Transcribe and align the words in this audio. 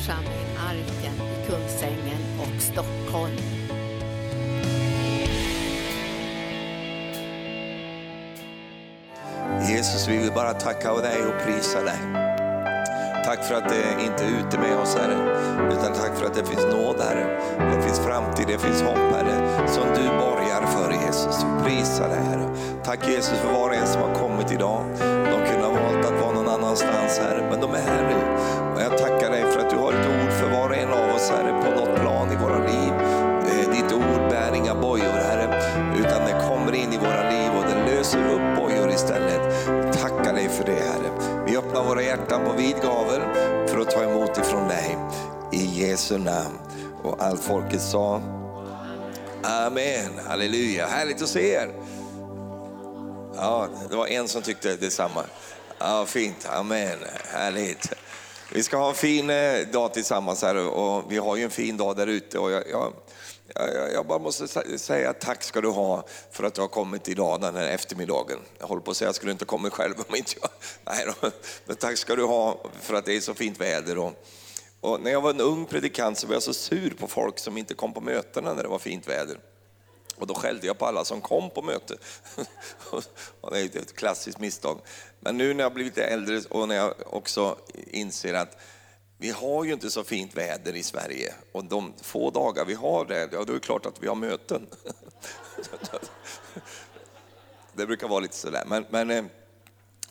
församling 0.00 0.56
Arken 0.68 1.14
i 1.14 1.46
Kungsängen 1.46 2.22
och 2.40 2.62
Stockholm. 2.62 3.36
Jesus, 9.68 10.08
vi 10.08 10.16
vill 10.16 10.32
bara 10.32 10.52
tacka 10.52 10.94
dig 10.94 11.22
och 11.22 11.44
prisa 11.46 11.82
dig. 11.82 11.98
Tack 13.24 13.44
för 13.44 13.54
att 13.54 13.68
det 13.68 14.04
inte 14.04 14.24
är 14.24 14.28
ute 14.28 14.58
med 14.58 14.78
oss 14.78 14.96
Herre, 14.96 15.18
utan 15.72 15.92
tack 15.92 16.16
för 16.16 16.26
att 16.26 16.34
det 16.34 16.44
finns 16.44 16.64
nåd 16.64 16.96
Herre. 17.00 17.40
Det 17.74 17.82
finns 17.82 17.98
framtid, 17.98 18.46
det 18.48 18.58
finns 18.58 18.82
hopp 18.82 19.14
Herre, 19.14 19.68
som 19.68 19.84
du 19.94 20.08
borgar 20.08 20.66
för 20.66 20.92
Jesus. 21.06 21.44
Prisa 21.64 22.08
dig 22.08 22.20
Herre. 22.24 22.48
Tack 22.84 23.08
Jesus 23.08 23.38
för 23.38 23.52
var 23.52 23.68
och 23.68 23.74
en 23.74 23.86
som 23.86 24.02
har 24.02 24.14
kommit 24.14 24.52
idag. 24.52 24.84
De 25.30 25.50
kunde 25.50 25.66
ha 25.66 25.72
valt 25.72 26.06
att 26.06 26.20
vara 26.20 26.32
någon 26.32 26.48
annanstans 26.48 27.18
Herre, 27.18 27.46
men 27.50 27.60
de 27.60 27.74
är 27.74 27.80
här 27.80 28.08
nu 28.08 28.59
oss 31.20 31.30
Herre, 31.30 31.62
på 31.62 31.80
något 31.80 32.00
plan 32.00 32.32
i 32.32 32.36
våra 32.36 32.58
liv. 32.58 32.92
Eh, 33.50 33.70
ditt 33.70 33.92
ord 33.92 34.30
bär 34.30 34.54
inga 34.54 34.74
bojor 34.74 35.04
Herre, 35.04 35.62
utan 35.98 36.24
det 36.26 36.46
kommer 36.48 36.72
in 36.74 36.92
i 36.92 36.98
våra 36.98 37.30
liv 37.30 37.50
och 37.58 37.64
det 37.70 37.94
löser 37.94 38.18
upp 38.18 38.56
bojor 38.56 38.90
istället. 38.90 39.66
Tackar 39.92 40.34
dig 40.34 40.48
för 40.48 40.64
det 40.64 40.72
Herre. 40.72 41.44
Vi 41.46 41.56
öppnar 41.56 41.84
våra 41.84 42.02
hjärtan 42.02 42.44
på 42.44 42.52
vid 42.52 42.76
gavel 42.82 43.20
för 43.68 43.80
att 43.80 43.90
ta 43.90 44.02
emot 44.02 44.38
ifrån 44.38 44.68
dig. 44.68 44.96
I 45.52 45.64
Jesu 45.64 46.18
namn. 46.18 46.58
Och 47.02 47.22
allt 47.22 47.40
folket 47.40 47.82
sa 47.82 48.22
Amen, 49.42 50.20
halleluja. 50.28 50.86
Härligt 50.86 51.22
att 51.22 51.28
se 51.28 51.52
er. 51.52 51.70
Ja, 53.36 53.68
det 53.90 53.96
var 53.96 54.06
en 54.06 54.28
som 54.28 54.42
tyckte 54.42 54.76
detsamma. 54.76 55.24
Ja, 55.78 56.06
fint, 56.06 56.48
amen, 56.52 56.98
härligt. 57.32 57.94
Vi 58.52 58.62
ska 58.62 58.76
ha 58.76 58.88
en 58.88 58.94
fin 58.94 59.30
eh, 59.30 59.66
dag 59.72 59.94
tillsammans 59.94 60.42
här 60.42 60.56
och 60.56 61.12
vi 61.12 61.18
har 61.18 61.36
ju 61.36 61.44
en 61.44 61.50
fin 61.50 61.76
dag 61.76 61.96
där 61.96 62.06
ute. 62.06 62.38
Och 62.38 62.50
jag, 62.50 62.62
jag, 62.70 62.92
jag, 63.92 64.06
bara 64.06 64.18
måste 64.18 64.48
säga 64.78 65.12
tack 65.12 65.42
ska 65.42 65.60
du 65.60 65.68
ha 65.68 66.04
för 66.30 66.44
att 66.44 66.54
du 66.54 66.60
har 66.60 66.68
kommit 66.68 67.08
idag 67.08 67.40
den 67.40 67.56
här 67.56 67.68
eftermiddagen. 67.68 68.38
Jag 68.58 68.66
håller 68.66 68.82
på 68.82 68.90
att 68.90 68.96
säga 68.96 69.08
att 69.08 69.08
jag 69.08 69.16
skulle 69.16 69.32
inte 69.32 69.44
kommit 69.44 69.72
själv 69.72 69.94
om 70.08 70.16
inte 70.16 70.32
jag... 70.40 70.50
Nej 70.94 71.06
då. 71.06 71.30
Men 71.66 71.76
tack 71.76 71.96
ska 71.96 72.16
du 72.16 72.24
ha 72.24 72.60
för 72.80 72.94
att 72.94 73.04
det 73.04 73.16
är 73.16 73.20
så 73.20 73.34
fint 73.34 73.60
väder. 73.60 73.98
Och, 73.98 74.12
och 74.80 75.00
när 75.00 75.10
jag 75.10 75.20
var 75.20 75.30
en 75.30 75.40
ung 75.40 75.66
predikant 75.66 76.18
så 76.18 76.26
var 76.26 76.34
jag 76.34 76.42
så 76.42 76.54
sur 76.54 76.90
på 76.90 77.06
folk 77.06 77.38
som 77.38 77.58
inte 77.58 77.74
kom 77.74 77.94
på 77.94 78.00
mötena 78.00 78.54
när 78.54 78.62
det 78.62 78.68
var 78.68 78.78
fint 78.78 79.08
väder. 79.08 79.38
Och 80.20 80.26
då 80.26 80.34
skällde 80.34 80.66
jag 80.66 80.78
på 80.78 80.86
alla 80.86 81.04
som 81.04 81.20
kom 81.20 81.50
på 81.50 81.62
möte. 81.62 81.96
Det 83.50 83.60
är 83.60 83.78
ett 83.78 83.96
klassiskt 83.96 84.38
misstag. 84.38 84.80
Men 85.20 85.36
nu 85.36 85.54
när 85.54 85.64
jag 85.64 85.74
blivit 85.74 85.98
äldre 85.98 86.40
och 86.50 86.68
när 86.68 86.76
jag 86.76 86.94
också 87.06 87.56
inser 87.90 88.34
att 88.34 88.56
vi 89.18 89.30
har 89.30 89.64
ju 89.64 89.72
inte 89.72 89.90
så 89.90 90.04
fint 90.04 90.34
väder 90.34 90.76
i 90.76 90.82
Sverige 90.82 91.34
och 91.52 91.64
de 91.64 91.92
få 92.02 92.30
dagar 92.30 92.64
vi 92.64 92.74
har 92.74 93.04
det, 93.04 93.28
ja 93.32 93.44
då 93.44 93.52
är 93.52 93.54
det 93.54 93.60
klart 93.60 93.86
att 93.86 94.02
vi 94.02 94.08
har 94.08 94.14
möten. 94.14 94.66
Det 97.72 97.86
brukar 97.86 98.08
vara 98.08 98.20
lite 98.20 98.36
sådär. 98.36 98.64
Men, 98.66 98.86
men, 98.90 99.10
eh, 99.10 99.24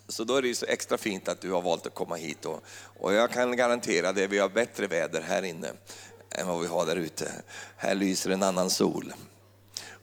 så 0.07 0.23
då 0.23 0.35
är 0.35 0.41
det 0.41 0.47
ju 0.47 0.55
så 0.55 0.65
extra 0.65 0.97
fint 0.97 1.27
att 1.27 1.41
du 1.41 1.51
har 1.51 1.61
valt 1.61 1.87
att 1.87 1.93
komma 1.93 2.15
hit 2.15 2.45
och, 2.45 2.63
och 2.99 3.13
jag 3.13 3.31
kan 3.31 3.55
garantera 3.55 4.11
det, 4.11 4.27
vi 4.27 4.39
har 4.39 4.49
bättre 4.49 4.87
väder 4.87 5.21
här 5.21 5.43
inne 5.43 5.71
än 6.31 6.47
vad 6.47 6.61
vi 6.61 6.67
har 6.67 6.85
där 6.85 6.95
ute. 6.95 7.31
Här 7.77 7.95
lyser 7.95 8.29
en 8.29 8.43
annan 8.43 8.69
sol. 8.69 9.13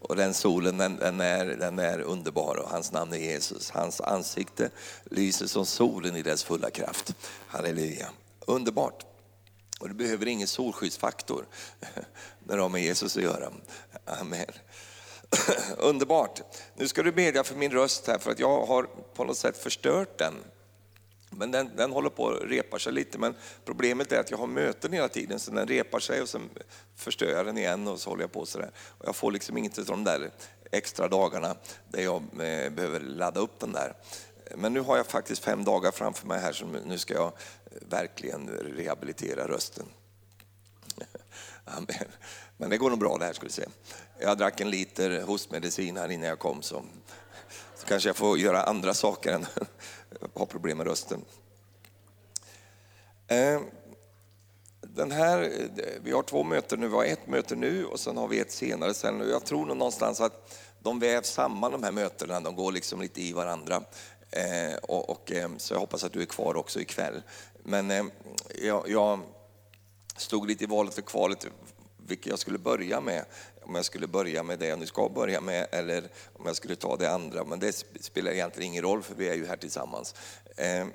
Och 0.08 0.16
den 0.16 0.34
solen 0.34 0.78
den, 0.78 0.96
den, 0.96 1.20
är, 1.20 1.46
den 1.46 1.78
är 1.78 2.00
underbar 2.00 2.56
och 2.56 2.70
hans 2.70 2.92
namn 2.92 3.12
är 3.12 3.18
Jesus. 3.18 3.70
Hans 3.70 4.00
ansikte 4.00 4.70
lyser 5.04 5.46
som 5.46 5.66
solen 5.66 6.16
i 6.16 6.22
dess 6.22 6.44
fulla 6.44 6.70
kraft. 6.70 7.14
Halleluja. 7.46 8.08
Underbart. 8.40 9.06
Och 9.80 9.88
du 9.88 9.94
behöver 9.94 10.26
ingen 10.26 10.48
solskyddsfaktor 10.48 11.46
när 12.44 12.56
du 12.56 12.62
har 12.62 12.68
med 12.68 12.82
Jesus 12.82 13.16
att 13.16 13.22
göra. 13.22 13.52
Amen. 14.04 14.46
Underbart. 15.76 16.42
Nu 16.74 16.88
ska 16.88 17.02
du 17.02 17.12
bedja 17.12 17.44
för 17.44 17.54
min 17.54 17.72
röst 17.72 18.06
här 18.06 18.18
för 18.18 18.30
att 18.30 18.38
jag 18.38 18.66
har 18.66 18.86
på 19.14 19.24
något 19.24 19.38
sätt 19.38 19.56
förstört 19.56 20.18
den. 20.18 20.34
Men 21.30 21.50
den, 21.50 21.70
den 21.76 21.92
håller 21.92 22.10
på 22.10 22.28
att 22.28 22.42
repa 22.42 22.78
sig 22.78 22.92
lite, 22.92 23.18
men 23.18 23.34
problemet 23.64 24.12
är 24.12 24.20
att 24.20 24.30
jag 24.30 24.38
har 24.38 24.46
möten 24.46 24.92
hela 24.92 25.08
tiden 25.08 25.38
så 25.38 25.50
den 25.50 25.68
repar 25.68 26.00
sig 26.00 26.22
och 26.22 26.28
sen 26.28 26.50
förstör 26.96 27.30
jag 27.30 27.46
den 27.46 27.58
igen 27.58 27.88
och 27.88 28.00
så 28.00 28.10
håller 28.10 28.22
jag 28.22 28.32
på 28.32 28.46
sådär. 28.46 28.70
Och 28.98 29.08
jag 29.08 29.16
får 29.16 29.32
liksom 29.32 29.56
inget 29.56 29.78
av 29.78 29.84
de 29.84 30.04
där 30.04 30.30
extra 30.70 31.08
dagarna 31.08 31.56
där 31.88 32.02
jag 32.02 32.16
eh, 32.16 32.70
behöver 32.70 33.00
ladda 33.00 33.40
upp 33.40 33.60
den 33.60 33.72
där. 33.72 33.94
Men 34.54 34.72
nu 34.72 34.80
har 34.80 34.96
jag 34.96 35.06
faktiskt 35.06 35.44
fem 35.44 35.64
dagar 35.64 35.90
framför 35.90 36.26
mig 36.26 36.40
här 36.40 36.52
så 36.52 36.66
nu 36.66 36.98
ska 36.98 37.14
jag 37.14 37.26
eh, 37.26 37.32
verkligen 37.88 38.48
rehabilitera 38.48 39.48
rösten. 39.48 39.86
Amen. 41.64 42.08
Men 42.56 42.70
det 42.70 42.76
går 42.76 42.90
nog 42.90 42.98
bra 42.98 43.18
det 43.18 43.24
här 43.24 43.32
ska 43.32 43.46
vi 43.46 43.52
se. 43.52 43.64
Jag 44.18 44.38
drack 44.38 44.60
en 44.60 44.70
liter 44.70 45.22
hostmedicin 45.22 45.96
här 45.96 46.10
innan 46.10 46.28
jag 46.28 46.38
kom 46.38 46.62
så, 46.62 46.84
så 47.76 47.86
kanske 47.86 48.08
jag 48.08 48.16
får 48.16 48.38
göra 48.38 48.62
andra 48.62 48.94
saker 48.94 49.32
än 49.32 49.46
har 50.34 50.46
problem 50.46 50.78
med 50.78 50.86
rösten. 50.86 51.24
Eh, 53.26 53.60
den 54.80 55.10
här, 55.10 55.42
eh, 55.42 55.84
vi 56.02 56.12
har 56.12 56.22
två 56.22 56.44
möten 56.44 56.80
nu, 56.80 56.88
vi 56.88 56.94
har 56.94 57.04
ett 57.04 57.26
möte 57.26 57.56
nu 57.56 57.84
och 57.84 58.00
sen 58.00 58.16
har 58.16 58.28
vi 58.28 58.40
ett 58.40 58.52
senare 58.52 58.94
sen. 58.94 59.28
Jag 59.30 59.44
tror 59.44 59.66
nog 59.66 59.76
någonstans 59.76 60.20
att 60.20 60.58
de 60.80 60.98
vävs 60.98 61.28
samman 61.28 61.72
de 61.72 61.82
här 61.82 61.92
mötena, 61.92 62.40
de 62.40 62.56
går 62.56 62.72
liksom 62.72 63.00
lite 63.00 63.22
i 63.22 63.32
varandra. 63.32 63.82
Eh, 64.30 64.76
och, 64.82 65.10
och, 65.10 65.32
så 65.56 65.74
jag 65.74 65.80
hoppas 65.80 66.04
att 66.04 66.12
du 66.12 66.22
är 66.22 66.26
kvar 66.26 66.56
också 66.56 66.80
ikväll. 66.80 67.22
Men 67.62 68.10
jag, 68.62 68.88
jag 68.88 69.20
stod 70.16 70.46
lite 70.46 70.64
i 70.64 70.66
valet 70.66 70.98
och 70.98 71.04
kvalet 71.04 71.46
vilket 72.06 72.26
jag 72.26 72.38
skulle 72.38 72.58
börja 72.58 73.00
med. 73.00 73.24
Om 73.66 73.74
jag 73.74 73.84
skulle 73.84 74.06
börja 74.06 74.42
med 74.42 74.58
det 74.58 74.66
jag 74.66 74.78
nu 74.78 74.86
ska 74.86 75.08
börja 75.08 75.40
med 75.40 75.66
eller 75.70 76.08
om 76.32 76.46
jag 76.46 76.56
skulle 76.56 76.76
ta 76.76 76.96
det 76.96 77.10
andra. 77.10 77.44
Men 77.44 77.60
det 77.60 77.84
spelar 78.00 78.32
egentligen 78.32 78.72
ingen 78.72 78.82
roll 78.82 79.02
för 79.02 79.14
vi 79.14 79.28
är 79.28 79.34
ju 79.34 79.46
här 79.46 79.56
tillsammans. 79.56 80.14
Ehm, 80.56 80.92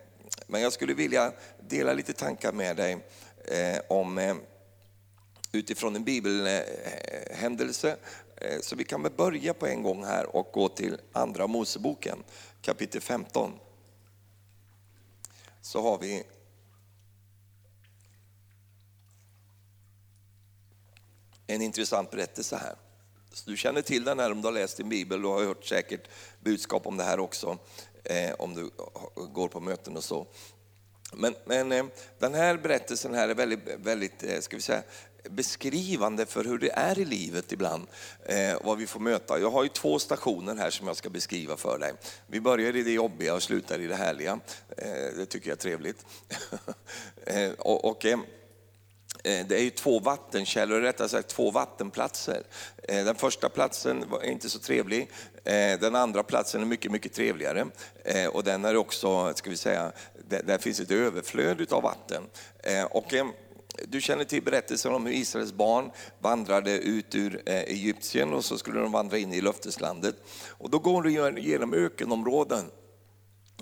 men 0.47 0.61
jag 0.61 0.73
skulle 0.73 0.93
vilja 0.93 1.31
dela 1.59 1.93
lite 1.93 2.13
tankar 2.13 2.51
med 2.51 2.75
dig 2.75 2.97
eh, 3.45 3.81
om 3.87 4.17
eh, 4.17 4.35
utifrån 5.51 5.95
en 5.95 6.03
bibelhändelse. 6.03 7.97
Eh, 8.35 8.59
så 8.61 8.75
vi 8.75 8.83
kan 8.83 9.03
väl 9.03 9.11
börja 9.11 9.53
på 9.53 9.67
en 9.67 9.83
gång 9.83 10.03
här 10.03 10.35
och 10.35 10.49
gå 10.53 10.69
till 10.69 10.97
Andra 11.11 11.47
Moseboken 11.47 12.23
kapitel 12.61 13.01
15. 13.01 13.51
Så 15.61 15.81
har 15.81 15.97
vi 15.97 16.23
en 21.55 21.61
intressant 21.61 22.11
berättelse 22.11 22.55
här. 22.55 22.75
Så 23.33 23.49
du 23.49 23.57
känner 23.57 23.81
till 23.81 24.03
den 24.03 24.19
här 24.19 24.31
om 24.31 24.41
du 24.41 24.47
har 24.47 24.53
läst 24.53 24.77
din 24.77 24.89
bibel, 24.89 25.21
du 25.21 25.27
har 25.27 25.43
hört 25.43 25.65
säkert 25.65 26.07
budskap 26.39 26.87
om 26.87 26.97
det 26.97 27.03
här 27.03 27.19
också, 27.19 27.57
eh, 28.03 28.33
om 28.39 28.55
du 28.55 28.69
går 29.33 29.47
på 29.47 29.59
möten 29.59 29.97
och 29.97 30.03
så. 30.03 30.27
Men, 31.13 31.35
men 31.45 31.71
eh, 31.71 31.85
den 32.19 32.33
här 32.33 32.57
berättelsen 32.57 33.13
här 33.13 33.29
är 33.29 33.35
väldigt, 33.35 33.59
väldigt 33.77 34.23
eh, 34.23 34.39
ska 34.39 34.55
vi 34.55 34.61
säga, 34.61 34.83
beskrivande 35.29 36.25
för 36.25 36.43
hur 36.43 36.57
det 36.57 36.71
är 36.71 36.99
i 36.99 37.05
livet 37.05 37.51
ibland, 37.51 37.87
eh, 38.25 38.57
vad 38.63 38.77
vi 38.77 38.87
får 38.87 38.99
möta. 38.99 39.39
Jag 39.39 39.51
har 39.51 39.63
ju 39.63 39.69
två 39.69 39.99
stationer 39.99 40.55
här 40.55 40.69
som 40.69 40.87
jag 40.87 40.95
ska 40.95 41.09
beskriva 41.09 41.57
för 41.57 41.79
dig. 41.79 41.93
Vi 42.27 42.41
börjar 42.41 42.75
i 42.75 42.83
det 42.83 42.91
jobbiga 42.91 43.33
och 43.33 43.43
slutar 43.43 43.79
i 43.79 43.87
det 43.87 43.95
härliga. 43.95 44.39
Eh, 44.77 45.15
det 45.17 45.25
tycker 45.25 45.49
jag 45.49 45.55
är 45.55 45.61
trevligt. 45.61 46.05
eh, 47.25 47.51
och, 47.51 47.85
och 47.85 48.05
eh, 48.05 48.19
Eh, 49.23 49.45
det 49.47 49.57
är 49.57 49.63
ju 49.63 49.69
två 49.69 49.99
vattenkällor, 49.99 50.79
rättare 50.79 51.09
sagt 51.09 51.27
två 51.27 51.51
vattenplatser. 51.51 52.43
Eh, 52.83 53.05
den 53.05 53.15
första 53.15 53.49
platsen 53.49 54.09
var 54.09 54.23
inte 54.23 54.49
så 54.49 54.59
trevlig, 54.59 55.09
eh, 55.43 55.79
den 55.79 55.95
andra 55.95 56.23
platsen 56.23 56.61
är 56.61 56.65
mycket, 56.65 56.91
mycket 56.91 57.13
trevligare. 57.13 57.65
Och 58.31 58.43
den 58.43 58.65
är 58.65 58.75
också, 58.75 59.33
ska 59.35 59.49
vi 59.49 59.57
säga, 59.57 59.91
där 60.43 60.57
finns 60.57 60.79
ett 60.79 60.91
överflöd 60.91 61.73
av 61.73 61.83
vatten. 61.83 62.23
Och 62.89 63.13
du 63.87 64.01
känner 64.01 64.23
till 64.23 64.43
berättelsen 64.43 64.93
om 64.93 65.05
hur 65.05 65.13
Israels 65.13 65.53
barn 65.53 65.91
vandrade 66.19 66.77
ut 66.77 67.15
ur 67.15 67.41
Egypten 67.45 68.33
och 68.33 68.45
så 68.45 68.57
skulle 68.57 68.79
de 68.79 68.91
vandra 68.91 69.17
in 69.17 69.33
i 69.33 69.41
löfteslandet. 69.41 70.15
Och 70.47 70.69
då 70.69 70.79
går 70.79 71.03
de 71.03 71.41
genom 71.41 71.73
ökenområden. 71.73 72.71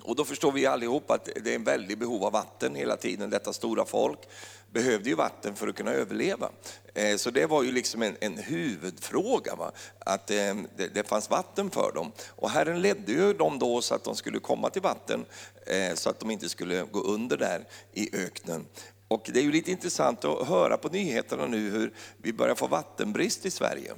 Och 0.02 0.16
då 0.16 0.24
förstår 0.24 0.52
vi 0.52 0.66
allihop 0.66 1.10
att 1.10 1.28
det 1.44 1.50
är 1.50 1.54
en 1.54 1.64
väldigt 1.64 1.98
behov 1.98 2.24
av 2.24 2.32
vatten 2.32 2.74
hela 2.74 2.96
tiden. 2.96 3.30
Detta 3.30 3.52
stora 3.52 3.84
folk 3.84 4.18
behövde 4.72 5.08
ju 5.08 5.14
vatten 5.14 5.56
för 5.56 5.68
att 5.68 5.76
kunna 5.76 5.90
överleva. 5.92 6.50
Eh, 6.94 7.16
så 7.16 7.30
det 7.30 7.46
var 7.46 7.62
ju 7.62 7.72
liksom 7.72 8.02
en, 8.02 8.16
en 8.20 8.38
huvudfråga, 8.38 9.54
va? 9.54 9.72
att 9.98 10.30
eh, 10.30 10.54
det, 10.76 10.88
det 10.94 11.08
fanns 11.08 11.30
vatten 11.30 11.70
för 11.70 11.92
dem. 11.94 12.12
Och 12.28 12.50
Herren 12.50 12.82
ledde 12.82 13.12
ju 13.12 13.32
dem 13.32 13.58
då 13.58 13.82
så 13.82 13.94
att 13.94 14.04
de 14.04 14.16
skulle 14.16 14.38
komma 14.38 14.70
till 14.70 14.82
vatten, 14.82 15.24
eh, 15.66 15.94
så 15.94 16.10
att 16.10 16.20
de 16.20 16.30
inte 16.30 16.48
skulle 16.48 16.82
gå 16.82 17.00
under 17.00 17.36
där 17.36 17.64
i 17.92 18.16
öknen. 18.16 18.66
Och 19.08 19.30
det 19.32 19.40
är 19.40 19.44
ju 19.44 19.52
lite 19.52 19.70
intressant 19.70 20.24
att 20.24 20.48
höra 20.48 20.76
på 20.76 20.88
nyheterna 20.88 21.46
nu 21.46 21.70
hur 21.70 21.92
vi 22.16 22.32
börjar 22.32 22.54
få 22.54 22.66
vattenbrist 22.66 23.46
i 23.46 23.50
Sverige. 23.50 23.92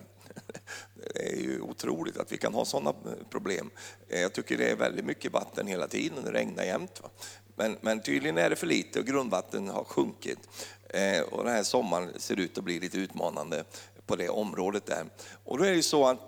Det 1.15 1.33
är 1.33 1.37
ju 1.37 1.61
otroligt 1.61 2.17
att 2.17 2.33
vi 2.33 2.37
kan 2.37 2.55
ha 2.55 2.65
sådana 2.65 2.91
eh, 2.91 3.27
problem. 3.31 3.71
Eh, 4.09 4.21
jag 4.21 4.33
tycker 4.33 4.59
det 4.59 4.71
är 4.71 4.77
väldigt 4.77 5.05
mycket 5.05 5.33
vatten 5.33 5.67
hela 5.67 5.89
tiden, 5.89 6.25
det 6.25 6.33
regnar 6.33 6.65
jämt. 6.65 7.01
Va? 7.03 7.09
Men, 7.57 7.77
men 7.81 8.03
tydligen 8.03 8.39
är 8.39 8.51
det 8.51 8.57
för 8.57 8.67
lite 8.67 9.01
och 9.01 9.07
grundvatten 9.07 9.69
har 9.69 9.85
sjunkit. 9.85 10.39
Eh, 10.89 11.21
och 11.21 11.45
den 11.45 11.53
här 11.53 11.63
sommaren 11.63 12.11
ser 12.17 12.41
ut 12.41 12.59
att 12.59 12.65
bli 12.65 12.81
lite 12.81 12.99
utmanande 12.99 13.65
på 14.07 14.17
det 14.17 14.29
området 14.29 14.87
där. 14.87 15.07
Och 15.45 15.59
då 15.59 15.65
är 15.65 15.71
det 15.71 15.77
ju 15.77 15.83
så 15.83 16.07
att 16.07 16.19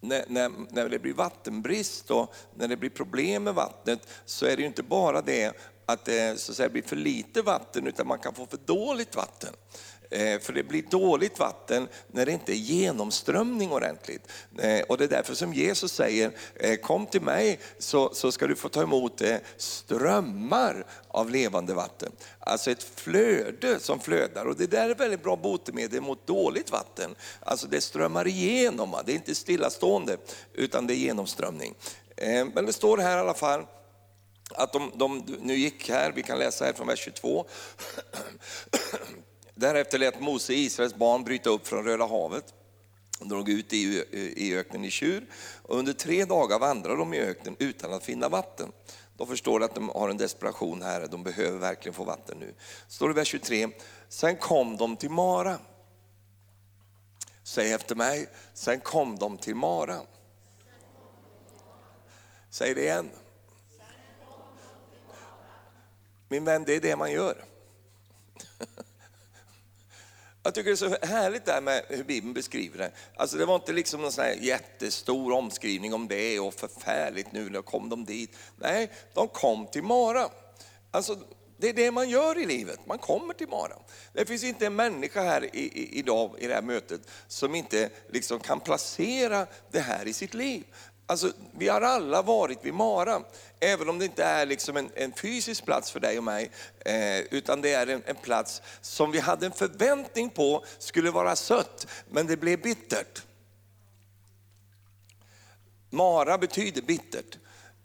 när, 0.00 0.24
när, 0.28 0.52
när 0.70 0.88
det 0.88 0.98
blir 0.98 1.14
vattenbrist 1.14 2.10
och 2.10 2.34
när 2.54 2.68
det 2.68 2.76
blir 2.76 2.90
problem 2.90 3.44
med 3.44 3.54
vattnet 3.54 4.08
så 4.24 4.46
är 4.46 4.56
det 4.56 4.62
ju 4.62 4.68
inte 4.68 4.82
bara 4.82 5.22
det 5.22 5.56
att 5.86 6.04
det 6.04 6.40
så 6.40 6.52
att 6.52 6.56
säga, 6.56 6.68
blir 6.68 6.82
för 6.82 6.96
lite 6.96 7.42
vatten 7.42 7.86
utan 7.86 8.06
man 8.06 8.18
kan 8.18 8.34
få 8.34 8.46
för 8.46 8.58
dåligt 8.64 9.16
vatten. 9.16 9.54
Eh, 10.12 10.38
för 10.38 10.52
det 10.52 10.62
blir 10.62 10.82
dåligt 10.82 11.38
vatten 11.38 11.88
när 12.06 12.26
det 12.26 12.32
inte 12.32 12.52
är 12.52 12.56
genomströmning 12.56 13.72
ordentligt. 13.72 14.28
Eh, 14.58 14.80
och 14.80 14.98
det 14.98 15.04
är 15.04 15.08
därför 15.08 15.34
som 15.34 15.54
Jesus 15.54 15.92
säger, 15.92 16.32
eh, 16.54 16.76
kom 16.76 17.06
till 17.06 17.20
mig 17.22 17.60
så, 17.78 18.14
så 18.14 18.32
ska 18.32 18.46
du 18.46 18.56
få 18.56 18.68
ta 18.68 18.82
emot 18.82 19.22
strömmar 19.56 20.86
av 21.08 21.30
levande 21.30 21.74
vatten. 21.74 22.12
Alltså 22.38 22.70
ett 22.70 22.82
flöde 22.82 23.80
som 23.80 24.00
flödar. 24.00 24.44
Och 24.44 24.56
det 24.56 24.66
där 24.66 24.90
är 24.90 24.94
väldigt 24.94 25.22
bra 25.22 25.36
botemedel 25.36 26.00
mot 26.00 26.26
dåligt 26.26 26.70
vatten. 26.70 27.14
Alltså 27.40 27.66
det 27.66 27.80
strömmar 27.80 28.26
igenom, 28.26 28.96
det 29.06 29.12
är 29.12 29.16
inte 29.16 29.34
stillastående 29.34 30.16
utan 30.52 30.86
det 30.86 30.94
är 30.94 30.96
genomströmning. 30.96 31.74
Men 32.54 32.66
det 32.66 32.72
står 32.72 32.98
här 32.98 33.16
i 33.16 33.20
alla 33.20 33.34
fall, 33.34 33.66
att 34.54 34.72
de, 34.72 34.92
de 34.94 35.24
nu 35.40 35.54
gick 35.54 35.88
här, 35.90 36.12
vi 36.12 36.22
kan 36.22 36.38
läsa 36.38 36.64
här 36.64 36.72
från 36.72 36.86
vers 36.86 36.98
22. 36.98 37.46
Därefter 39.62 39.98
lät 39.98 40.20
Mose 40.20 40.54
Israels 40.54 40.94
barn 40.94 41.24
bryta 41.24 41.50
upp 41.50 41.66
från 41.66 41.84
Röda 41.84 42.06
havet. 42.06 42.54
De 43.18 43.28
drog 43.28 43.48
ut 43.48 43.72
i, 43.72 44.04
i 44.36 44.56
öknen 44.56 44.84
i 44.84 44.90
tjur 44.90 45.26
och 45.62 45.78
under 45.78 45.92
tre 45.92 46.24
dagar 46.24 46.58
vandrade 46.58 46.98
de 46.98 47.14
i 47.14 47.20
öknen 47.20 47.56
utan 47.58 47.92
att 47.92 48.04
finna 48.04 48.28
vatten. 48.28 48.72
De 49.16 49.26
förstår 49.26 49.62
att 49.62 49.74
de 49.74 49.88
har 49.88 50.08
en 50.08 50.16
desperation 50.16 50.82
här, 50.82 51.06
de 51.06 51.22
behöver 51.22 51.58
verkligen 51.58 51.94
få 51.94 52.04
vatten 52.04 52.38
nu. 52.38 52.54
Står 52.88 53.08
det 53.08 53.12
i 53.12 53.14
vers 53.14 53.28
23, 53.28 53.68
sen 54.08 54.36
kom 54.36 54.76
de 54.76 54.96
till 54.96 55.10
Mara. 55.10 55.58
Säg 57.42 57.72
efter 57.72 57.94
mig, 57.94 58.28
sen 58.54 58.80
kom 58.80 59.18
de 59.18 59.38
till 59.38 59.54
Mara. 59.54 60.00
Säg 62.50 62.74
det 62.74 62.82
igen. 62.82 63.10
Min 66.28 66.44
vän, 66.44 66.64
det 66.66 66.76
är 66.76 66.80
det 66.80 66.96
man 66.96 67.12
gör. 67.12 67.51
Jag 70.42 70.54
tycker 70.54 70.70
det 70.70 70.74
är 70.74 70.98
så 71.00 71.06
härligt 71.06 71.44
där 71.44 71.60
med 71.60 71.84
hur 71.88 72.04
Bibeln 72.04 72.34
beskriver 72.34 72.78
det. 72.78 72.90
Alltså 73.16 73.36
det 73.36 73.46
var 73.46 73.54
inte 73.54 73.72
liksom 73.72 74.00
någon 74.00 74.12
sån 74.12 74.24
här 74.24 74.36
jättestor 74.40 75.32
omskrivning 75.32 75.94
om 75.94 76.08
det 76.08 76.40
och 76.40 76.54
förfärligt 76.54 77.32
nu, 77.32 77.50
när 77.50 77.62
kom 77.62 77.88
de 77.88 78.04
dit. 78.04 78.36
Nej, 78.56 78.90
de 79.14 79.28
kom 79.28 79.66
till 79.66 79.82
Mara. 79.82 80.28
Alltså, 80.90 81.18
det 81.56 81.68
är 81.68 81.72
det 81.72 81.90
man 81.90 82.10
gör 82.10 82.38
i 82.38 82.46
livet, 82.46 82.86
man 82.86 82.98
kommer 82.98 83.34
till 83.34 83.48
Mara. 83.48 83.76
Det 84.12 84.26
finns 84.26 84.44
inte 84.44 84.66
en 84.66 84.76
människa 84.76 85.22
här 85.22 85.56
i, 85.56 85.60
i, 85.60 85.98
idag 85.98 86.36
i 86.38 86.46
det 86.46 86.54
här 86.54 86.62
mötet 86.62 87.00
som 87.28 87.54
inte 87.54 87.90
liksom 88.10 88.40
kan 88.40 88.60
placera 88.60 89.46
det 89.70 89.80
här 89.80 90.08
i 90.08 90.12
sitt 90.12 90.34
liv. 90.34 90.64
Alltså, 91.06 91.32
vi 91.58 91.68
har 91.68 91.80
alla 91.80 92.22
varit 92.22 92.58
vid 92.62 92.74
Mara, 92.74 93.22
även 93.60 93.88
om 93.88 93.98
det 93.98 94.04
inte 94.04 94.24
är 94.24 94.46
liksom 94.46 94.76
en, 94.76 94.90
en 94.94 95.12
fysisk 95.12 95.64
plats 95.64 95.90
för 95.90 96.00
dig 96.00 96.18
och 96.18 96.24
mig, 96.24 96.50
eh, 96.84 97.20
utan 97.20 97.60
det 97.60 97.72
är 97.72 97.86
en, 97.86 98.02
en, 98.06 98.16
plats 98.16 98.62
som 98.80 99.10
vi 99.10 99.18
hade 99.18 99.46
en 99.46 99.52
förväntning 99.52 100.30
på 100.30 100.64
skulle 100.78 101.10
vara 101.10 101.36
sött, 101.36 101.86
men 102.10 102.26
det 102.26 102.36
blev 102.36 102.62
bittert. 102.62 103.22
Mara 105.90 106.38
betyder 106.38 106.82
bittert. 106.82 107.38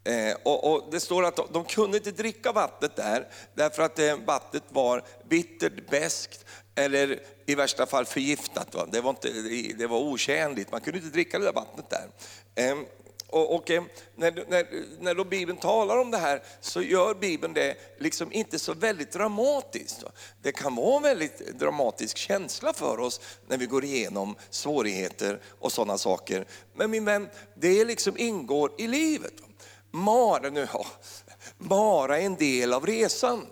Eh, 0.04 0.38
och, 0.44 0.74
och, 0.74 0.92
Det 0.92 1.00
står 1.00 1.25
att 1.25 1.36
de, 1.36 1.48
de, 1.54 1.66
kunde 1.66 1.98
inte 1.98 2.12
dricka 2.12 2.52
vattnet 2.52 2.96
där, 2.96 3.28
därför 3.54 3.84
att 3.84 4.00
eh, 4.00 4.16
vattnet 4.25 4.63
var 4.70 5.04
bittert, 5.30 5.90
beskt 5.90 6.46
eller 6.75 7.20
i 7.46 7.56
värsta 7.56 7.86
fall 7.86 8.06
förgiftat. 8.06 8.75
Va? 8.75 8.88
Det, 8.92 9.02
var 9.02 9.10
inte, 9.10 9.30
det 9.78 9.88
var 9.88 10.00
otjänligt, 10.00 10.72
man 10.72 10.81
kunde 10.81 11.00
inte 11.00 11.12
dricka 11.12 11.40
det 11.40 11.46
där 11.46 11.54
vattnet 11.54 11.90
där. 11.90 12.10
Ehm, 12.56 12.86
och, 13.29 13.56
och 13.56 13.71
eh, 13.71 13.83
när, 14.15 14.45
när, 14.47 14.68
när 15.00 15.15
då 15.15 15.24
Bibeln 15.24 15.57
talar 15.57 15.97
om 15.97 16.12
det 16.12 16.18
här 16.18 16.44
så 16.62 16.81
gör 16.81 17.13
Bibeln 17.13 17.53
det 17.53 17.75
liksom 17.97 18.33
inte 18.33 18.59
så 18.59 18.74
väldigt 18.74 19.12
dramatiskt. 19.12 20.03
Det 20.41 20.51
kan 20.51 20.75
vara 20.75 20.97
en 20.97 21.03
väldigt 21.03 21.59
dramatisk 21.59 22.18
känsla 22.18 22.74
för 22.74 23.00
oss 23.00 23.21
när 23.47 23.57
vi 23.57 23.65
går 23.65 23.83
igenom 23.83 24.35
svårigheter 24.50 25.41
och 25.59 25.71
sådana 25.71 25.97
saker. 25.97 26.45
Men 26.75 26.91
min 26.91 27.06
vän, 27.06 27.29
det 27.56 27.85
liksom 27.85 28.18
ingår 28.18 28.71
i 28.77 28.88
livet. 28.88 29.33
Mara, 29.91 30.50
nu, 30.50 30.68
ja, 30.74 30.85
Mara 31.57 32.19
är 32.19 32.25
en 32.25 32.35
del 32.35 32.74
av 32.74 32.85
resan. 32.85 33.45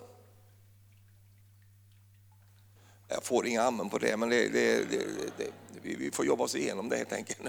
Jag 3.08 3.24
får 3.24 3.48
inga 3.48 3.62
amen 3.62 3.90
på 3.90 3.98
det, 3.98 4.18
men 4.18 4.30
det, 4.30 4.50
det, 4.50 4.84
det, 5.38 5.52
vi 5.82 6.12
får 6.12 6.26
jobba 6.26 6.44
oss 6.44 6.56
igenom 6.56 6.90
det 6.90 6.98
helt 6.98 7.14
enkelt. 7.14 7.40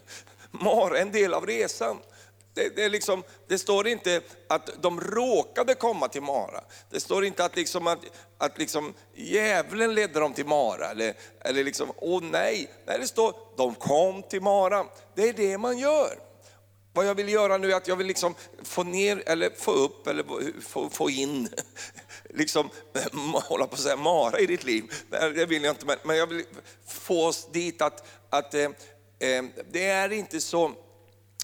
Mara 0.50 0.98
är 0.98 1.02
en 1.02 1.12
del 1.12 1.34
av 1.34 1.46
resan. 1.46 1.98
Det, 2.56 2.76
det, 2.76 2.88
liksom, 2.88 3.22
det, 3.48 3.58
står 3.58 3.88
inte 3.88 4.20
att 4.48 4.82
de 4.82 5.00
råkade 5.00 5.74
komma 5.74 6.08
till 6.08 6.22
Mara. 6.22 6.64
Det 6.90 7.00
står 7.00 7.24
inte 7.24 7.44
att, 7.44 7.56
liksom, 7.56 7.86
att, 7.86 7.98
att 8.38 8.58
liksom, 8.58 8.94
djävulen 9.14 9.94
ledde 9.94 10.20
dem 10.20 10.32
till 10.32 10.46
Mara. 10.46 10.90
Eller, 10.90 11.14
eller 11.40 11.64
liksom, 11.64 11.92
åh 11.96 12.22
nej. 12.22 12.70
Nej, 12.86 12.98
det 12.98 13.06
står 13.06 13.34
de 13.56 13.74
kom 13.74 14.22
till 14.22 14.42
Mara. 14.42 14.86
Det 15.14 15.28
är 15.28 15.32
det 15.32 15.58
man 15.58 15.78
gör. 15.78 16.18
Vad 16.92 17.06
jag 17.06 17.14
vill 17.14 17.28
göra 17.28 17.58
nu 17.58 17.72
är 17.72 17.76
att 17.76 17.88
jag 17.88 17.96
vill 17.96 18.06
liksom 18.06 18.34
få 18.62 18.82
ner, 18.82 19.22
eller 19.26 19.50
få 19.56 19.70
upp, 19.70 20.06
eller 20.06 20.24
få, 20.60 20.90
få 20.90 21.10
in, 21.10 21.48
liksom, 22.34 22.70
hålla 23.48 23.66
på 23.66 23.74
att 23.74 23.80
säga 23.80 23.96
Mara 23.96 24.38
i 24.38 24.46
ditt 24.46 24.64
liv. 24.64 24.84
Det 25.10 25.46
vill 25.46 25.64
jag 25.64 25.72
inte, 25.72 25.98
men 26.02 26.16
jag 26.16 26.26
vill 26.26 26.44
få 26.86 27.26
oss 27.26 27.48
dit 27.52 27.82
att, 27.82 28.06
att 28.30 28.54
eh, 28.54 28.62
eh 29.18 29.44
det 29.70 29.86
är 29.86 30.12
inte 30.12 30.40
så 30.40 30.72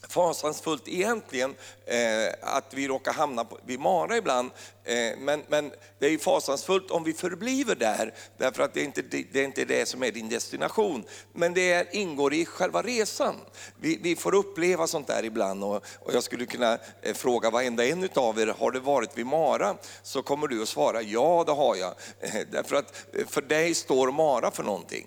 fasansfullt 0.09 0.89
egentligen 0.89 1.55
eh, 1.87 2.35
att 2.57 2.75
vi 2.75 2.89
råkar 2.89 3.13
hamna 3.13 3.45
på, 3.45 3.59
vid 3.67 3.81
Mara 3.81 4.17
ibland. 4.17 4.51
Eh, 4.85 5.19
men, 5.19 5.43
men 5.49 5.73
det 5.99 6.07
är 6.07 6.19
fasansfullt 6.19 6.91
om 6.91 7.05
vi 7.05 7.13
förbliver 7.13 7.75
där, 7.75 8.15
därför 8.39 8.63
att 8.63 8.75
det 8.75 8.81
är, 8.81 8.85
inte, 8.85 9.03
det 9.03 9.41
är 9.41 9.45
inte 9.45 9.65
det 9.65 9.89
som 9.89 10.03
är 10.03 10.11
din 10.11 10.29
destination. 10.29 11.05
Men 11.33 11.55
det 11.55 11.73
är, 11.73 11.97
ingår 11.97 12.35
i 12.35 12.45
själva 12.45 12.83
resan. 12.83 13.37
Vi, 13.81 13.99
vi 14.03 14.17
får 14.17 14.35
uppleva 14.35 14.87
sånt 14.87 15.07
där 15.07 15.25
ibland 15.25 15.65
och, 15.65 15.85
och 16.01 16.15
jag 16.15 16.23
skulle 16.23 16.47
kunna 16.47 16.79
eh, 17.03 17.15
fråga 17.15 17.51
varenda 17.51 17.87
en 17.87 18.09
av 18.15 18.41
er, 18.41 18.55
har 18.59 18.71
du 18.71 18.81
varit 18.81 19.19
vid 19.19 19.27
Mara? 19.27 19.77
Så 20.03 20.23
kommer 20.23 20.49
du 20.49 20.63
att 20.63 20.69
svara, 20.69 21.03
ja 21.03 21.45
det 21.47 21.53
har 21.53 21.77
jag. 21.77 21.95
Eh, 22.21 22.41
därför 22.51 22.77
att 22.77 23.07
eh, 23.13 23.27
för 23.27 23.43
dig 23.43 23.75
står 23.75 24.13
Mara 24.13 24.51
för 24.51 24.63
någonting. 24.63 25.07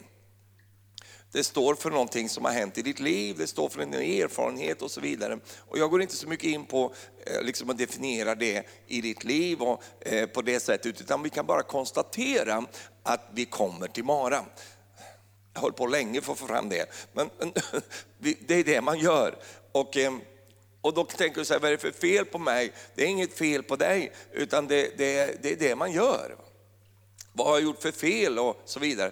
Det 1.35 1.43
står 1.43 1.75
för 1.75 1.89
någonting 1.89 2.29
som 2.29 2.45
har 2.45 2.51
hänt 2.51 2.77
i 2.77 2.81
ditt 2.81 2.99
liv, 2.99 3.35
det 3.37 3.47
står 3.47 3.69
för 3.69 3.81
en 3.81 3.93
erfarenhet 3.93 4.81
och 4.81 4.91
så 4.91 5.01
vidare. 5.01 5.39
Och 5.59 5.77
jag 5.77 5.91
går 5.91 6.01
inte 6.01 6.15
så 6.15 6.27
mycket 6.27 6.45
in 6.45 6.65
på 6.65 6.93
eh, 7.25 7.41
liksom 7.41 7.69
att 7.69 7.77
definiera 7.77 8.35
det 8.35 8.67
i 8.87 9.01
ditt 9.01 9.23
liv 9.23 9.61
och, 9.61 9.83
eh, 9.99 10.27
på 10.27 10.41
det 10.41 10.59
sättet, 10.59 11.01
utan 11.01 11.23
vi 11.23 11.29
kan 11.29 11.45
bara 11.45 11.63
konstatera 11.63 12.65
att 13.03 13.29
vi 13.33 13.45
kommer 13.45 13.87
till 13.87 14.03
Mara. 14.03 14.45
Jag 15.53 15.61
höll 15.61 15.73
på 15.73 15.87
länge 15.87 16.21
för 16.21 16.31
att 16.31 16.39
få 16.39 16.47
fram 16.47 16.69
det, 16.69 16.89
men, 17.13 17.29
men 17.39 17.53
det 18.47 18.55
är 18.55 18.63
det 18.63 18.81
man 18.81 18.99
gör. 18.99 19.37
Och, 19.71 19.97
eh, 19.97 20.13
och 20.81 20.93
då 20.93 21.03
tänker 21.03 21.39
du 21.39 21.45
så 21.45 21.53
här, 21.53 21.61
vad 21.61 21.71
är 21.71 21.71
det 21.71 21.81
för 21.81 21.91
fel 21.91 22.25
på 22.25 22.37
mig? 22.37 22.71
Det 22.95 23.03
är 23.03 23.07
inget 23.07 23.37
fel 23.37 23.63
på 23.63 23.75
dig, 23.75 24.11
utan 24.31 24.67
det, 24.67 24.97
det, 24.97 25.43
det 25.43 25.51
är 25.51 25.55
det 25.55 25.75
man 25.75 25.91
gör. 25.91 26.35
Vad 27.37 27.47
har 27.47 27.53
jag 27.53 27.63
gjort 27.63 27.81
för 27.81 27.91
fel 27.91 28.39
och 28.39 28.61
så 28.65 28.79
vidare. 28.79 29.11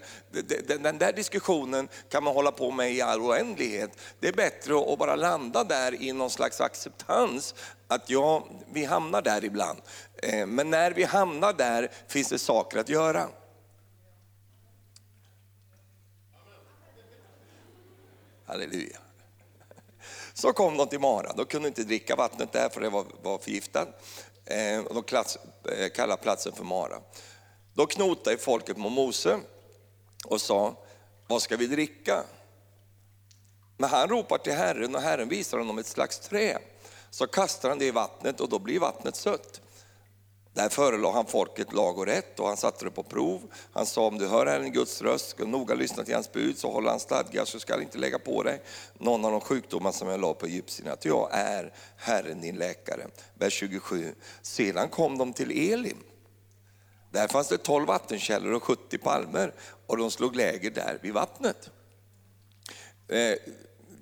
Den 0.67 0.97
där 0.97 1.13
diskussionen 1.13 1.87
kan 2.09 2.23
man 2.23 2.33
hålla 2.33 2.51
på 2.51 2.71
med 2.71 2.93
i 2.93 3.01
all 3.01 3.21
oändlighet. 3.21 3.91
Det 4.19 4.27
är 4.27 4.33
bättre 4.33 4.93
att 4.93 4.99
bara 4.99 5.15
landa 5.15 5.63
där 5.63 6.01
i 6.01 6.11
någon 6.13 6.29
slags 6.29 6.61
acceptans 6.61 7.55
att 7.87 8.09
ja, 8.09 8.47
vi 8.73 8.85
hamnar 8.85 9.21
där 9.21 9.45
ibland. 9.45 9.81
Eh, 10.17 10.45
men 10.45 10.69
när 10.69 10.91
vi 10.91 11.03
hamnar 11.03 11.53
där 11.53 11.91
finns 12.07 12.29
det 12.29 12.39
saker 12.39 12.77
att 12.77 12.89
göra. 12.89 13.27
Halleluja. 18.45 18.97
Så 20.33 20.53
kom 20.53 20.77
de 20.77 20.87
till 20.87 20.99
Mara, 20.99 21.33
de 21.33 21.45
kunde 21.45 21.67
inte 21.67 21.83
dricka 21.83 22.15
vattnet 22.15 22.51
där 22.51 22.69
för 22.69 22.81
det 22.81 22.89
var, 22.89 23.05
var 23.21 23.37
förgiftat. 23.37 23.87
Eh, 24.45 24.83
de 24.83 25.03
eh, 25.77 25.89
kallade 25.89 26.21
platsen 26.21 26.53
för 26.53 26.63
Mara. 26.63 26.97
Då 27.73 27.85
knotade 27.85 28.37
folket 28.37 28.77
mot 28.77 28.91
Mose 28.91 29.39
och 30.25 30.41
sa, 30.41 30.75
vad 31.27 31.41
ska 31.41 31.57
vi 31.57 31.67
dricka? 31.67 32.23
Men 33.77 33.89
han 33.89 34.09
ropar 34.09 34.37
till 34.37 34.53
Herren 34.53 34.95
och 34.95 35.01
Herren 35.01 35.29
visar 35.29 35.57
honom 35.57 35.77
ett 35.77 35.85
slags 35.85 36.19
trä. 36.19 36.57
Så 37.09 37.27
kastar 37.27 37.69
han 37.69 37.79
det 37.79 37.85
i 37.85 37.91
vattnet 37.91 38.39
och 38.39 38.49
då 38.49 38.59
blir 38.59 38.79
vattnet 38.79 39.15
sött. 39.15 39.61
Där 40.53 40.69
förelade 40.69 41.13
han 41.13 41.25
folket 41.25 41.73
lag 41.73 41.97
och 41.97 42.05
rätt 42.05 42.39
och 42.39 42.47
han 42.47 42.57
satte 42.57 42.85
det 42.85 42.91
på 42.91 43.03
prov. 43.03 43.41
Han 43.73 43.85
sa 43.85 44.07
om 44.07 44.17
du 44.17 44.27
hör 44.27 44.45
Herren 44.45 44.71
Guds 44.71 45.01
röst, 45.01 45.29
ska 45.29 45.45
noga 45.45 45.75
lyssna 45.75 46.03
till 46.03 46.13
hans 46.13 46.31
bud, 46.31 46.57
så 46.57 46.71
håller 46.71 46.89
han 46.89 46.99
stadgar 46.99 47.45
så 47.45 47.59
ska 47.59 47.81
inte 47.81 47.97
lägga 47.97 48.19
på 48.19 48.43
dig 48.43 48.61
någon 48.97 49.25
av 49.25 49.31
de 49.31 49.41
sjukdomar 49.41 49.91
som 49.91 50.07
jag 50.07 50.19
la 50.19 50.33
på 50.33 50.45
egyptierna. 50.45 50.91
Att 50.91 51.05
jag 51.05 51.29
är 51.31 51.73
Herren 51.97 52.41
din 52.41 52.55
läkare. 52.55 53.07
Vers 53.33 53.53
27. 53.53 54.15
Sedan 54.41 54.89
kom 54.89 55.17
de 55.17 55.33
till 55.33 55.71
Elim. 55.71 55.97
Där 57.13 57.27
fanns 57.27 57.47
det 57.47 57.57
12 57.57 57.87
vattenkällor 57.87 58.53
och 58.53 58.63
70 58.63 58.97
palmer 58.97 59.53
och 59.87 59.97
de 59.97 60.11
slog 60.11 60.35
läger 60.35 60.71
där 60.71 60.99
vid 61.01 61.13
vattnet. 61.13 61.69
Eh, 63.07 63.35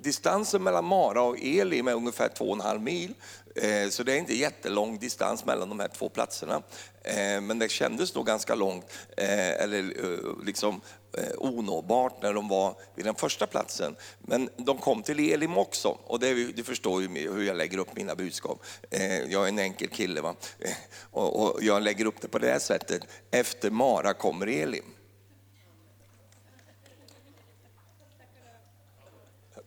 distansen 0.01 0.63
mellan 0.63 0.85
Mara 0.85 1.21
och 1.21 1.37
Elim 1.39 1.87
är 1.87 1.93
ungefär 1.93 2.29
2,5 2.29 2.79
mil. 2.79 3.13
Eh, 3.55 3.89
så 3.89 4.03
det 4.03 4.13
är 4.13 4.17
inte 4.17 4.37
jättelång 4.37 4.99
distans 4.99 5.45
mellan 5.45 5.69
de 5.69 5.79
här 5.79 5.87
två 5.87 6.09
platserna. 6.09 6.61
Eh, 7.03 7.41
men 7.41 7.59
det 7.59 7.69
kändes 7.69 8.15
nog 8.15 8.25
ganska 8.25 8.55
långt, 8.55 8.85
eh, 9.17 9.63
eller 9.63 9.79
eh, 9.79 10.45
liksom 10.45 10.81
Eh, 11.17 11.33
onåbart 11.37 12.21
när 12.21 12.33
de 12.33 12.47
var 12.47 12.75
vid 12.95 13.05
den 13.05 13.15
första 13.15 13.47
platsen. 13.47 13.95
Men 14.19 14.49
de 14.57 14.77
kom 14.77 15.03
till 15.03 15.19
Elim 15.19 15.57
också 15.57 15.97
och 16.05 16.19
det, 16.19 16.33
du 16.33 16.63
förstår 16.63 17.01
ju 17.01 17.07
hur 17.07 17.43
jag 17.43 17.57
lägger 17.57 17.77
upp 17.77 17.95
mina 17.95 18.15
budskap. 18.15 18.63
Eh, 18.89 19.19
jag 19.19 19.43
är 19.43 19.47
en 19.47 19.59
enkel 19.59 19.87
kille 19.87 20.21
va? 20.21 20.35
Eh, 20.59 20.71
och 21.11 21.63
jag 21.63 21.83
lägger 21.83 22.05
upp 22.05 22.21
det 22.21 22.27
på 22.27 22.39
det 22.39 22.47
här 22.47 22.59
sättet. 22.59 23.01
Efter 23.31 23.71
Mara 23.71 24.13
kommer 24.13 24.47
Elim. 24.47 24.85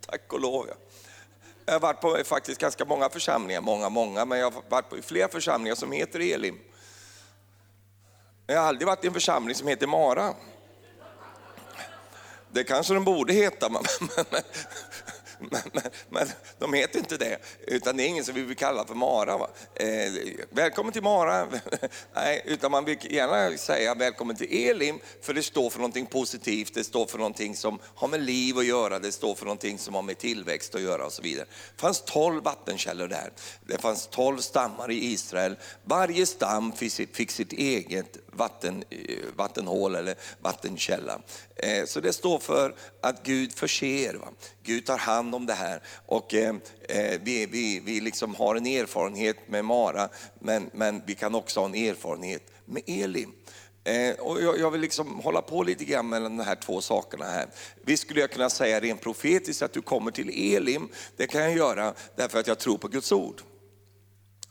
Tack 0.00 0.32
och 0.32 0.40
lov. 0.40 0.66
Ja. 0.68 0.74
Jag 1.66 1.72
har 1.72 1.80
varit 1.80 2.00
på 2.00 2.22
faktiskt 2.24 2.60
ganska 2.60 2.84
många 2.84 3.08
församlingar, 3.08 3.60
många, 3.60 3.88
många, 3.88 4.24
men 4.24 4.38
jag 4.38 4.50
har 4.50 4.62
varit 4.68 4.90
på 4.90 5.02
flera 5.02 5.28
församlingar 5.28 5.74
som 5.74 5.92
heter 5.92 6.20
Elim. 6.20 6.58
Jag 8.46 8.60
har 8.60 8.68
aldrig 8.68 8.86
varit 8.86 9.04
i 9.04 9.06
en 9.06 9.14
församling 9.14 9.54
som 9.54 9.68
heter 9.68 9.86
Mara. 9.86 10.34
Det 12.54 12.64
kanske 12.64 12.94
de 12.94 13.04
borde 13.04 13.32
heta, 13.32 13.68
men, 13.68 13.82
men, 14.00 14.24
men, 15.38 15.60
men, 15.72 15.82
men, 16.08 16.26
de 16.58 16.72
heter 16.72 16.98
inte 16.98 17.16
det, 17.16 17.38
utan 17.66 17.96
det 17.96 18.02
är 18.02 18.06
ingen 18.06 18.24
som 18.24 18.34
vi 18.34 18.42
vill 18.42 18.56
kalla 18.56 18.84
för 18.84 18.94
Mara. 18.94 19.38
Va? 19.38 19.50
Eh, 19.74 20.12
välkommen 20.50 20.92
till 20.92 21.02
Mara, 21.02 21.46
nej, 22.14 22.42
utan 22.44 22.70
man 22.70 22.84
vill 22.84 22.98
gärna 23.12 23.58
säga 23.58 23.94
välkommen 23.94 24.36
till 24.36 24.68
Elim, 24.68 24.98
för 25.22 25.34
det 25.34 25.42
står 25.42 25.70
för 25.70 25.78
någonting 25.78 26.06
positivt, 26.06 26.74
det 26.74 26.84
står 26.84 27.06
för 27.06 27.18
någonting 27.18 27.56
som 27.56 27.78
har 27.94 28.08
med 28.08 28.22
liv 28.22 28.58
att 28.58 28.66
göra, 28.66 28.98
det 28.98 29.12
står 29.12 29.34
för 29.34 29.44
någonting 29.44 29.78
som 29.78 29.94
har 29.94 30.02
med 30.02 30.18
tillväxt 30.18 30.74
att 30.74 30.82
göra 30.82 31.06
och 31.06 31.12
så 31.12 31.22
vidare. 31.22 31.46
Det 31.76 31.80
fanns 31.80 32.02
tolv 32.02 32.42
vattenkällor 32.42 33.08
där, 33.08 33.32
det 33.66 33.78
fanns 33.78 34.06
tolv 34.06 34.38
stammar 34.38 34.90
i 34.90 35.12
Israel. 35.12 35.56
Varje 35.84 36.26
stam 36.26 36.72
fick 36.72 36.92
sitt, 36.92 37.16
fick 37.16 37.30
sitt 37.30 37.52
eget 37.52 38.23
vatten, 38.36 38.84
eh, 38.90 38.98
vattenhål 39.36 39.94
eller 39.94 40.14
vattenkälla. 40.40 41.20
Eh, 41.56 41.84
så 41.84 42.00
det 42.00 42.12
står 42.12 42.38
för 42.38 42.74
att 43.00 43.22
Gud 43.22 43.52
förser, 43.52 44.14
va? 44.14 44.28
Gud 44.62 44.86
tar 44.86 44.98
hand 44.98 45.34
om 45.34 45.46
det 45.46 45.52
här. 45.52 45.82
Och 46.06 46.34
eh, 46.34 46.54
vi, 47.22 47.46
vi, 47.46 47.80
vi 47.84 48.00
liksom 48.00 48.34
har 48.34 48.56
en 48.56 48.66
erfarenhet 48.66 49.36
med 49.48 49.64
Mara, 49.64 50.08
men, 50.38 50.70
men 50.72 51.02
vi 51.06 51.14
kan 51.14 51.34
också 51.34 51.60
ha 51.60 51.66
en 51.66 51.74
erfarenhet 51.74 52.42
med 52.64 52.82
Elim. 52.86 53.32
och 54.18 54.42
jag, 54.42 54.70
vill 54.70 54.80
liksom 54.80 55.20
hålla 55.20 55.42
på 55.42 55.62
lite 55.62 55.84
grann 55.84 56.08
mellan 56.08 56.36
de 56.36 56.44
här 56.44 56.54
två 56.54 56.80
sakerna 56.80 57.24
här. 57.24 57.46
Visst 57.82 58.02
skulle 58.02 58.20
jag 58.20 58.30
kunna 58.30 58.50
säga 58.50 58.80
rent 58.80 59.00
profetiskt 59.00 59.62
att 59.62 59.72
du 59.72 59.82
kommer 59.82 60.10
till 60.10 60.54
Elim, 60.54 60.88
det 61.16 61.26
kan 61.26 61.42
jag 61.42 61.56
göra 61.56 61.94
därför 62.16 62.40
att 62.40 62.46
jag 62.46 62.58
tror 62.58 62.78
på 62.78 62.88
Guds 62.88 63.12
ord. 63.12 63.42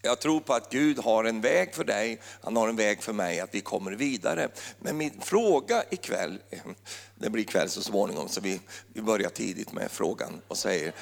Jag 0.05 0.19
tror 0.19 0.39
på 0.39 0.53
att 0.53 0.71
Gud 0.71 0.99
har 0.99 1.23
en 1.23 1.41
väg 1.41 1.75
för 1.75 1.83
dig, 1.83 2.21
han 2.41 2.55
har 2.55 2.69
en 2.69 2.75
väg 2.75 3.03
för 3.03 3.13
mig, 3.13 3.39
att 3.39 3.55
vi 3.55 3.61
kommer 3.61 3.91
vidare. 3.91 4.49
Men 4.79 4.97
min 4.97 5.21
fråga 5.21 5.83
ikväll, 5.89 6.39
det 7.15 7.29
blir 7.29 7.43
kväll 7.43 7.69
så 7.69 7.81
småningom 7.83 8.29
så 8.29 8.41
vi, 8.41 8.61
vi 8.93 9.01
börjar 9.01 9.29
tidigt 9.29 9.71
med 9.71 9.91
frågan 9.91 10.41
och 10.47 10.57
säger, 10.57 10.93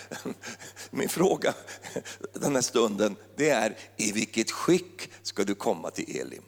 min 0.90 1.10
fråga 1.10 1.54
den 2.34 2.56
här 2.56 2.62
stunden 2.62 3.16
det 3.36 3.50
är, 3.50 3.78
i 3.98 4.12
vilket 4.12 4.52
skick 4.52 5.12
ska 5.22 5.44
du 5.44 5.56
komma 5.56 5.92
till 5.92 6.18
Elim? 6.18 6.44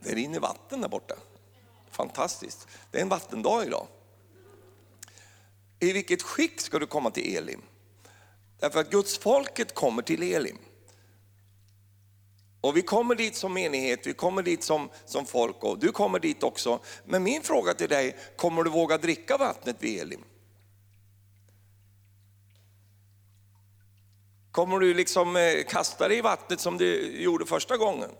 Det 0.00 0.14
rinner 0.14 0.40
vatten 0.40 0.80
där 0.80 0.88
borta, 0.88 1.14
fantastiskt. 1.90 2.68
Det 2.90 2.98
är 2.98 3.02
en 3.02 3.08
vattendag 3.08 3.64
idag. 3.64 3.86
I 5.80 5.92
vilket 5.92 6.22
skick 6.22 6.60
ska 6.60 6.78
du 6.78 6.86
komma 6.86 7.10
till 7.10 7.36
Elim? 7.36 7.62
Därför 8.60 8.80
att 8.80 8.90
Guds 8.90 9.18
folket 9.18 9.74
kommer 9.74 10.02
till 10.02 10.22
Elim. 10.22 10.58
Och 12.60 12.76
vi 12.76 12.82
kommer 12.82 13.14
dit 13.14 13.36
som 13.36 13.54
menighet, 13.54 14.06
vi 14.06 14.14
kommer 14.14 14.42
dit 14.42 14.64
som, 14.64 14.90
som 15.04 15.26
folk 15.26 15.64
och 15.64 15.78
du 15.78 15.92
kommer 15.92 16.18
dit 16.18 16.42
också. 16.42 16.80
Men 17.04 17.22
min 17.22 17.42
fråga 17.42 17.74
till 17.74 17.88
dig, 17.88 18.16
kommer 18.36 18.62
du 18.62 18.70
våga 18.70 18.98
dricka 18.98 19.36
vattnet 19.36 19.76
vid 19.78 20.00
Elim? 20.00 20.24
Kommer 24.50 24.78
du 24.78 24.94
liksom 24.94 25.36
eh, 25.36 25.64
kasta 25.68 26.08
dig 26.08 26.18
i 26.18 26.20
vattnet 26.20 26.60
som 26.60 26.78
du 26.78 27.16
gjorde 27.22 27.46
första 27.46 27.76
gången? 27.76 28.10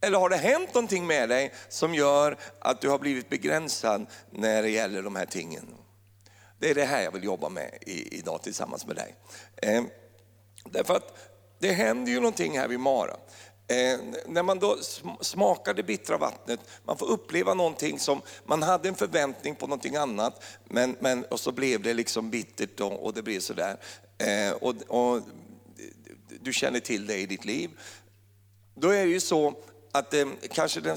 Eller 0.00 0.18
har 0.18 0.28
det 0.28 0.36
hänt 0.36 0.74
någonting 0.74 1.06
med 1.06 1.28
dig 1.28 1.52
som 1.68 1.94
gör 1.94 2.38
att 2.58 2.80
du 2.80 2.88
har 2.88 2.98
blivit 2.98 3.28
begränsad 3.28 4.06
när 4.30 4.62
det 4.62 4.70
gäller 4.70 5.02
de 5.02 5.16
här 5.16 5.26
tingen? 5.26 5.66
Det 6.58 6.70
är 6.70 6.74
det 6.74 6.84
här 6.84 7.02
jag 7.02 7.12
vill 7.12 7.24
jobba 7.24 7.48
med 7.48 7.78
idag 7.86 8.42
tillsammans 8.42 8.86
med 8.86 8.96
dig. 8.96 9.14
Eh, 9.56 9.84
därför 10.64 10.94
att 10.94 11.16
det 11.58 11.72
händer 11.72 12.12
ju 12.12 12.18
någonting 12.18 12.58
här 12.58 12.68
vid 12.68 12.80
Mara. 12.80 13.16
Eh, 13.66 14.00
när 14.26 14.42
man 14.42 14.58
då 14.58 14.76
smakar 15.20 15.74
det 15.74 15.82
bittra 15.82 16.18
vattnet, 16.18 16.60
man 16.84 16.98
får 16.98 17.06
uppleva 17.10 17.54
någonting 17.54 17.98
som, 17.98 18.22
man 18.44 18.62
hade 18.62 18.88
en 18.88 18.94
förväntning 18.94 19.54
på 19.54 19.66
någonting 19.66 19.96
annat, 19.96 20.42
men, 20.64 20.96
men, 21.00 21.24
och 21.24 21.40
så 21.40 21.52
blev 21.52 21.82
det 21.82 21.94
liksom 21.94 22.30
bittert 22.30 22.80
och, 22.80 23.04
och 23.04 23.14
det 23.14 23.22
blev 23.22 23.40
sådär. 23.40 23.76
Eh, 24.18 24.52
och, 24.52 24.74
och, 24.88 25.22
du 26.40 26.52
känner 26.52 26.80
till 26.80 27.06
det 27.06 27.18
i 27.18 27.26
ditt 27.26 27.44
liv. 27.44 27.70
Då 28.74 28.88
är 28.88 29.04
det 29.04 29.12
ju 29.12 29.20
så 29.20 29.54
att 29.94 30.14
eh, 30.14 30.26
kanske 30.50 30.80
den 30.80 30.96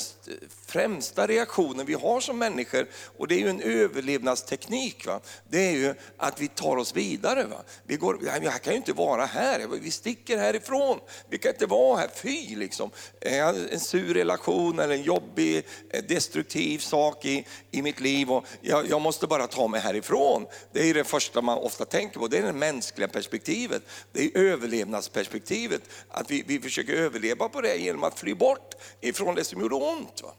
främsta 0.66 1.28
reaktionen 1.28 1.86
vi 1.86 1.94
har 1.94 2.20
som 2.22 2.38
människor, 2.38 2.88
och 3.18 3.28
det 3.28 3.36
är 3.36 3.40
ju 3.40 3.50
en 3.50 3.62
överlevnadsteknik, 3.62 5.06
va? 5.06 5.20
det 5.50 5.68
är 5.68 5.72
ju 5.72 5.94
att 6.18 6.42
vi 6.42 6.48
tar 6.48 6.78
oss 6.78 6.96
vidare. 6.96 7.44
Va? 7.44 7.58
Vi 7.84 7.96
går, 7.96 8.20
jag 8.44 8.62
kan 8.62 8.74
ju 8.74 8.78
inte 8.78 8.94
vara 8.94 9.26
här, 9.26 9.68
vi 9.82 9.92
sticker 9.92 10.38
härifrån, 10.38 11.00
vi 11.30 11.38
kan 11.38 11.52
inte 11.52 11.66
vara 11.66 11.98
här, 11.98 12.10
fy 12.16 12.56
liksom. 12.56 12.92
Eh, 13.22 13.48
en 13.48 13.80
sur 13.80 14.14
relation 14.14 14.80
eller 14.80 14.96
en 14.96 15.04
jobbig, 15.04 15.66
eh, 15.90 16.04
destruktiv 16.04 16.80
sak 16.80 17.26
i, 17.26 17.46
i 17.72 17.82
mitt 17.82 18.00
liv 18.00 18.32
och 18.32 18.46
jag, 18.62 18.90
jag 18.90 19.02
måste 19.02 19.28
bara 19.28 19.48
ta 19.48 19.68
mig 19.68 19.82
härifrån. 19.82 20.46
Det 20.72 20.90
är 20.90 20.94
det 20.94 21.04
första 21.04 21.42
man 21.42 21.58
ofta 21.58 21.86
tänker 21.86 22.20
på, 22.20 22.28
det 22.28 22.38
är 22.38 22.44
det 22.44 22.54
mänskliga 22.54 23.08
perspektivet, 23.08 23.82
det 24.12 24.24
är 24.24 24.38
överlevnadsperspektivet, 24.38 25.82
att 26.10 26.32
vi, 26.32 26.44
vi 26.48 26.60
försöker 26.60 26.94
överleva 26.94 27.50
på 27.50 27.62
det 27.62 27.78
genom 27.78 28.04
att 28.04 28.20
fly 28.20 28.34
bort 28.34 28.76
ifrån 29.02 29.36
det 29.36 29.44
som 29.44 29.62
gjorde 29.62 29.76
ont. 29.76 30.22
Va? 30.24 30.34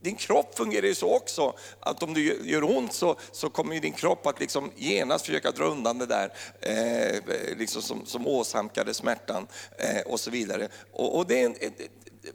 Din 0.00 0.16
kropp 0.16 0.56
fungerar 0.56 0.86
ju 0.86 0.94
så 0.94 1.16
också, 1.16 1.54
att 1.80 2.02
om 2.02 2.14
du 2.14 2.50
gör 2.50 2.76
ont 2.76 2.92
så, 2.92 3.16
så 3.32 3.50
kommer 3.50 3.80
din 3.80 3.92
kropp 3.92 4.26
att 4.26 4.40
liksom 4.40 4.70
genast 4.76 5.26
försöka 5.26 5.50
dra 5.50 5.64
undan 5.64 5.98
det 5.98 6.06
där 6.06 6.32
eh, 6.60 7.16
eh, 7.16 7.56
liksom 7.56 7.82
som, 7.82 8.06
som 8.06 8.26
åsamkade 8.26 8.94
smärtan 8.94 9.46
eh, 9.78 10.00
och 10.00 10.20
så 10.20 10.30
vidare. 10.30 10.68
Och, 10.92 11.16
och 11.16 11.26
det, 11.26 11.42
är, 11.42 11.54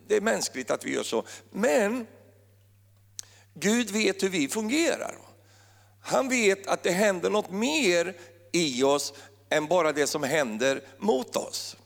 det 0.07 0.15
är 0.15 0.21
mänskligt 0.21 0.71
att 0.71 0.85
vi 0.85 0.93
gör 0.93 1.03
så. 1.03 1.23
Men 1.51 2.07
Gud 3.53 3.91
vet 3.91 4.23
hur 4.23 4.29
vi 4.29 4.47
fungerar. 4.47 5.17
Han 6.01 6.29
vet 6.29 6.67
att 6.67 6.83
det 6.83 6.91
händer 6.91 7.29
något 7.29 7.51
mer 7.51 8.17
i 8.51 8.83
oss 8.83 9.13
än 9.50 9.67
bara 9.67 9.91
det 9.91 10.07
som 10.07 10.23
händer 10.23 10.81
mot 10.97 11.35
oss. 11.35 11.77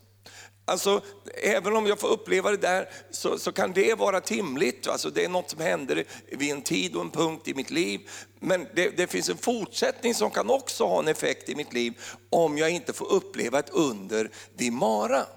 Alltså, 0.69 1.01
även 1.43 1.75
om 1.75 1.87
jag 1.87 1.99
får 1.99 2.07
uppleva 2.07 2.51
det 2.51 2.57
där 2.57 2.89
så, 3.11 3.39
så, 3.39 3.51
kan 3.51 3.73
det 3.73 3.93
vara 3.93 4.21
timligt. 4.21 4.87
Alltså, 4.87 5.09
det 5.09 5.25
är 5.25 5.29
något 5.29 5.49
som 5.49 5.59
händer 5.59 6.05
vid 6.31 6.51
en 6.51 6.61
tid 6.61 6.95
och 6.95 7.01
en 7.01 7.11
punkt 7.11 7.47
i 7.47 7.53
mitt 7.53 7.71
liv. 7.71 8.09
Men 8.39 8.67
det, 8.75 8.97
det 8.97 9.07
finns 9.07 9.29
en 9.29 9.37
fortsättning 9.37 10.15
som 10.15 10.31
kan 10.31 10.49
också 10.49 10.85
ha 10.85 10.99
en 10.99 11.07
effekt 11.07 11.49
i 11.49 11.55
mitt 11.55 11.73
liv 11.73 11.93
om 12.29 12.57
jag 12.57 12.69
inte 12.69 12.93
får 12.93 13.11
uppleva 13.11 13.59
ett 13.59 13.69
under 13.69 14.31
vid 14.57 14.73
Mara. 14.73 15.23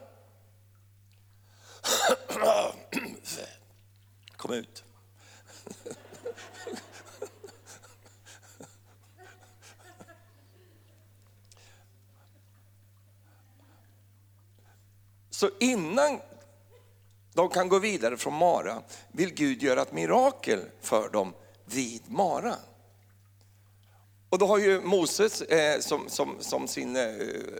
Kom 4.36 4.52
ut. 4.52 4.84
Så 15.40 15.50
innan 15.58 16.20
de 17.34 17.48
kan 17.48 17.68
gå 17.68 17.78
vidare 17.78 18.16
från 18.16 18.34
Mara 18.34 18.82
vill 19.12 19.34
Gud 19.34 19.62
göra 19.62 19.82
ett 19.82 19.92
mirakel 19.92 20.60
för 20.80 21.08
dem 21.08 21.34
vid 21.64 22.02
Mara. 22.06 22.56
Och 24.30 24.38
då 24.38 24.46
har 24.46 24.58
ju 24.58 24.80
Moses 24.80 25.42
eh, 25.42 25.80
som, 25.80 26.08
som, 26.08 26.36
som, 26.40 26.68
sin 26.68 26.96
eh, 26.96 27.04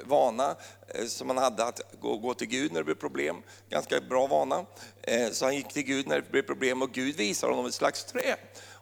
vana, 0.05 0.57
eh, 0.89 1.05
som 1.07 1.29
han 1.29 1.39
hade 1.39 1.65
att 1.65 1.81
gå, 2.01 2.17
gå, 2.17 2.35
till 2.35 2.49
Gud 2.49 2.73
när 2.73 2.81
det 2.81 2.85
blev 2.85 2.95
problem, 2.95 3.43
ganska 3.69 4.01
bra 4.01 4.27
vana. 4.27 4.67
Eh, 5.03 5.31
så 5.31 5.45
han 5.45 5.57
gick 5.57 5.69
till 5.69 5.85
Gud 5.85 6.09
när 6.09 6.21
det 6.21 6.31
blev 6.31 6.43
problem 6.43 6.83
och 6.83 6.93
Gud 6.93 7.17
visar 7.17 7.49
honom 7.49 7.67
ett 7.67 7.75
slags 7.75 8.05
trä. 8.05 8.37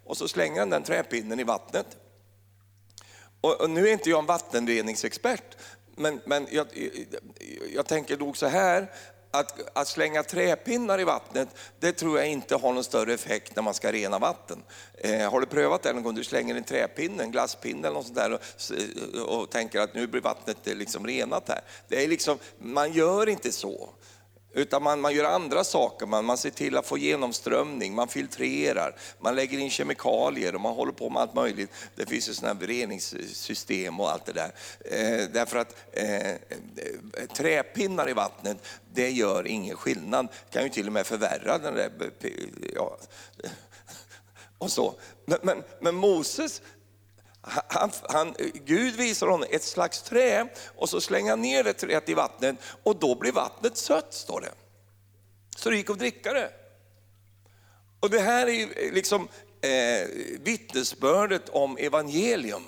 Och 0.04 0.16
så 0.16 0.28
slänger 0.28 0.60
han 0.60 0.70
den 0.70 0.82
träpinnen 0.82 1.40
i 1.40 1.44
vattnet. 1.44 1.96
Och, 3.40 3.60
och 3.60 3.70
nu 3.70 3.88
är 3.88 3.92
inte 3.92 4.10
jag 4.10 4.18
en 4.18 4.26
vattenreningsexpert, 4.26 5.56
men, 5.98 6.20
men 6.24 6.46
jag, 6.50 6.66
jag 7.74 7.86
tänker 7.86 8.16
nog 8.16 8.36
så 8.36 8.46
här, 8.46 8.90
att, 9.30 9.78
att, 9.78 9.88
slänga 9.88 10.22
träpinnar 10.22 11.00
i 11.00 11.04
vattnet, 11.04 11.48
det 11.80 11.92
tror 11.92 12.18
jag 12.18 12.28
inte 12.28 12.56
har 12.56 12.72
någon 12.72 12.84
större 12.84 13.14
effekt 13.14 13.56
när 13.56 13.62
man 13.62 13.74
ska 13.74 13.92
rena 13.92 14.18
vatten. 14.18 14.62
Eh, 14.94 15.30
har 15.30 15.40
du 15.40 15.46
prövat 15.46 15.82
det 15.82 15.92
någon 15.92 16.02
gång? 16.02 16.14
Du 16.14 16.24
slänger 16.24 16.54
en 16.54 16.64
träpinne, 16.64 17.22
en 17.22 17.30
glasspinne 17.30 17.88
eller 17.88 17.94
något 17.94 18.06
sånt 18.06 18.18
där 18.18 18.38
och, 19.22 19.40
och 19.40 19.50
tänker 19.50 19.80
att 19.80 19.94
nu 19.94 20.06
blir 20.06 20.20
vattnet 20.20 20.66
eh, 20.66 20.74
liksom 20.74 21.06
renat 21.06 21.48
här. 21.48 21.60
Det 21.88 22.04
är 22.04 22.08
liksom, 22.08 22.38
man 22.58 22.92
gör 22.92 23.28
inte 23.28 23.52
så. 23.52 23.90
Utan 24.52 24.82
man, 24.82 25.00
man 25.00 25.14
gör 25.14 25.24
andra 25.24 25.64
saker, 25.64 26.06
man, 26.06 26.24
man 26.24 26.38
ser 26.38 26.50
till 26.50 26.76
att 26.76 26.86
få 26.86 26.98
genomströmning, 26.98 27.94
man 27.94 28.08
filtrerar, 28.08 28.96
man 29.18 29.34
lägger 29.34 29.58
in 29.58 29.70
kemikalier 29.70 30.54
och 30.54 30.60
man 30.60 30.74
håller 30.74 30.92
på 30.92 31.10
med 31.10 31.22
allt 31.22 31.34
möjligt. 31.34 31.70
Det 31.94 32.06
finns 32.06 32.28
ju 32.28 32.34
sådana 32.34 32.60
här 32.60 32.66
reningssystem 32.66 34.00
och 34.00 34.10
allt 34.10 34.26
det 34.26 34.32
där. 34.32 34.52
Eh, 34.80 35.28
därför 35.32 35.58
att 35.58 35.76
eh, 35.92 36.30
eh 36.30 36.36
träpinnar 37.34 38.10
i 38.10 38.12
vattnet, 38.12 38.56
det 38.94 39.10
gör 39.10 39.46
ingen 39.46 39.76
skillnad. 39.76 40.28
Det 40.50 40.54
kan 40.58 40.62
ju 40.62 40.68
till 40.68 40.86
och 40.86 40.92
med 40.92 41.06
förvärra 41.06 41.58
den 41.58 41.74
där... 41.74 41.90
Eh, 42.20 42.30
ja, 42.74 42.98
och 44.58 44.72
så. 44.72 44.94
Men, 45.26 45.38
men, 45.42 45.62
men 45.80 45.94
Moses, 45.94 46.62
han, 47.68 47.90
han, 48.08 48.34
Gud 48.54 48.96
visar 48.96 49.26
honom 49.26 49.48
ett 49.50 49.62
slags 49.62 50.02
trä 50.02 50.48
och 50.76 50.88
så 50.88 51.00
slänger 51.00 51.30
han 51.30 51.42
ner 51.42 51.64
det 51.64 51.72
träet 51.72 52.08
i 52.08 52.14
vattnet 52.14 52.56
och 52.82 52.96
då 52.96 53.14
blir 53.14 53.32
vattnet 53.32 53.76
sött, 53.76 54.14
står 54.14 54.40
det. 54.40 54.52
Så 55.56 55.70
det 55.70 55.76
gick 55.76 55.90
att 55.90 55.98
dricka 55.98 56.32
det. 56.32 56.50
Och 58.00 58.10
det 58.10 58.20
här 58.20 58.46
är 58.46 58.62
eh, 58.62 58.92
liksom 58.92 59.28
eh, 59.60 60.08
vittnesbördet 60.40 61.48
om 61.48 61.76
evangelium. 61.76 62.62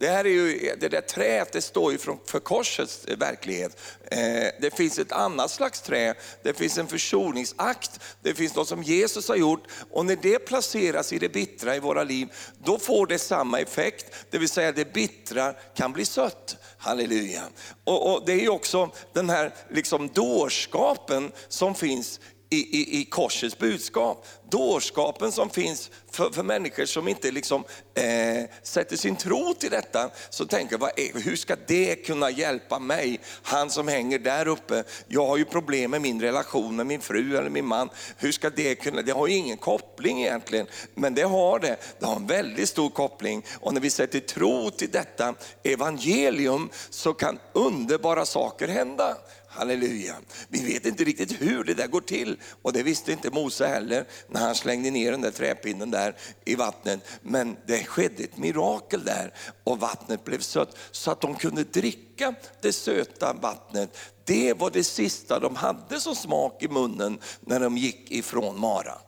Det 0.00 0.08
här 0.08 0.24
är 0.24 0.30
ju, 0.30 0.74
det 0.80 0.88
där 0.88 1.00
träet 1.00 1.52
det 1.52 1.62
står 1.62 1.92
ju 1.92 1.98
för 1.98 2.40
korsets 2.40 3.04
eh, 3.04 3.18
verklighet. 3.18 3.80
Eh, 4.10 4.18
det 4.60 4.76
finns 4.76 4.98
ett 4.98 5.12
annat 5.12 5.50
slags 5.50 5.80
trä, 5.80 6.14
det 6.42 6.54
finns 6.54 6.78
en 6.78 6.86
försoningsakt, 6.86 8.00
det 8.22 8.34
finns 8.34 8.56
något 8.56 8.68
som 8.68 8.82
Jesus 8.82 9.28
har 9.28 9.36
gjort 9.36 9.64
och 9.90 10.06
när 10.06 10.16
det 10.16 10.38
placeras 10.38 11.12
i 11.12 11.18
det 11.18 11.28
bittra 11.28 11.76
i 11.76 11.80
våra 11.80 12.04
liv, 12.04 12.28
då 12.58 12.78
får 12.78 13.06
det 13.06 13.18
samma 13.18 13.60
effekt, 13.60 14.06
det 14.30 14.38
vill 14.38 14.48
säga 14.48 14.72
det 14.72 14.92
bittra 14.92 15.52
kan 15.52 15.92
bli 15.92 16.04
sött. 16.04 16.56
Halleluja. 16.78 17.42
Och, 17.84 18.12
och 18.12 18.26
det 18.26 18.32
är 18.32 18.40
ju 18.40 18.48
också 18.48 18.90
den 19.12 19.30
här 19.30 19.54
liksom 19.70 20.08
dårskapen 20.08 21.32
som 21.48 21.74
finns 21.74 22.20
i, 22.50 22.56
i, 22.56 23.00
i 23.00 23.04
korsets 23.04 23.58
budskap. 23.58 24.26
Dårskapen 24.50 25.32
som 25.32 25.50
finns 25.50 25.90
för, 26.10 26.30
för 26.30 26.42
människor 26.42 26.84
som 26.84 27.08
inte 27.08 27.30
liksom, 27.30 27.64
eh, 27.94 28.44
sätter 28.62 28.96
sin 28.96 29.16
tro 29.16 29.54
till 29.54 29.70
detta, 29.70 30.10
så 30.30 30.46
tänker 30.46 30.78
vad 30.78 30.90
är, 30.96 31.20
hur 31.20 31.36
ska 31.36 31.56
det 31.66 31.94
kunna 31.94 32.30
hjälpa 32.30 32.78
mig? 32.78 33.20
Han 33.42 33.70
som 33.70 33.88
hänger 33.88 34.18
där 34.18 34.48
uppe, 34.48 34.84
jag 35.08 35.26
har 35.26 35.36
ju 35.36 35.44
problem 35.44 35.90
med 35.90 36.00
min 36.00 36.20
relation 36.20 36.76
med 36.76 36.86
min 36.86 37.00
fru 37.00 37.36
eller 37.36 37.50
min 37.50 37.66
man. 37.66 37.88
Hur 38.16 38.32
ska 38.32 38.50
det 38.50 38.74
kunna, 38.74 39.02
det 39.02 39.12
har 39.12 39.26
ju 39.26 39.34
ingen 39.34 39.56
koppling 39.56 40.22
egentligen, 40.22 40.66
men 40.94 41.14
det 41.14 41.22
har 41.22 41.58
det. 41.58 41.76
Det 41.98 42.06
har 42.06 42.16
en 42.16 42.26
väldigt 42.26 42.68
stor 42.68 42.90
koppling 42.90 43.44
och 43.60 43.74
när 43.74 43.80
vi 43.80 43.90
sätter 43.90 44.20
tro 44.20 44.70
till 44.70 44.90
detta 44.90 45.34
evangelium 45.62 46.70
så 46.90 47.12
kan 47.12 47.38
underbara 47.52 48.26
saker 48.26 48.68
hända. 48.68 49.16
Halleluja. 49.52 50.14
Vi 50.48 50.72
vet 50.72 50.86
inte 50.86 51.04
riktigt 51.04 51.42
hur 51.42 51.64
det 51.64 51.74
där 51.74 51.86
går 51.86 52.00
till 52.00 52.40
och 52.62 52.72
det 52.72 52.82
visste 52.82 53.12
inte 53.12 53.30
Mose 53.30 53.66
heller 53.66 54.06
när 54.28 54.40
han 54.40 54.54
slängde 54.54 54.90
ner 54.90 55.10
den 55.10 55.20
där 55.20 55.30
träpinnen 55.30 55.90
där 55.90 56.16
i 56.44 56.54
vattnet. 56.54 57.00
Men 57.22 57.56
det 57.66 57.84
skedde 57.84 58.24
ett 58.24 58.36
mirakel 58.36 59.04
där 59.04 59.34
och 59.64 59.80
vattnet 59.80 60.24
blev 60.24 60.38
sött 60.38 60.76
så 60.90 61.10
att 61.10 61.20
de 61.20 61.34
kunde 61.34 61.64
dricka 61.64 62.34
det 62.60 62.72
söta 62.72 63.32
vattnet. 63.32 63.96
Det 64.24 64.52
var 64.52 64.70
det 64.70 64.84
sista 64.84 65.38
de 65.38 65.56
hade 65.56 66.00
som 66.00 66.14
smak 66.16 66.62
i 66.62 66.68
munnen 66.68 67.18
när 67.40 67.60
de 67.60 67.76
gick 67.76 68.10
ifrån 68.10 68.60
Mara. 68.60 68.98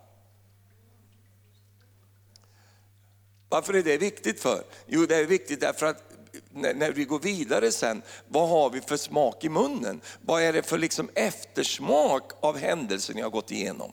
Varför 3.49 3.75
är 3.75 3.83
det 3.83 3.99
viktigt 3.99 4.41
för? 4.41 4.65
Jo, 4.87 5.07
det 5.07 5.17
är 5.17 5.25
viktigt 5.25 5.61
därför 5.61 5.87
att 5.87 6.12
när 6.55 6.93
vi 6.93 7.05
går 7.05 7.19
vidare 7.19 7.73
sen, 7.73 8.03
vad 8.29 8.49
har 8.49 8.71
vi 8.71 8.81
för 8.81 8.97
smak 8.97 9.45
i 9.45 9.49
munnen? 9.49 10.01
Vad 10.21 10.43
är 10.43 10.53
det 10.53 10.63
för 10.63 10.79
liksom 10.79 11.11
eftersmak 11.15 12.33
av 12.41 12.59
händelsen 12.59 13.19
jag 13.19 13.25
har 13.25 13.31
gått 13.31 13.51
igenom? 13.51 13.93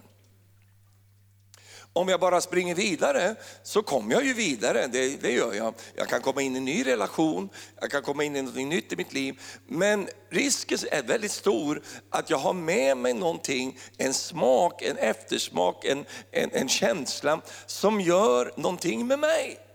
Om 1.93 2.09
jag 2.09 2.19
bara 2.19 2.41
springer 2.41 2.75
vidare 2.75 3.35
så 3.63 3.81
kommer 3.81 4.13
jag 4.13 4.25
ju 4.25 4.33
vidare, 4.33 4.87
det, 4.87 5.21
det, 5.21 5.31
gör 5.31 5.53
jag. 5.53 5.73
Jag 5.95 6.07
kan 6.07 6.21
komma 6.21 6.41
in 6.41 6.55
i 6.55 6.57
en 6.57 6.65
ny 6.65 6.85
relation, 6.85 7.49
jag 7.81 7.91
kan 7.91 8.01
komma 8.01 8.23
in 8.23 8.35
i 8.35 8.41
något 8.41 8.55
nytt 8.55 8.93
i 8.93 8.95
mitt 8.95 9.13
liv. 9.13 9.41
Men 9.67 10.07
risken 10.29 10.77
är 10.91 11.03
väldigt 11.03 11.31
stor 11.31 11.81
att 12.09 12.29
jag 12.29 12.37
har 12.37 12.53
med 12.53 12.97
mig 12.97 13.13
någonting, 13.13 13.77
en 13.97 14.13
smak, 14.13 14.81
en 14.81 14.97
eftersmak, 14.97 15.85
en, 15.85 16.05
en, 16.31 16.49
en 16.51 16.69
känsla 16.69 17.41
som 17.65 18.01
gör 18.01 18.53
någonting 18.55 19.07
med 19.07 19.19
mig. 19.19 19.68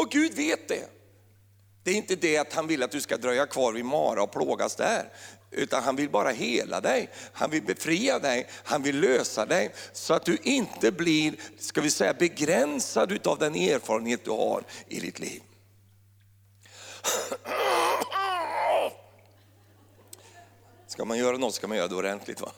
Och 0.00 0.10
Gud 0.10 0.34
vet 0.34 0.68
det. 0.68 0.88
Det 1.82 1.90
är 1.90 1.94
inte 1.94 2.16
det 2.16 2.38
att 2.38 2.52
han 2.52 2.66
vill 2.66 2.82
att 2.82 2.90
du 2.90 3.00
ska 3.00 3.16
dröja 3.16 3.46
kvar 3.46 3.72
vid 3.72 3.84
Mara 3.84 4.22
och 4.22 4.32
plågas 4.32 4.76
där. 4.76 5.12
Utan 5.50 5.82
han 5.82 5.96
vill 5.96 6.10
bara 6.10 6.30
hela 6.30 6.80
dig, 6.80 7.10
han 7.32 7.50
vill 7.50 7.62
befria 7.62 8.18
dig, 8.18 8.48
han 8.64 8.82
vill 8.82 9.00
lösa 9.00 9.46
dig. 9.46 9.74
Så 9.92 10.14
att 10.14 10.24
du 10.24 10.38
inte 10.42 10.92
blir, 10.92 11.34
ska 11.58 11.80
vi 11.80 11.90
säga 11.90 12.14
begränsad 12.14 13.26
av 13.26 13.38
den 13.38 13.54
erfarenhet 13.54 14.24
du 14.24 14.30
har 14.30 14.64
i 14.88 15.00
ditt 15.00 15.18
liv. 15.18 15.42
Ska 20.86 21.04
man 21.04 21.18
göra 21.18 21.36
något 21.36 21.54
ska 21.54 21.68
man 21.68 21.76
göra 21.76 21.88
det 21.88 21.94
ordentligt. 21.94 22.40
Va? 22.40 22.52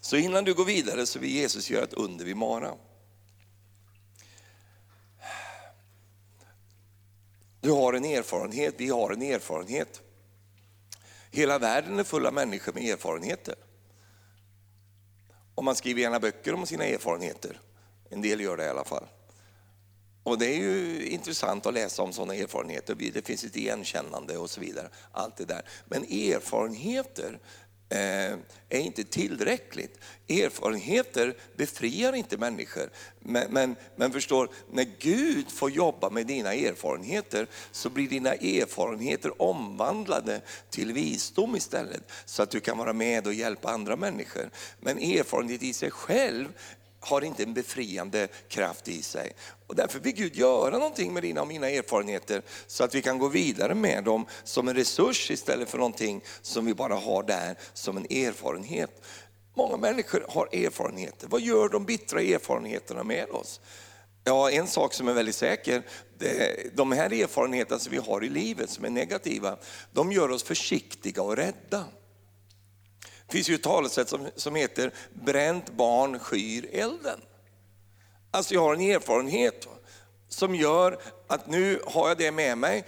Så 0.00 0.16
innan 0.16 0.44
du 0.44 0.54
går 0.54 0.64
vidare 0.64 1.06
så 1.06 1.18
vill 1.18 1.30
Jesus 1.30 1.70
göra 1.70 1.84
ett 1.84 1.94
under 1.94 2.24
vid 2.24 2.36
Mara. 2.36 2.74
Du 7.60 7.70
har 7.70 7.92
en 7.92 8.04
erfarenhet, 8.04 8.74
vi 8.78 8.88
har 8.88 9.10
en 9.10 9.22
erfarenhet. 9.22 10.02
Hela 11.30 11.58
världen 11.58 11.98
är 11.98 12.04
full 12.04 12.26
av 12.26 12.34
människor 12.34 12.72
med 12.72 12.92
erfarenheter. 12.92 13.54
Och 15.54 15.64
man 15.64 15.76
skriver 15.76 16.00
gärna 16.00 16.20
böcker 16.20 16.54
om 16.54 16.66
sina 16.66 16.84
erfarenheter. 16.84 17.60
En 18.10 18.22
del 18.22 18.40
gör 18.40 18.56
det 18.56 18.64
i 18.64 18.68
alla 18.68 18.84
fall. 18.84 19.06
Och 20.22 20.38
det 20.38 20.46
är 20.46 20.56
ju 20.56 21.06
intressant 21.06 21.66
att 21.66 21.74
läsa 21.74 22.02
om 22.02 22.12
sådana 22.12 22.34
erfarenheter. 22.34 22.94
Det 22.94 23.26
finns 23.26 23.44
ett 23.44 23.56
igenkännande 23.56 24.36
och 24.36 24.50
så 24.50 24.60
vidare. 24.60 24.88
Allt 25.12 25.36
det 25.36 25.44
där. 25.44 25.62
Men 25.84 26.02
erfarenheter 26.02 27.38
Eh, 27.92 28.36
är 28.68 28.80
inte 28.80 29.04
tillräckligt. 29.04 29.98
Erfarenheter 30.28 31.36
befriar 31.56 32.12
inte 32.12 32.36
människor. 32.36 32.90
Men, 33.20 33.52
men, 33.52 33.76
men 33.96 34.12
förstår, 34.12 34.48
när 34.72 34.86
Gud 34.98 35.50
får 35.50 35.70
jobba 35.70 36.10
med 36.10 36.26
dina 36.26 36.54
erfarenheter 36.54 37.46
så 37.72 37.90
blir 37.90 38.08
dina 38.08 38.32
erfarenheter 38.32 39.42
omvandlade 39.42 40.40
till 40.70 40.92
visdom 40.92 41.56
istället. 41.56 42.12
Så 42.24 42.42
att 42.42 42.50
du 42.50 42.60
kan 42.60 42.78
vara 42.78 42.92
med 42.92 43.26
och 43.26 43.34
hjälpa 43.34 43.70
andra 43.70 43.96
människor. 43.96 44.50
Men 44.80 44.98
erfarenhet 44.98 45.62
i 45.62 45.72
sig 45.72 45.90
själv 45.90 46.48
har 47.00 47.24
inte 47.24 47.42
en 47.42 47.54
befriande 47.54 48.28
kraft 48.48 48.88
i 48.88 49.02
sig. 49.02 49.32
Och 49.66 49.74
därför 49.74 50.00
vill 50.00 50.14
Gud 50.14 50.36
göra 50.36 50.78
någonting 50.78 51.12
med 51.12 51.22
dina 51.22 51.40
och 51.40 51.48
mina 51.48 51.70
erfarenheter 51.70 52.42
så 52.66 52.84
att 52.84 52.94
vi 52.94 53.02
kan 53.02 53.18
gå 53.18 53.28
vidare 53.28 53.74
med 53.74 54.04
dem 54.04 54.26
som 54.44 54.68
en 54.68 54.74
resurs 54.74 55.30
istället 55.30 55.70
för 55.70 55.78
någonting 55.78 56.24
som 56.42 56.66
vi 56.66 56.74
bara 56.74 56.94
har 56.94 57.22
där 57.22 57.56
som 57.72 57.96
en 57.96 58.04
erfarenhet. 58.04 59.02
Många 59.56 59.76
människor 59.76 60.24
har 60.28 60.48
erfarenheter. 60.52 61.28
Vad 61.28 61.40
gör 61.40 61.68
de 61.68 61.84
bittra 61.84 62.22
erfarenheterna 62.22 63.04
med 63.04 63.30
oss? 63.30 63.60
Ja, 64.24 64.50
en 64.50 64.66
sak 64.66 64.94
som 64.94 65.08
är 65.08 65.12
väldigt 65.12 65.34
säker, 65.34 65.82
det, 66.18 66.76
de 66.76 66.92
här 66.92 67.12
erfarenheterna 67.12 67.78
som 67.78 67.92
vi 67.92 67.98
har 67.98 68.24
i 68.24 68.28
livet 68.28 68.70
som 68.70 68.84
är 68.84 68.90
negativa, 68.90 69.56
de 69.92 70.12
gör 70.12 70.30
oss 70.30 70.42
försiktiga 70.42 71.22
och 71.22 71.36
rädda. 71.36 71.84
Det 73.30 73.36
finns 73.36 73.48
ju 73.48 73.54
ett 73.54 73.62
talesätt 73.62 74.08
som, 74.08 74.28
som 74.36 74.54
heter 74.54 74.92
bränt 75.12 75.70
barn 75.70 76.18
skyr 76.18 76.68
elden. 76.72 77.20
Alltså 78.30 78.54
jag 78.54 78.60
har 78.60 78.74
en 78.74 78.80
erfarenhet 78.80 79.68
som 80.28 80.54
gör 80.54 80.98
att 81.26 81.46
nu 81.46 81.80
har 81.86 82.08
jag 82.08 82.18
det 82.18 82.30
med 82.30 82.58
mig 82.58 82.84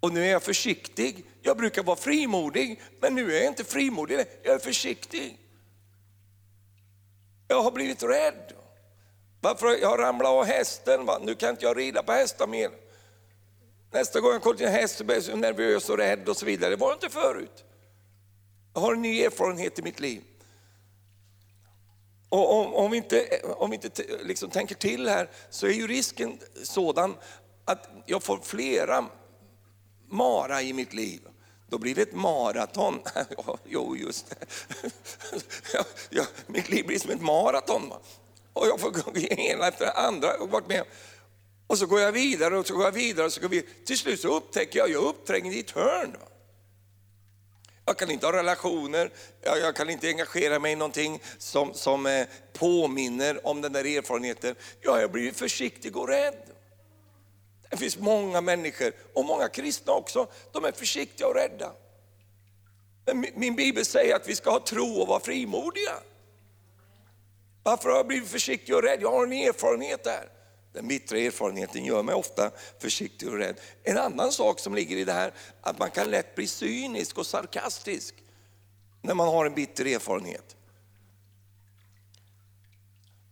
och 0.00 0.12
nu 0.12 0.24
är 0.24 0.30
jag 0.30 0.42
försiktig. 0.42 1.24
Jag 1.42 1.56
brukar 1.56 1.82
vara 1.82 1.96
frimodig, 1.96 2.80
men 3.00 3.14
nu 3.14 3.32
är 3.32 3.36
jag 3.36 3.46
inte 3.46 3.64
frimodig, 3.64 4.26
jag 4.42 4.54
är 4.54 4.58
försiktig. 4.58 5.38
Jag 7.48 7.62
har 7.62 7.70
blivit 7.70 8.02
rädd. 8.02 8.52
Varför 9.40 9.80
jag 9.80 9.98
ramlat 9.98 10.28
av 10.28 10.44
hästen, 10.44 11.06
va? 11.06 11.18
nu 11.22 11.34
kan 11.34 11.50
inte 11.50 11.64
jag 11.64 11.78
rida 11.78 12.02
på 12.02 12.12
hästar 12.12 12.46
mer. 12.46 12.70
Nästa 13.92 14.20
gång 14.20 14.32
jag 14.32 14.42
kommer 14.42 14.56
till 14.56 14.66
en 14.66 14.72
häst 14.72 14.96
så 14.96 15.04
blir 15.04 15.16
jag 15.16 15.24
så 15.24 15.36
nervös 15.36 15.88
och 15.88 15.98
rädd 15.98 16.28
och 16.28 16.36
så 16.36 16.46
vidare. 16.46 16.70
Det 16.70 16.76
var 16.76 16.88
jag 16.88 16.96
inte 16.96 17.08
förut. 17.08 17.64
Jag 18.74 18.80
har 18.80 18.92
en 18.94 19.02
ny 19.02 19.22
erfarenhet 19.22 19.78
i 19.78 19.82
mitt 19.82 20.00
liv. 20.00 20.22
Och 22.28 22.60
om, 22.60 22.74
om 22.74 22.90
vi 22.90 22.96
inte, 22.96 23.40
om 23.56 23.70
vi 23.70 23.76
inte 23.76 24.04
liksom 24.22 24.50
tänker 24.50 24.74
till 24.74 25.08
här 25.08 25.30
så 25.50 25.66
är 25.66 25.72
ju 25.72 25.86
risken 25.86 26.38
sådan 26.62 27.16
att 27.64 27.88
jag 28.06 28.22
får 28.22 28.38
flera 28.42 29.04
mara 30.08 30.62
i 30.62 30.72
mitt 30.72 30.94
liv. 30.94 31.20
Då 31.68 31.78
blir 31.78 31.94
det 31.94 32.02
ett 32.02 32.14
maraton. 32.14 33.00
jo, 33.64 33.96
just 33.96 34.30
det. 34.30 34.46
Ja, 35.74 35.84
ja, 36.10 36.24
mitt 36.46 36.68
liv 36.68 36.86
blir 36.86 36.98
som 36.98 37.10
ett 37.10 37.20
maraton. 37.20 37.92
Och 38.52 38.66
jag 38.66 38.80
får 38.80 38.90
gå 38.90 39.18
ena 39.18 39.68
efter 39.68 39.84
det 39.84 39.92
andra. 39.92 40.34
Och, 40.34 40.48
varit 40.48 40.68
med. 40.68 40.84
och 41.66 41.78
så 41.78 41.86
går 41.86 42.00
jag 42.00 42.12
vidare 42.12 42.58
och 42.58 42.66
så 42.66 42.74
går 42.74 42.84
jag 42.84 42.92
vidare. 42.92 43.26
Och 43.26 43.32
så 43.32 43.40
går 43.40 43.48
vi. 43.48 43.62
Till 43.62 43.98
slut 43.98 44.20
så 44.20 44.36
upptäcker 44.36 44.78
jag 44.78 44.90
jag 44.90 45.14
är 45.28 45.52
i 45.52 45.60
ett 45.60 45.70
hörn. 45.70 46.16
Jag 47.90 47.98
kan 47.98 48.10
inte 48.10 48.26
ha 48.26 48.32
relationer, 48.32 49.10
jag 49.42 49.76
kan 49.76 49.90
inte 49.90 50.08
engagera 50.08 50.58
mig 50.58 50.72
i 50.72 50.76
någonting 50.76 51.22
som, 51.38 51.74
som 51.74 52.06
eh, 52.06 52.26
påminner 52.52 53.46
om 53.46 53.60
den 53.60 53.72
där 53.72 53.84
erfarenheten. 53.84 54.54
Jag 54.80 54.92
har 54.92 55.08
blivit 55.08 55.36
försiktig 55.36 55.96
och 55.96 56.08
rädd. 56.08 56.42
Det 57.70 57.76
finns 57.76 57.98
många 57.98 58.40
människor, 58.40 58.92
och 59.14 59.24
många 59.24 59.48
kristna 59.48 59.92
också, 59.92 60.26
de 60.52 60.64
är 60.64 60.72
försiktiga 60.72 61.26
och 61.26 61.34
rädda. 61.34 61.72
Men 63.06 63.26
min 63.34 63.56
bibel 63.56 63.84
säger 63.84 64.16
att 64.16 64.28
vi 64.28 64.34
ska 64.34 64.50
ha 64.50 64.60
tro 64.60 65.00
och 65.00 65.08
vara 65.08 65.20
frimodiga. 65.20 65.94
Varför 67.62 67.88
har 67.88 67.96
jag 67.96 68.06
blivit 68.06 68.28
försiktig 68.28 68.74
och 68.74 68.82
rädd? 68.82 68.98
Jag 69.02 69.10
har 69.10 69.26
en 69.26 69.32
erfarenhet 69.32 70.04
där. 70.04 70.28
Den 70.72 70.88
bittra 70.88 71.18
erfarenheten 71.18 71.84
gör 71.84 72.02
mig 72.02 72.14
ofta 72.14 72.50
försiktig 72.78 73.28
och 73.28 73.36
rädd. 73.36 73.60
En 73.82 73.98
annan 73.98 74.32
sak 74.32 74.58
som 74.58 74.74
ligger 74.74 74.96
i 74.96 75.04
det 75.04 75.12
här, 75.12 75.34
att 75.60 75.78
man 75.78 75.90
kan 75.90 76.10
lätt 76.10 76.34
bli 76.34 76.46
cynisk 76.46 77.18
och 77.18 77.26
sarkastisk 77.26 78.14
när 79.02 79.14
man 79.14 79.28
har 79.28 79.46
en 79.46 79.54
bitter 79.54 79.86
erfarenhet. 79.86 80.56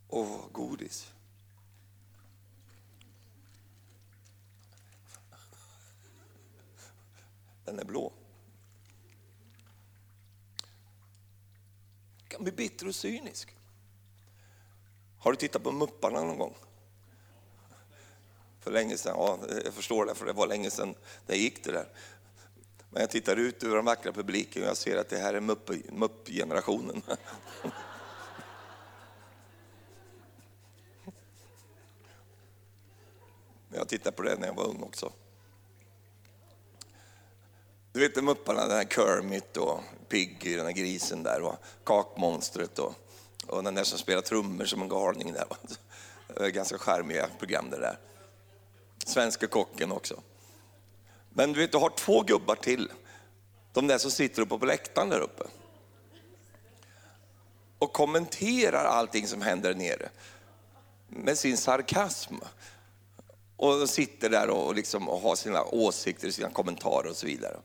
Åh, 0.09 0.41
godis. 0.53 1.13
Den 7.65 7.79
är 7.79 7.85
blå. 7.85 8.13
kan 12.39 12.45
bli 12.45 12.53
bitter 12.53 12.89
och 12.89 12.95
cynisk. 12.95 13.57
Har 15.19 15.31
du 15.31 15.37
tittat 15.37 15.63
på 15.63 15.73
Mupparna 15.73 16.21
någon 16.21 16.39
gång? 16.39 16.55
För 18.61 18.71
länge 18.71 18.97
sedan, 18.97 19.15
ja, 19.17 19.39
jag 19.65 19.75
förstår 19.75 20.07
det, 20.07 20.15
för 20.15 20.27
det 20.27 20.33
var 20.33 20.47
länge 20.47 20.71
sedan 20.71 20.95
det 21.27 21.37
gick 21.37 21.65
det 21.65 21.73
där. 21.73 21.89
Men 22.91 23.01
jag 23.01 23.11
tittar 23.11 23.37
ut 23.37 23.63
över 23.63 23.77
den 23.77 23.85
vackra 23.85 24.13
publiken 24.13 24.63
och 24.63 24.69
jag 24.69 24.77
ser 24.77 24.97
att 24.97 25.09
det 25.09 25.19
här 25.19 25.35
är 25.35 25.41
mupp-generationen. 25.91 27.03
Jag 33.71 33.89
tittade 33.89 34.17
på 34.17 34.23
det 34.23 34.37
när 34.37 34.47
jag 34.47 34.55
var 34.55 34.67
ung 34.67 34.83
också. 34.83 35.13
Du 37.93 38.01
vet 38.01 38.25
Mupparna, 38.25 38.61
den 38.61 38.77
här 38.77 38.85
Kermit 38.85 39.57
och 39.57 39.81
Piggy, 40.09 40.57
den 40.57 40.67
här 40.67 40.73
grisen 40.73 41.23
där 41.23 41.43
och 41.43 41.57
Kakmonstret 41.85 42.79
och, 42.79 42.95
och 43.47 43.65
den 43.65 43.75
där 43.75 43.85
som 43.85 43.99
spelar 43.99 44.23
trummor 44.23 44.65
som 44.65 44.83
en 44.83 44.89
galning 44.89 45.33
där. 45.33 45.45
Det 46.27 46.41
var 46.41 46.49
ganska 46.49 46.79
charmiga 46.79 47.29
program 47.39 47.71
det 47.71 47.79
där. 47.79 47.99
Svenska 49.09 49.47
kocken 49.47 49.93
också. 49.93 50.23
Men 51.31 51.53
du 51.53 51.61
vet, 51.61 51.73
du 51.73 51.79
har 51.79 51.91
två 51.91 52.23
gubbar 52.23 52.55
till. 52.55 52.93
De 53.73 53.87
där 53.87 53.99
som 53.99 54.11
sitter 54.11 54.43
uppe 54.43 54.59
på 54.59 54.67
läktaren 54.67 55.09
där 55.09 55.21
uppe. 55.21 55.45
Och 57.79 57.93
kommenterar 57.93 58.85
allting 58.85 59.27
som 59.27 59.43
händer 59.43 59.75
nere. 59.75 60.09
Med 61.09 61.39
sin 61.39 61.57
sarkasm. 61.57 62.35
Och 63.57 63.91
sitter 63.91 64.31
där 64.31 64.51
och, 64.51 64.75
liksom, 64.75 65.09
och 65.09 65.21
har 65.21 65.37
sina 65.37 65.65
åsikter, 65.65 66.31
sina 66.31 66.51
kommentarer 66.51 67.11
och 67.11 67.17
så 67.17 67.27
vidare. 67.27 67.57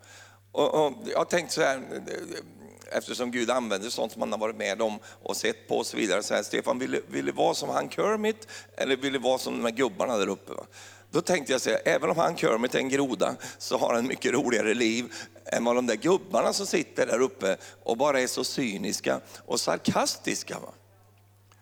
Och, 0.52 0.86
och 0.86 0.94
jag 1.06 1.18
har 1.18 1.26
tänkt 1.26 1.52
så 1.52 1.62
här, 1.62 1.82
eftersom 2.92 3.32
Gud 3.32 3.50
använder 3.50 3.90
sånt 3.90 4.12
som 4.12 4.20
man 4.20 4.32
har 4.32 4.40
varit 4.40 4.56
med 4.56 4.82
om 4.82 5.00
och 5.24 5.38
sett 5.38 5.68
på 5.68 5.78
och 5.78 5.86
så 5.86 5.98
vidare. 5.98 6.24
Så 6.24 6.34
här, 6.34 6.44
Stefan, 6.44 6.80
vill, 6.80 7.02
vill 7.08 7.26
du 7.26 7.32
vara 7.32 7.54
som 7.54 7.70
han 7.70 7.90
Kermit 7.90 8.48
eller 8.78 8.96
vill 8.96 9.14
du 9.14 9.20
vara 9.20 9.38
som 9.38 9.58
de 9.58 9.64
här 9.64 9.72
gubbarna 9.72 10.18
där 10.18 10.28
uppe? 10.28 10.52
Då 11.14 11.22
tänkte 11.22 11.52
jag 11.52 11.62
säga, 11.62 11.78
även 11.78 12.10
om 12.10 12.18
han 12.18 12.38
Kermit 12.38 12.76
är 12.76 12.80
en 12.80 12.90
groda 12.90 13.36
så 13.58 13.78
har 13.78 13.94
han 13.94 14.08
mycket 14.08 14.34
roligare 14.34 14.74
liv 14.74 15.14
än 15.46 15.64
vad 15.64 15.76
de 15.76 15.88
där 15.88 15.96
gubbarna 15.96 16.54
som 16.54 16.66
sitter 16.66 17.08
där 17.08 17.22
uppe 17.22 17.58
och 17.84 17.98
bara 17.98 18.20
är 18.20 18.28
så 18.28 18.44
cyniska 18.44 19.22
och 19.46 19.60
sarkastiska. 19.60 20.60
Va? 20.60 20.74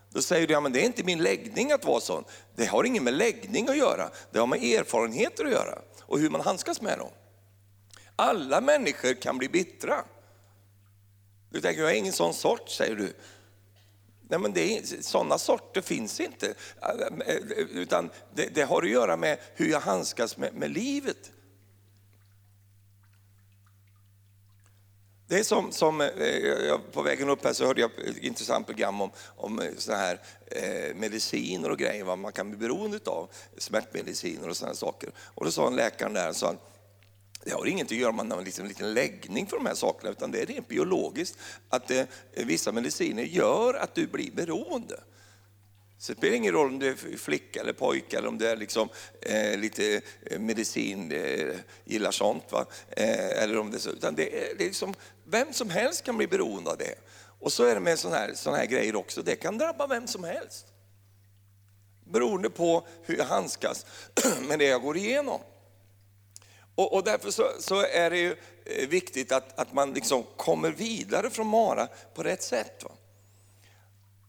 Då 0.10 0.22
säger 0.22 0.48
du, 0.48 0.54
ja 0.54 0.60
men 0.60 0.74
det 0.74 0.82
är 0.82 0.86
inte 0.86 1.04
min 1.04 1.24
läggning 1.24 1.72
att 1.72 1.86
vara 1.86 2.00
sån. 2.00 2.24
Det 2.56 2.66
har 2.66 2.84
inget 2.84 3.04
med 3.04 3.14
läggning 3.14 3.70
att 3.70 3.78
göra, 3.78 4.10
det 4.32 4.40
har 4.40 4.48
med 4.48 4.64
erfarenheter 4.64 5.46
att 5.46 5.52
göra 5.52 5.80
och 6.02 6.20
hur 6.20 6.30
man 6.30 6.42
handskas 6.42 6.82
med 6.82 6.98
dem. 6.98 7.10
Alla 8.16 8.62
människor 8.62 9.22
kan 9.22 9.38
bli 9.38 9.50
bittra. 9.50 10.04
Du 11.50 11.62
tänker, 11.62 11.82
jag 11.82 11.92
är 11.92 11.96
ingen 11.96 12.14
sån 12.14 12.34
sort, 12.34 12.70
säger 12.70 12.96
du. 12.96 13.14
Nej, 14.32 14.40
men 14.40 14.54
det 14.54 14.78
är, 14.78 15.02
sådana 15.02 15.38
sorter 15.38 15.82
finns 15.82 16.20
inte. 16.20 16.54
Eh, 16.82 17.38
utan 17.72 18.10
det, 18.36 18.46
det, 18.46 18.62
har 18.62 18.84
att 18.84 18.90
göra 18.90 19.18
med 19.18 19.38
hur 19.56 19.72
jag 19.72 19.80
handskas 19.80 20.38
med, 20.38 20.54
med 20.54 20.72
livet. 20.72 21.32
Det 25.28 25.40
är 25.40 25.44
som, 25.44 25.72
som 25.72 26.02
eh, 26.02 26.80
på 26.92 27.02
vägen 27.02 27.30
upp 27.30 27.44
här 27.44 27.54
så 27.54 27.66
hörde 27.66 27.82
jag 27.82 27.92
ett 28.08 28.18
intressant 28.18 28.66
program 28.66 29.02
om, 29.02 29.12
om 29.38 29.60
eh, 29.60 29.72
såna 29.78 29.98
här 29.98 30.20
eh, 30.46 30.96
mediciner 30.96 31.70
och 31.70 31.78
grejer, 31.78 32.04
vad 32.04 32.18
man 32.18 32.32
kan 32.32 32.50
bli 32.50 32.58
beroende 32.58 33.00
av, 33.06 33.30
smärtmediciner 33.58 34.50
och 34.50 34.58
sådana 34.58 34.76
saker. 34.76 35.10
Och 35.18 35.46
då 35.46 35.52
sa 35.52 35.68
en 35.68 35.76
läkare 35.76 36.14
där, 36.14 36.34
så 36.34 36.46
han, 36.46 36.58
det 37.44 37.52
har 37.52 37.66
inget 37.66 37.86
att 37.86 37.92
göra 37.92 38.12
med 38.12 38.26
någon 38.26 38.44
liksom, 38.44 38.66
liten 38.66 38.94
läggning 38.94 39.48
för 39.48 39.58
de 39.58 39.66
här 39.66 39.76
sakerna, 39.76 40.12
utan 40.12 40.32
det 40.32 40.42
är 40.42 40.46
rent 40.46 40.68
biologiskt 40.68 41.38
att 41.70 41.92
eh, 41.92 42.06
vissa 42.34 42.72
mediciner 42.72 43.24
gör 43.24 43.74
att 43.74 43.96
du 43.96 44.08
blir 44.08 44.32
beroende. 44.32 45.00
Så 46.02 46.14
det 46.14 46.18
spelar 46.18 46.36
ingen 46.36 46.54
roll 46.54 46.68
om 46.68 46.80
du 46.80 46.90
är 46.90 47.18
flicka 47.18 47.60
eller 47.60 47.74
pojke 47.74 48.18
eller 48.18 48.28
om 48.28 48.38
du 48.38 48.48
är 48.48 48.58
liksom, 48.58 48.90
eh, 49.22 49.58
lite 49.60 50.02
eh, 50.26 50.40
medicin, 50.40 51.12
eh, 51.12 51.56
gillar 51.86 52.12
sånt. 52.12 52.52
Va? 52.52 52.66
Eh, 52.90 53.44
eller 53.44 53.58
om 53.58 53.72
det, 53.72 53.86
utan 53.86 54.16
det 54.16 54.38
är, 54.38 54.56
det 54.56 54.64
är 54.64 54.68
liksom, 54.68 54.94
vem 55.26 55.54
som 55.54 55.70
helst 55.70 56.04
kan 56.04 56.18
bli 56.18 56.28
beroende 56.28 56.72
av 56.72 56.78
det. 56.78 56.96
Och 57.40 57.54
så 57.54 57.64
är 57.64 57.74
det 57.74 57.82
med 57.82 58.00
sådana 58.00 58.18
här, 58.18 58.34
sån 58.34 58.54
här 58.54 58.66
grejer 58.66 58.96
också, 58.96 59.22
det 59.22 59.36
kan 59.36 59.58
drabba 59.58 59.88
vem 59.88 60.08
som 60.08 60.24
helst. 60.24 60.66
Beroende 62.06 62.50
på 62.50 62.88
hur 63.04 63.18
jag 63.18 63.26
handskas 63.26 63.86
med 64.48 64.60
det 64.60 64.66
jag 64.66 64.82
går 64.82 64.98
igenom. 64.98 65.42
Och, 66.76 66.94
och 66.94 67.04
därför 67.04 67.32
så, 67.32 67.52
så, 67.60 67.86
är 67.86 68.10
det 68.10 68.18
ju 68.18 68.36
eh, 68.66 68.88
viktigt 68.88 69.32
att, 69.32 69.60
att 69.60 69.74
man 69.74 69.94
liksom 69.94 70.24
kommer 70.38 70.72
vidare 70.72 71.30
från 71.30 71.48
Mara 71.48 71.88
på 72.14 72.24
rätt 72.24 72.44
sätt. 72.44 72.84
Va? 72.84 72.92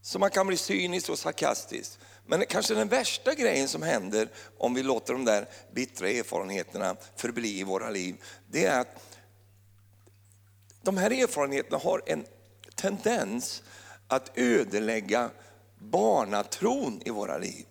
Så 0.02 0.18
man 0.18 0.30
kan 0.30 0.46
bli 0.46 0.56
cynisk 0.56 1.10
och 1.10 1.18
sarkastisk. 1.18 1.98
Men 2.26 2.46
kanske 2.46 2.74
den 2.74 2.88
värsta 2.88 3.34
grejen 3.34 3.68
som 3.68 3.82
händer 3.82 4.28
om 4.58 4.74
vi 4.74 4.82
låter 4.82 5.12
de 5.12 5.24
där 5.24 5.48
bittra 5.72 6.08
erfarenheterna 6.08 6.96
förbli 7.16 7.60
i 7.60 7.64
våra 7.64 7.90
liv, 7.90 8.16
det 8.50 8.64
är 8.64 8.80
att 8.80 9.02
de 10.82 10.96
här 10.96 11.10
erfarenheterna 11.10 11.78
har 11.78 12.02
en 12.06 12.24
tendens 12.74 13.62
att 14.08 14.38
ödelägga 14.38 15.30
barnatron 15.78 17.02
i 17.04 17.10
våra 17.10 17.38
liv. 17.38 17.66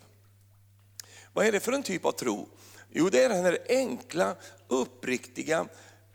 Vad 1.33 1.45
är 1.45 1.51
det 1.51 1.59
för 1.59 1.71
en 1.71 1.83
typ 1.83 2.05
av 2.05 2.11
tro? 2.11 2.47
Jo, 2.93 3.09
det 3.09 3.23
är 3.23 3.29
den 3.29 3.45
här 3.45 3.57
enkla, 3.69 4.35
uppriktiga, 4.67 5.67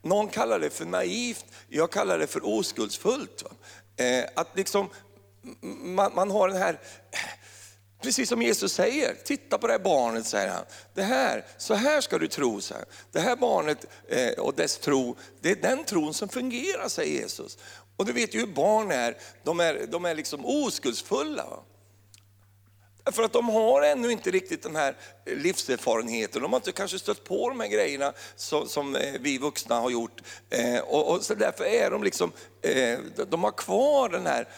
någon 0.02 0.28
kallar 0.28 0.58
det 0.58 0.70
för 0.70 0.84
naivt, 0.84 1.44
jag 1.68 1.90
kallar 1.90 2.18
det 2.18 2.26
för 2.26 2.46
oskuldsfullt. 2.46 3.44
Eh, 3.96 4.24
att 4.34 4.56
liksom, 4.56 4.88
man, 5.60 6.14
man, 6.14 6.30
har 6.30 6.48
den 6.48 6.56
här, 6.56 6.80
precis 8.02 8.28
som 8.28 8.42
Jesus 8.42 8.72
säger, 8.72 9.14
titta 9.24 9.58
på 9.58 9.66
det 9.66 9.72
här 9.72 9.80
barnet, 9.80 10.26
säger 10.26 10.48
han. 10.48 10.64
Det 10.94 11.02
här, 11.02 11.44
så 11.58 11.74
här 11.74 12.00
ska 12.00 12.18
du 12.18 12.28
tro. 12.28 12.60
säger 12.60 12.80
han. 12.80 12.88
Det 13.12 13.20
här 13.20 13.36
barnet 13.36 13.86
eh, 14.08 14.32
och 14.38 14.54
dess 14.54 14.78
tro, 14.78 15.16
det 15.40 15.50
är 15.50 15.56
den 15.56 15.84
tron 15.84 16.14
som 16.14 16.28
fungerar, 16.28 16.88
säger 16.88 17.20
Jesus. 17.20 17.58
Och 17.96 18.06
du 18.06 18.12
vet 18.12 18.34
ju 18.34 18.40
hur 18.40 18.46
barn 18.46 18.90
är, 18.90 19.16
de 19.44 19.60
är, 19.60 19.86
de 19.86 20.04
är 20.04 20.14
liksom 20.14 20.46
oskuldsfulla. 20.46 21.46
För 23.12 23.22
att 23.22 23.32
de 23.32 23.48
har 23.48 23.82
ännu 23.82 24.12
inte 24.12 24.30
riktigt 24.30 24.62
den 24.62 24.76
här 24.76 24.96
livserfarenheten. 25.24 26.42
De 26.42 26.52
har 26.52 26.60
inte 26.60 26.72
kanske 26.72 26.98
stött 26.98 27.24
på 27.24 27.48
de 27.48 27.60
här 27.60 27.68
grejerna 27.68 28.12
som, 28.36 28.68
som 28.68 28.96
eh, 28.96 29.14
vi 29.20 29.38
vuxna 29.38 29.80
har 29.80 29.90
gjort. 29.90 30.22
Eh, 30.50 30.78
och, 30.78 31.10
och, 31.10 31.22
så 31.22 31.34
därför 31.34 31.64
är 31.64 31.90
de 31.90 32.02
liksom, 32.02 32.32
eh, 32.62 32.98
de 33.28 33.44
har 33.44 33.52
kvar 33.52 34.08
den 34.08 34.26
här 34.26 34.48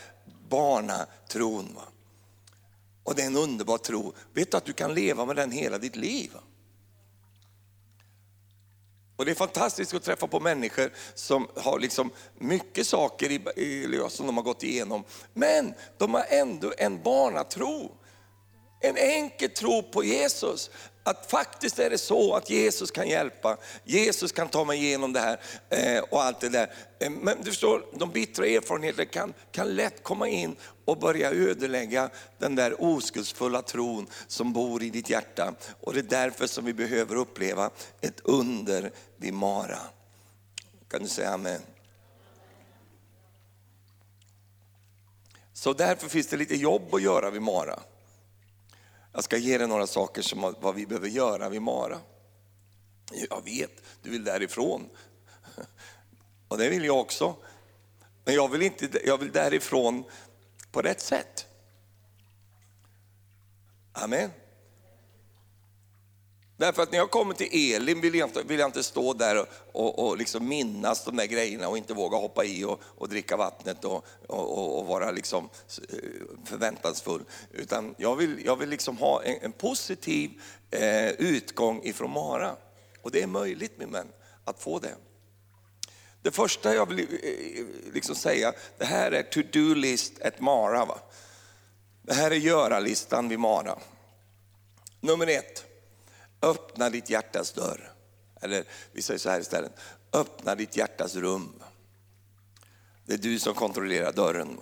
barnatron. 0.48 1.74
Va? 1.74 1.82
Och 3.04 3.14
det 3.14 3.22
är 3.22 3.26
en 3.26 3.36
underbar 3.36 3.78
tro. 3.78 4.14
Vet 4.32 4.50
du 4.50 4.56
att 4.56 4.64
du 4.64 4.72
kan 4.72 4.94
leva 4.94 5.24
med 5.24 5.36
den 5.36 5.50
hela 5.50 5.78
ditt 5.78 5.96
liv? 5.96 6.30
Och 9.16 9.24
Det 9.24 9.30
är 9.30 9.34
fantastiskt 9.34 9.94
att 9.94 10.02
träffa 10.02 10.26
på 10.26 10.40
människor 10.40 10.92
som 11.14 11.48
har 11.56 11.78
liksom 11.78 12.10
mycket 12.38 12.86
saker 12.86 13.30
i, 13.30 13.34
i, 13.56 14.06
som 14.08 14.26
de 14.26 14.36
har 14.36 14.44
gått 14.44 14.62
igenom. 14.62 15.04
Men 15.34 15.74
de 15.98 16.14
har 16.14 16.24
ändå 16.28 16.72
en 16.78 17.02
barnatro. 17.02 17.90
En 18.80 18.96
enkel 18.96 19.50
tro 19.50 19.82
på 19.82 20.04
Jesus. 20.04 20.70
Att 21.02 21.30
faktiskt 21.30 21.78
är 21.78 21.90
det 21.90 21.98
så 21.98 22.34
att 22.34 22.50
Jesus 22.50 22.90
kan 22.90 23.08
hjälpa, 23.08 23.56
Jesus 23.84 24.32
kan 24.32 24.48
ta 24.48 24.64
mig 24.64 24.78
igenom 24.78 25.12
det 25.12 25.20
här 25.20 25.40
eh, 25.70 26.02
och 26.10 26.22
allt 26.22 26.40
det 26.40 26.48
där. 26.48 26.72
Eh, 26.98 27.10
men 27.10 27.38
du 27.38 27.44
förstår, 27.44 27.86
de 27.92 28.10
bittra 28.10 28.46
erfarenheterna 28.46 29.04
kan, 29.04 29.34
kan 29.52 29.74
lätt 29.74 30.02
komma 30.02 30.28
in 30.28 30.56
och 30.84 30.98
börja 30.98 31.30
ödelägga 31.30 32.10
den 32.38 32.54
där 32.54 32.82
oskuldsfulla 32.82 33.62
tron 33.62 34.06
som 34.26 34.52
bor 34.52 34.82
i 34.82 34.90
ditt 34.90 35.10
hjärta. 35.10 35.54
Och 35.80 35.94
det 35.94 36.00
är 36.00 36.02
därför 36.02 36.46
som 36.46 36.64
vi 36.64 36.72
behöver 36.72 37.16
uppleva 37.16 37.70
ett 38.00 38.20
under 38.24 38.92
vid 39.16 39.34
Mara. 39.34 39.80
Kan 40.88 41.02
du 41.02 41.08
säga 41.08 41.30
amen? 41.30 41.60
Så 45.52 45.72
därför 45.72 46.08
finns 46.08 46.26
det 46.26 46.36
lite 46.36 46.56
jobb 46.56 46.94
att 46.94 47.02
göra 47.02 47.30
vid 47.30 47.42
Mara. 47.42 47.80
Jag 49.18 49.24
ska 49.24 49.36
ge 49.36 49.58
dig 49.58 49.68
några 49.68 49.86
saker 49.86 50.22
som 50.22 50.54
vad 50.60 50.74
vi 50.74 50.86
behöver 50.86 51.08
göra 51.08 51.48
vid 51.48 51.62
Mara. 51.62 52.00
Jag 53.30 53.44
vet, 53.44 53.70
du 54.02 54.10
vill 54.10 54.24
därifrån. 54.24 54.88
Och 56.48 56.58
det 56.58 56.68
vill 56.68 56.84
jag 56.84 57.00
också. 57.00 57.36
Men 58.24 58.34
jag 58.34 58.48
vill, 58.48 58.62
inte, 58.62 59.00
jag 59.06 59.18
vill 59.18 59.32
därifrån 59.32 60.04
på 60.72 60.82
rätt 60.82 61.00
sätt. 61.00 61.46
Amen. 63.92 64.30
Därför 66.58 66.82
att 66.82 66.92
när 66.92 66.98
jag 66.98 67.10
kommer 67.10 67.34
till 67.34 67.74
Elin 67.74 68.00
vill 68.00 68.14
jag 68.14 68.28
inte, 68.28 68.42
vill 68.42 68.58
jag 68.58 68.68
inte 68.68 68.82
stå 68.82 69.12
där 69.12 69.38
och, 69.38 69.46
och, 69.72 70.08
och 70.08 70.18
liksom 70.18 70.48
minnas 70.48 71.04
de 71.04 71.16
där 71.16 71.26
grejerna 71.26 71.68
och 71.68 71.78
inte 71.78 71.94
våga 71.94 72.16
hoppa 72.16 72.44
i 72.44 72.64
och, 72.64 72.80
och 72.82 73.08
dricka 73.08 73.36
vattnet 73.36 73.84
och, 73.84 74.04
och, 74.26 74.86
vara 74.86 75.10
liksom 75.10 75.48
eh, 75.88 75.98
förväntansfull. 76.44 77.24
Utan 77.52 77.94
jag 77.98 78.16
vill, 78.16 78.44
jag 78.44 78.56
vill 78.56 78.68
liksom 78.68 78.96
ha 78.96 79.22
en, 79.22 79.38
en 79.42 79.52
positiv 79.52 80.30
eh, 80.70 81.08
utgång 81.08 81.82
ifrån 81.84 82.10
Mara. 82.10 82.56
Och 83.02 83.10
det 83.10 83.22
är 83.22 83.26
möjligt 83.26 83.78
min 83.78 83.92
vän, 83.92 84.08
att 84.44 84.62
få 84.62 84.78
det. 84.78 84.94
Det 86.22 86.30
första 86.30 86.74
jag 86.74 86.88
vill 86.88 86.98
eh, 87.00 87.94
liksom 87.94 88.14
säga, 88.14 88.52
det 88.78 88.84
här 88.84 89.12
är 89.12 89.22
to-do-list 89.22 90.22
at 90.22 90.40
Mara. 90.40 90.84
Va? 90.84 90.98
Det 92.02 92.14
här 92.14 92.30
är 92.30 92.36
göra-listan 92.36 93.28
vid 93.28 93.38
Mara. 93.38 93.78
Nummer 95.00 95.26
ett, 95.26 95.67
öppna 96.42 96.90
ditt 96.90 97.10
hjärtas 97.10 97.52
dörr. 97.52 97.92
Eller 98.40 98.64
vi 98.92 99.02
säger 99.02 99.18
så 99.18 99.30
här 99.30 99.40
istället, 99.40 99.72
öppna 100.12 100.54
ditt 100.54 100.76
hjärtas 100.76 101.16
rum. 101.16 101.62
Det 103.04 103.14
är 103.14 103.18
du 103.18 103.38
som 103.38 103.54
kontrollerar 103.54 104.12
dörren. 104.12 104.60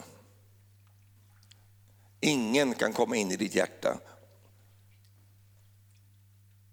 Ingen 2.20 2.74
kan 2.74 2.92
komma 2.92 3.16
in 3.16 3.30
i 3.30 3.36
ditt 3.36 3.54
hjärta. 3.54 3.98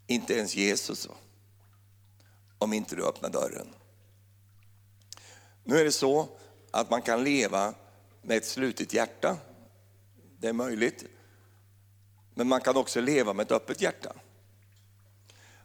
Inte 0.08 0.34
ens 0.34 0.56
Jesus. 0.56 1.08
Om 2.58 2.74
inte 2.74 2.96
du 2.96 3.06
öppnar 3.06 3.30
dörren. 3.30 3.68
Nu 5.63 5.80
är 5.80 5.86
det 5.86 5.92
så 5.92 6.28
att 6.72 6.89
man 6.89 7.02
kan 7.02 7.24
leva 7.24 7.74
med 8.22 8.38
ett 8.38 8.46
slutet 8.46 8.94
hjärta. 8.94 9.38
Det 10.38 10.48
är 10.48 10.54
möjligt. 10.54 11.06
Men 12.34 12.48
man 12.48 12.62
kan 12.62 12.78
också 12.78 13.02
leva 13.02 13.34
med 13.34 13.44
ett 13.44 13.52
öppet 13.52 13.82
hjärta. 13.82 14.13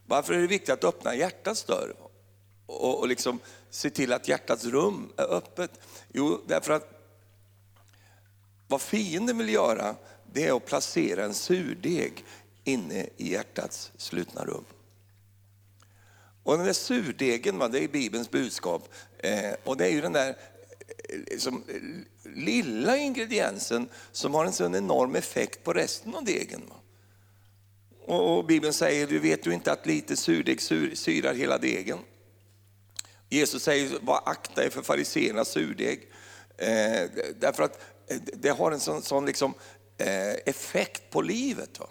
Varför 0.09 0.33
är 0.33 0.41
det 0.41 0.47
viktigt 0.47 0.69
att 0.69 0.83
öppna 0.83 1.15
hjärtats 1.15 1.63
dörr 1.63 1.95
och, 2.65 2.99
och 2.99 3.07
liksom 3.07 3.39
se 3.69 3.89
till 3.89 4.13
att 4.13 4.27
hjärtats 4.27 4.65
rum 4.65 5.13
är 5.17 5.33
öppet? 5.33 5.71
Jo, 6.13 6.41
därför 6.47 6.73
att 6.73 6.89
vad 8.67 8.81
fienden 8.81 9.37
vill 9.37 9.49
göra, 9.49 9.95
det 10.33 10.47
är 10.47 10.57
att 10.57 10.65
placera 10.65 11.25
en 11.25 11.33
surdeg 11.33 12.25
inne 12.63 13.09
i 13.17 13.31
hjärtats 13.31 13.91
slutna 13.97 14.45
rum. 14.45 14.65
Och 16.43 16.57
den 16.57 16.65
där 16.65 16.73
surdegen, 16.73 17.59
det 17.59 17.83
är 17.83 17.87
Bibelns 17.87 18.31
budskap. 18.31 18.93
Eh, 19.17 19.53
och 19.63 19.77
det 19.77 19.85
är 19.85 19.91
ju 19.91 20.01
den 20.01 20.13
där 20.13 20.29
eh, 20.29 21.19
liksom, 21.27 21.63
eh, 21.67 21.81
lilla 22.35 22.97
ingrediensen 22.97 23.89
som 24.11 24.33
har 24.33 24.45
en 24.45 24.53
sån 24.53 24.75
enorm 24.75 25.15
effekt 25.15 25.63
på 25.63 25.73
resten 25.73 26.15
av 26.15 26.23
degen. 26.23 26.61
Och, 28.09 28.45
Bibeln 28.45 28.73
säger, 28.73 29.07
du 29.07 29.19
vet 29.19 29.43
du 29.43 29.53
inte 29.53 29.71
att 29.71 29.85
lite 29.85 30.15
surdeg 30.15 30.61
syrar 30.97 31.33
hela 31.33 31.57
degen? 31.57 31.99
Jesus 33.29 33.63
säger, 33.63 33.99
var 34.01 34.21
akta 34.25 34.65
er 34.65 34.69
för 34.69 34.81
fariséernas 34.81 35.49
surdeg. 35.49 36.11
Eh, 36.57 37.09
därför 37.39 37.63
att 37.63 37.79
eh, 38.07 38.17
det 38.33 38.49
har 38.49 38.71
en 38.71 38.79
sån, 38.79 39.01
sån 39.01 39.25
liksom, 39.25 39.53
eh, 39.97 40.33
effekt 40.45 41.09
på 41.09 41.21
livet. 41.21 41.79
Va? 41.79 41.89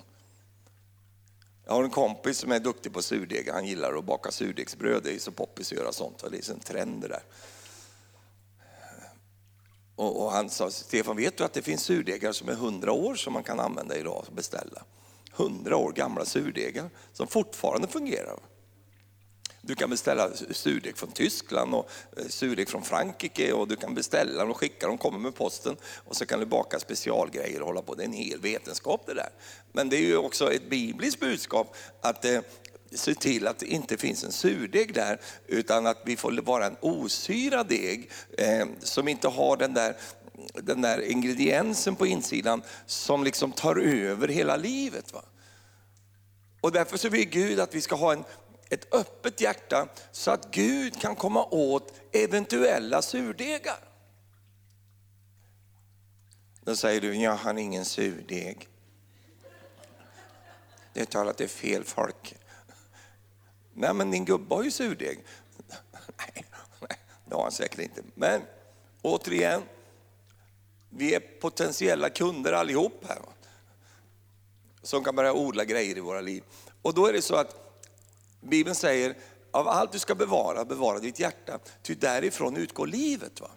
Jag 1.66 1.72
har 1.72 1.85
en 1.85 1.90
kompis 1.90 2.38
som 2.38 2.52
är 2.52 2.61
duktig 2.61 2.92
på 2.92 3.02
surdeg. 3.02 3.50
Han 3.52 3.66
gillar 3.66 3.98
att 3.98 4.04
baka 4.04 4.31
surdegsbröd. 4.31 5.02
Det 5.04 5.14
är 5.14 5.18
så 5.18 5.33
poppis 5.33 5.72
att 5.72 5.78
göra 5.78 5.92
sånt. 5.92 6.24
Det 6.31 6.48
är 6.48 6.52
en 6.52 6.61
trend 6.61 7.02
det 7.02 7.09
där. 7.09 7.22
Och, 9.96 10.24
och, 10.24 10.33
han 10.33 10.50
sa, 10.50 10.70
Stefan 10.70 11.16
vet 11.16 11.37
du 11.37 11.44
att 11.44 11.52
det 11.52 11.62
finns 11.62 11.83
surdegar 11.83 12.33
som 12.33 12.48
är 12.48 12.54
hundra 12.54 12.92
år 12.92 13.14
som 13.14 13.33
man 13.33 13.42
kan 13.42 13.61
använda 13.61 13.96
idag 13.96 14.24
och 14.28 14.35
beställa? 14.35 14.85
Hundra 15.38 15.77
år 15.77 15.92
gamla 15.92 16.24
surdegar 16.24 16.90
som 17.12 17.27
fortfarande 17.27 17.88
fungerar. 17.88 18.38
Du 19.61 19.74
kan 19.74 19.90
beställa 19.90 20.31
surdeg 20.51 20.96
från 20.96 21.12
Tyskland 21.12 21.74
och 21.74 21.90
eh, 22.16 22.27
surdeg 22.29 22.68
från 22.68 22.83
Frankrike 22.83 23.53
och 23.53 23.68
du 23.68 23.77
kan 23.77 23.94
beställa 23.94 24.40
dem 24.40 24.51
och 24.51 24.57
skicka 24.57 24.87
dem, 24.87 24.98
kommer 24.98 25.18
med 25.18 25.35
posten 25.35 25.77
och 26.05 26.16
så 26.16 26.27
kan 26.27 26.40
du 26.40 26.46
baka 26.46 26.79
specialgrejer 26.79 27.61
och 27.61 27.66
hålla 27.66 27.83
på. 27.83 27.94
Det 27.94 28.03
är 28.03 28.07
en 28.07 28.12
hel 28.12 28.40
vetenskap 28.40 29.07
det 29.07 29.14
där. 29.14 29.31
Men 29.72 29.88
det 29.88 29.96
är 29.96 30.07
ju 30.07 30.16
också 30.16 30.53
ett 30.53 30.70
bibliskt 30.70 31.20
budskap 31.20 31.77
att 32.01 32.24
eh, 32.24 32.40
se 32.90 33.14
till 33.14 33.46
att 33.46 33.59
det 33.59 33.66
inte 33.66 33.96
finns 33.96 34.24
en 34.24 34.33
surdeg 34.33 34.94
där 34.94 35.20
utan 35.46 35.87
att 35.87 36.03
vi 36.05 36.16
får 36.16 36.42
vara 36.42 36.66
en 36.66 36.77
osyrad 36.81 37.68
deg 37.68 38.11
eh, 38.38 38.66
som 38.81 39.09
inte 39.09 39.29
har 39.29 39.57
den 39.57 39.74
där 39.74 39.96
den 40.55 40.81
där 40.81 41.01
ingrediensen 41.01 41.96
på 41.96 42.07
insidan 42.07 42.62
som 42.87 43.24
liksom 43.24 43.53
tar 43.53 43.77
över 43.77 44.29
hela 44.29 44.57
livet. 44.57 45.12
Va? 45.12 45.22
Och 46.61 46.72
därför 46.72 46.96
så 46.96 47.09
vill 47.09 47.29
Gud 47.29 47.61
att 47.61 47.74
vi 47.74 47.81
ska 47.81 47.94
ha 47.94 48.12
en 48.12 48.24
ett 48.70 48.94
öppet 48.94 49.40
hjärta 49.40 49.88
så 50.12 50.31
att 50.31 50.51
Gud 50.51 51.01
kan 51.01 51.16
komma 51.16 51.44
åt 51.44 51.92
eventuella 52.12 53.03
surdegar. 53.03 53.79
Då 56.61 56.77
säger 56.77 57.01
du, 57.01 57.14
jag 57.14 57.35
har 57.35 57.55
ingen 57.55 57.85
surdeg. 57.85 58.68
Det 60.92 61.01
är 61.01 61.05
talat 61.05 61.37
till 61.37 61.48
fel 61.48 61.85
folk. 61.85 62.35
Nej, 63.74 63.94
men 63.94 64.11
din 64.11 64.24
gubbe 64.24 64.55
har 64.55 64.62
ju 64.62 64.70
surdeg. 64.70 65.24
Nej, 66.18 66.44
det 67.24 67.35
har 67.35 67.42
han 67.42 67.53
säkert 67.53 67.79
inte. 67.79 68.03
Men 68.14 68.42
återigen, 69.03 69.62
vi 70.90 71.14
är 71.14 71.20
potentiella 71.20 72.11
kunder 72.11 72.53
allihop 72.53 73.05
här. 73.09 73.18
Som 74.83 75.05
kan 75.05 75.16
börja 75.16 75.33
odla 75.33 75.64
grejer 75.64 75.96
i 75.96 76.01
våra 76.01 76.20
liv. 76.20 76.42
Och 76.83 76.94
då 76.94 77.07
är 77.07 77.12
det 77.12 77.22
så 77.22 77.35
att 77.35 77.81
Bibeln 78.40 78.74
säger, 78.74 79.16
av 79.51 79.68
allt 79.68 79.92
du 79.92 79.98
ska 79.98 80.14
bevara, 80.14 80.64
bevara 80.64 80.98
ditt 80.98 81.20
hjärta, 81.20 81.59
ty 81.83 81.94
därifrån 81.94 82.57
utgår 82.57 82.87
livet. 82.87 83.40
Va? 83.40 83.51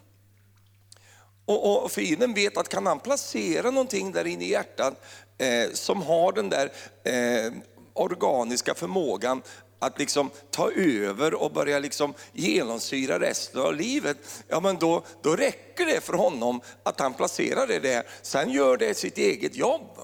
Och, 1.44 1.84
och 1.84 1.92
fienden 1.92 2.34
vet 2.34 2.56
att 2.56 2.68
kan 2.68 2.86
han 2.86 2.98
placera 2.98 3.70
någonting 3.70 4.12
där 4.12 4.26
inne 4.26 4.44
i 4.44 4.50
hjärtat 4.50 5.04
eh, 5.38 5.70
som 5.72 6.02
har 6.02 6.32
den 6.32 6.48
där 6.48 6.72
eh, 7.04 7.52
organiska 7.92 8.74
förmågan 8.74 9.42
att 9.82 9.98
liksom 9.98 10.30
ta 10.50 10.70
över 10.72 11.34
och 11.34 11.52
börja 11.52 11.78
liksom 11.78 12.14
genomsyra 12.32 13.20
resten 13.20 13.60
av 13.60 13.74
livet, 13.74 14.44
ja 14.48 14.60
men 14.60 14.76
då, 14.76 15.04
då 15.22 15.36
räcker 15.36 15.86
det 15.86 16.00
för 16.00 16.12
honom 16.12 16.60
att 16.82 17.00
han 17.00 17.14
placerar 17.14 17.66
det 17.66 17.78
där. 17.78 18.02
Sen 18.22 18.50
gör 18.50 18.76
det 18.76 18.94
sitt 18.94 19.18
eget 19.18 19.56
jobb. 19.56 19.98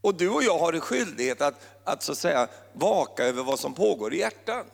Och 0.00 0.14
du 0.14 0.28
och 0.28 0.42
jag 0.42 0.58
har 0.58 0.72
en 0.72 0.80
skyldighet 0.80 1.40
att, 1.40 1.54
att, 1.84 2.02
så 2.02 2.12
att 2.12 2.18
säga, 2.18 2.48
vaka 2.72 3.24
över 3.24 3.42
vad 3.42 3.58
som 3.58 3.74
pågår 3.74 4.14
i 4.14 4.18
hjärtat. 4.18 4.66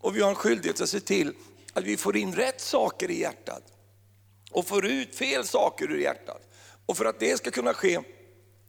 Och 0.00 0.16
vi 0.16 0.22
har 0.22 0.28
en 0.28 0.34
skyldighet 0.34 0.80
att 0.80 0.88
se 0.88 1.00
till 1.00 1.32
att 1.72 1.84
vi 1.84 1.96
får 1.96 2.16
in 2.16 2.34
rätt 2.34 2.60
saker 2.60 3.10
i 3.10 3.20
hjärtat 3.20 3.62
och 4.50 4.66
får 4.66 4.86
ut 4.86 5.14
fel 5.14 5.46
saker 5.46 5.90
ur 5.92 5.98
hjärtat. 5.98 6.42
Och 6.86 6.96
för 6.96 7.04
att 7.04 7.20
det 7.20 7.36
ska 7.36 7.50
kunna 7.50 7.74
ske 7.74 8.00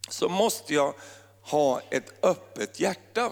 så 0.10 0.30
måste 0.30 0.74
jag 0.74 0.94
ha 1.42 1.82
ett 1.90 2.26
öppet 2.26 2.80
hjärta. 2.80 3.32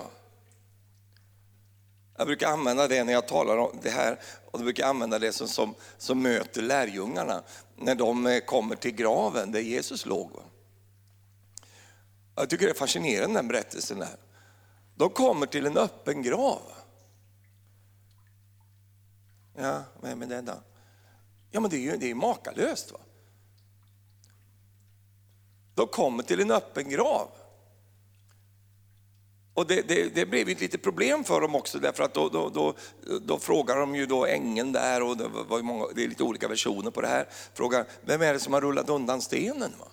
Jag 2.17 2.27
brukar 2.27 2.51
använda 2.51 2.87
det 2.87 3.03
när 3.03 3.13
jag 3.13 3.27
talar 3.27 3.57
om 3.57 3.79
det 3.81 3.89
här, 3.89 4.19
och 4.45 4.59
jag 4.59 4.63
brukar 4.63 4.87
använda 4.87 5.19
det 5.19 5.33
som, 5.33 5.47
som, 5.47 5.75
som 5.97 6.21
möter 6.21 6.61
lärjungarna 6.61 7.43
när 7.75 7.95
de 7.95 8.27
eh, 8.27 8.39
kommer 8.39 8.75
till 8.75 8.91
graven 8.91 9.51
där 9.51 9.59
Jesus 9.59 10.05
låg. 10.05 10.31
Jag 12.35 12.49
tycker 12.49 12.65
det 12.65 12.71
är 12.71 12.75
fascinerande 12.75 13.39
den 13.39 13.47
berättelsen 13.47 13.99
där. 13.99 14.17
De 14.95 15.09
kommer 15.09 15.45
till 15.45 15.65
en 15.65 15.77
öppen 15.77 16.21
grav. 16.21 16.61
Ja, 19.55 19.83
vem 20.01 20.21
är 20.21 20.25
det 20.25 20.41
då? 20.41 20.53
Ja, 21.51 21.59
men 21.59 21.69
det 21.69 21.77
är 21.77 21.81
ju 21.81 21.97
det 21.97 22.11
är 22.11 22.15
makalöst. 22.15 22.91
Va? 22.91 22.99
De 25.75 25.87
kommer 25.87 26.23
till 26.23 26.39
en 26.39 26.51
öppen 26.51 26.89
grav. 26.89 27.29
Och 29.57 29.67
det, 29.67 29.81
det, 29.81 30.15
det, 30.15 30.25
blev 30.25 30.49
ett 30.49 30.61
litet 30.61 30.81
problem 30.81 31.23
för 31.23 31.41
dem 31.41 31.55
också 31.55 31.79
därför 31.79 32.03
att 32.03 32.13
då, 32.13 32.29
då, 32.29 32.49
då, 32.49 32.73
då 33.19 33.39
frågar 33.39 33.77
de 33.77 33.95
ju 33.95 34.05
då 34.05 34.25
ängeln 34.25 34.71
där 34.71 35.03
och 35.03 35.17
det, 35.17 35.27
var 35.27 35.61
många, 35.61 35.85
det 35.95 36.03
är 36.03 36.07
lite 36.07 36.23
olika 36.23 36.47
versioner 36.47 36.91
på 36.91 37.01
det 37.01 37.07
här. 37.07 37.27
Frågar, 37.53 37.85
vem 38.05 38.21
är 38.21 38.33
det 38.33 38.39
som 38.39 38.53
har 38.53 38.61
rullat 38.61 38.89
undan 38.89 39.21
stenen? 39.21 39.71
Va? 39.79 39.87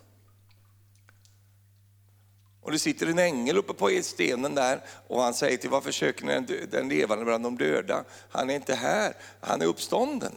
Och 2.61 2.73
det 2.73 2.79
sitter 2.79 3.07
en 3.07 3.19
ängel 3.19 3.57
uppe 3.57 3.73
på 3.75 4.01
stenen 4.03 4.55
där 4.55 4.81
och 5.07 5.23
han 5.23 5.35
säger 5.35 5.57
till 5.57 5.71
varför 5.71 5.93
söker 5.93 6.25
ni 6.25 6.67
den 6.71 6.89
levande 6.89 7.25
bland 7.25 7.45
de 7.45 7.57
döda? 7.57 8.05
Han 8.31 8.51
är 8.51 8.55
inte 8.55 8.75
här, 8.75 9.17
han 9.41 9.63
är 9.63 9.67
uppstånden. 9.67 10.33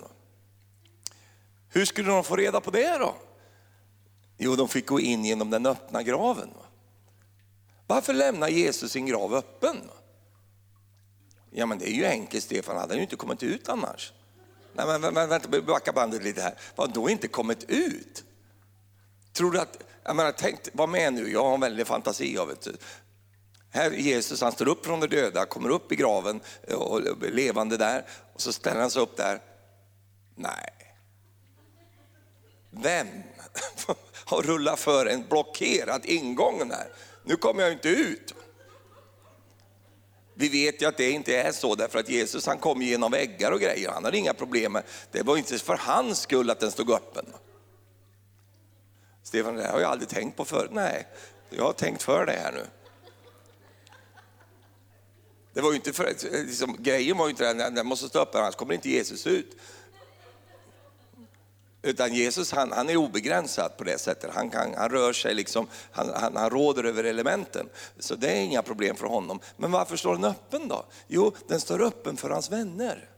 Hur 1.70 1.86
skulle 1.86 2.10
de 2.10 2.24
få 2.24 2.36
reda 2.36 2.62
på 2.62 2.72
det 2.72 2.98
då? 2.98 3.16
Jo, 4.38 4.56
de 4.56 4.68
fick 4.68 4.88
gå 4.88 5.00
in 5.00 5.26
genom 5.26 5.50
den 5.50 5.66
öppna 5.66 6.04
graven. 6.04 6.50
Varför 7.88 8.14
lämnar 8.14 8.48
Jesus 8.48 8.92
sin 8.92 9.06
grav 9.06 9.36
öppen? 9.36 9.78
Ja, 11.52 11.66
men 11.66 11.80
det 11.80 11.90
är 11.90 11.94
ju 11.94 12.06
enkelt 12.06 12.44
Stefan, 12.44 12.76
han 12.76 12.82
hade 12.82 12.96
ju 12.96 13.02
inte 13.02 13.16
kommit 13.16 13.44
ut 13.44 13.70
annars. 13.70 14.14
Nej, 14.74 15.00
men, 15.00 15.14
men 15.14 15.30
vänta, 15.30 15.62
backa 15.62 15.92
bandet 15.92 16.24
lite 16.24 16.42
här. 16.42 16.54
Vadå 16.76 17.10
inte 17.10 17.28
kommit 17.28 17.64
ut? 17.64 18.24
Tror 19.34 19.52
du 19.52 19.60
att, 19.60 19.84
jag 20.04 20.16
menar, 20.16 20.32
tänk, 20.32 20.60
var 20.74 20.88
med 20.88 21.14
nu, 21.14 21.32
jag 21.32 21.44
har 21.44 21.54
en 21.54 21.60
väldig 21.60 21.88
fantasi. 21.88 22.36
Jag 22.36 22.46
vet. 22.46 22.68
Här 23.70 23.92
Jesus, 23.92 24.42
han 24.42 24.52
står 24.52 24.68
upp 24.68 24.86
från 24.86 25.00
de 25.00 25.08
döda, 25.08 25.46
kommer 25.46 25.70
upp 25.70 25.92
i 25.92 25.96
graven 25.96 26.42
eh, 26.68 26.76
och 26.76 27.02
levande 27.32 27.78
där 27.78 28.06
och 28.34 28.42
så 28.42 28.54
ställer 28.54 28.82
han 28.82 28.92
sig 28.92 29.02
upp 29.02 29.18
där. 29.18 29.42
Nej. 30.36 30.70
Vem 32.72 33.08
har 34.26 34.42
rullat 34.42 34.80
för 34.80 35.06
en 35.06 35.28
blockerad 35.30 36.06
ingång 36.06 36.70
där? 36.70 36.88
Nu 37.28 37.36
kommer 37.36 37.64
jag 37.64 37.72
inte 37.72 37.90
ut. 37.90 38.34
Vi 40.34 40.50
vet 40.50 40.82
ju 40.82 40.86
att 40.86 40.98
det 40.98 41.12
inte 41.12 41.38
är 41.38 41.52
så 41.52 41.76
därför 41.76 42.00
att 42.00 42.10
Jesus 42.10 42.46
han 42.46 42.58
kom 42.58 42.82
genom 42.82 43.12
väggar 43.12 43.52
och 43.52 43.60
grejer. 43.60 43.92
Han 43.92 44.04
hade 44.04 44.18
inga 44.18 44.34
problem 44.34 44.72
med 44.72 44.84
det. 45.12 45.24
var 45.24 45.38
inte 45.38 45.60
för 45.60 45.78
hans 45.78 46.20
skull 46.20 46.50
att 46.50 46.60
den 46.60 46.72
stod 46.72 46.92
öppen. 46.92 47.26
Stefan, 49.24 49.56
det 49.56 49.68
har 49.68 49.80
jag 49.80 49.92
aldrig 49.92 50.10
tänkt 50.10 50.38
på 50.38 50.46
förut. 50.46 50.72
Nej, 50.74 51.08
jag 51.50 51.64
har 51.64 51.74
tänkt 51.74 52.04
för 52.04 52.26
det 52.26 52.32
här 52.32 52.52
nu. 52.52 52.66
Det 55.54 55.62
var 55.62 55.70
ju 55.70 55.76
inte 55.76 55.94
för, 55.94 56.14
liksom, 56.46 56.76
grejen 56.80 57.18
var 57.18 57.26
ju 57.26 57.30
inte 57.30 57.54
den, 57.54 57.76
den 57.76 57.88
måste 57.88 58.10
stå 58.10 58.20
öppen 58.20 58.42
annars 58.42 58.56
kommer 58.56 58.74
inte 58.74 58.90
Jesus 58.90 59.28
ut. 59.28 59.58
Utan 61.82 62.14
Jesus 62.14 62.52
han, 62.52 62.72
han 62.72 62.90
är 62.90 62.98
obegränsad 62.98 63.78
på 63.78 63.84
det 63.84 63.98
sättet. 63.98 64.32
Han, 64.34 64.50
kan, 64.50 64.74
han 64.78 64.90
rör 64.90 65.14
sig, 65.14 65.34
liksom, 65.34 65.68
han, 65.92 66.12
han, 66.16 66.36
han 66.36 66.50
råder 66.50 66.84
över 66.84 67.04
elementen. 67.04 67.70
Så 68.00 68.16
det 68.16 68.32
är 68.32 68.42
inga 68.42 68.62
problem 68.62 68.96
för 68.96 69.08
honom. 69.08 69.40
Men 69.58 69.72
varför 69.72 69.98
står 69.98 70.16
den 70.16 70.26
öppen 70.26 70.68
då? 70.68 70.86
Jo, 71.08 71.36
den 71.48 71.60
står 71.60 71.82
öppen 71.82 72.18
för 72.18 72.30
hans 72.30 72.52
vänner. 72.52 73.10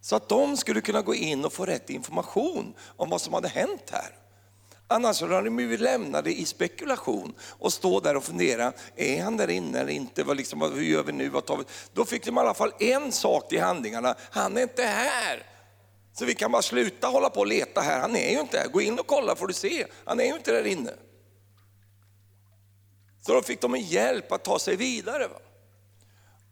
Så 0.00 0.16
att 0.16 0.28
de 0.28 0.56
skulle 0.56 0.80
kunna 0.80 1.02
gå 1.02 1.14
in 1.14 1.44
och 1.44 1.52
få 1.52 1.64
rätt 1.64 1.90
information 1.90 2.74
om 2.96 3.10
vad 3.10 3.20
som 3.20 3.34
hade 3.34 3.48
hänt 3.48 3.90
här. 3.90 4.18
Annars 4.86 5.20
hade 5.20 5.42
de 5.42 5.56
blivit 5.56 5.80
lämnade 5.80 6.32
i 6.32 6.44
spekulation 6.44 7.34
och 7.40 7.72
stå 7.72 8.00
där 8.00 8.16
och 8.16 8.24
fundera, 8.24 8.72
är 8.96 9.22
han 9.22 9.36
där 9.36 9.50
inne 9.50 9.80
eller 9.80 9.92
inte? 9.92 10.24
Vad 10.24 10.36
liksom, 10.36 10.62
hur 10.62 10.82
gör 10.82 11.02
vi 11.02 11.12
nu? 11.12 11.28
Vad 11.28 11.46
tar 11.46 11.56
vi? 11.56 11.64
Då 11.92 12.04
fick 12.04 12.24
de 12.24 12.36
i 12.36 12.40
alla 12.40 12.54
fall 12.54 12.72
en 12.78 13.12
sak 13.12 13.52
i 13.52 13.58
handlingarna, 13.58 14.14
han 14.30 14.56
är 14.56 14.62
inte 14.62 14.82
här. 14.82 15.53
Så 16.14 16.24
vi 16.24 16.34
kan 16.34 16.52
bara 16.52 16.62
sluta 16.62 17.06
hålla 17.06 17.30
på 17.30 17.40
och 17.40 17.46
leta 17.46 17.80
här, 17.80 18.00
han 18.00 18.16
är 18.16 18.30
ju 18.30 18.40
inte 18.40 18.58
här. 18.58 18.68
Gå 18.68 18.80
in 18.80 18.98
och 18.98 19.06
kolla 19.06 19.36
får 19.36 19.46
du 19.46 19.54
se, 19.54 19.86
han 20.04 20.20
är 20.20 20.24
ju 20.24 20.34
inte 20.34 20.52
där 20.52 20.66
inne. 20.66 20.92
Så 23.26 23.32
då 23.32 23.42
fick 23.42 23.60
de 23.60 23.74
en 23.74 23.80
hjälp 23.80 24.32
att 24.32 24.44
ta 24.44 24.58
sig 24.58 24.76
vidare. 24.76 25.28
Va? 25.28 25.38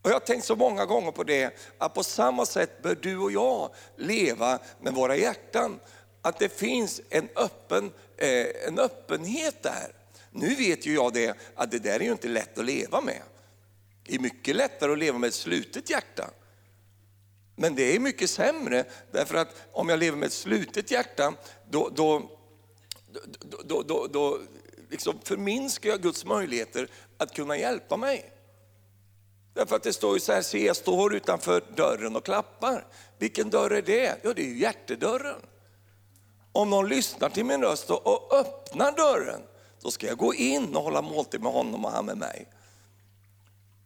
Och 0.03 0.11
jag 0.11 0.14
har 0.14 0.20
tänkt 0.20 0.44
så 0.44 0.57
många 0.57 0.87
gånger 0.87 1.11
på 1.11 1.25
det, 1.25 1.59
att 1.79 1.94
på 1.94 2.03
samma 2.03 2.46
sätt 2.46 2.83
bör 2.83 2.94
du 3.03 3.18
och 3.18 3.33
jag 3.33 3.75
leva 3.96 4.59
med 4.81 4.94
våra 4.94 5.16
hjärtan. 5.16 5.81
Att 6.22 6.38
det 6.38 6.48
finns 6.48 7.01
en, 7.11 7.29
öppen, 7.37 7.92
eh, 8.16 8.46
en 8.66 8.79
öppenhet 8.79 9.62
där. 9.62 9.94
Nu 10.31 10.55
vet 10.55 10.87
ju 10.87 10.94
jag 10.94 11.12
det, 11.12 11.37
att 11.55 11.70
det 11.70 11.79
där 11.79 12.01
är 12.01 12.05
ju 12.05 12.12
inte 12.12 12.29
lätt 12.29 12.59
att 12.59 12.64
leva 12.64 13.01
med. 13.01 13.22
Det 14.07 14.14
är 14.14 14.18
mycket 14.18 14.57
lättare 14.57 14.92
att 14.92 14.98
leva 14.98 15.18
med 15.18 15.29
ett 15.29 15.35
slutet 15.35 15.90
hjärta. 15.90 16.31
Men 17.57 17.75
det 17.75 17.97
är 17.97 18.01
mycket 18.01 18.31
sämre, 18.31 18.85
därför 19.11 19.35
att 19.35 19.55
om 19.73 19.88
jag 19.88 19.99
lever 19.99 20.19
med 20.19 20.27
ett 20.27 20.33
slutet 20.33 20.91
hjärta, 20.91 21.35
då, 21.71 21.88
då, 21.88 22.31
då, 23.11 23.62
då, 23.65 23.83
då, 23.83 24.07
då 24.07 24.38
liksom 24.91 25.19
förminskar 25.25 25.91
jag 25.91 26.03
Guds 26.03 26.25
möjligheter 26.25 26.88
att 27.19 27.35
kunna 27.35 27.57
hjälpa 27.57 27.97
mig. 27.97 28.33
Därför 29.55 29.77
att 29.77 29.83
det 29.83 29.93
står 29.93 30.15
ju 30.15 30.21
så 30.21 30.33
här, 30.33 30.43
se 30.43 30.67
jag 30.67 30.77
står 30.77 31.15
utanför 31.15 31.65
dörren 31.77 32.17
och 32.17 32.25
klappar. 32.25 32.87
Vilken 33.19 33.51
dörr 33.51 33.71
är 33.71 33.83
det? 33.83 34.17
Ja, 34.23 34.33
det 34.35 34.43
är 34.43 34.47
ju 34.47 34.59
hjärtedörren. 34.59 35.41
Om 36.53 36.71
någon 36.71 36.88
lyssnar 36.88 37.29
till 37.29 37.45
min 37.45 37.62
röst 37.62 37.91
och 37.91 38.35
öppnar 38.35 38.93
dörren, 38.93 39.41
då 39.81 39.91
ska 39.91 40.07
jag 40.07 40.19
gå 40.19 40.35
in 40.35 40.77
och 40.77 40.83
hålla 40.83 41.03
måltid 41.03 41.43
med 41.43 41.53
honom 41.53 41.85
och 41.85 41.91
han 41.91 42.07
med 42.07 42.17
mig. 42.17 42.49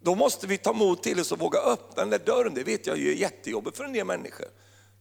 Då 0.06 0.14
måste 0.14 0.46
vi 0.46 0.58
ta 0.58 0.72
mod 0.72 1.02
till 1.02 1.20
oss 1.20 1.32
och 1.32 1.38
våga 1.38 1.58
öppna 1.58 2.02
den 2.02 2.10
där 2.10 2.18
dörren. 2.18 2.54
Det 2.54 2.64
vet 2.64 2.86
jag 2.86 2.98
är 2.98 3.12
jättejobbigt 3.12 3.76
för 3.76 3.84
en 3.84 3.92
del 3.92 4.06
människor. 4.06 4.46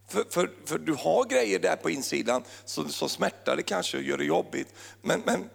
För, 0.07 0.25
för, 0.29 0.51
för 0.65 0.77
du 0.77 0.93
har 0.93 1.25
grejer 1.25 1.59
där 1.59 1.75
på 1.75 1.89
insidan 1.89 2.43
som, 2.65 2.89
som 2.89 3.09
smärtar 3.09 3.55
det 3.55 3.63
kanske 3.63 3.97
och 3.97 4.03
gör 4.03 4.17
det 4.17 4.23
jobbigt. 4.23 4.67
Men, 5.01 5.21
men 5.25 5.49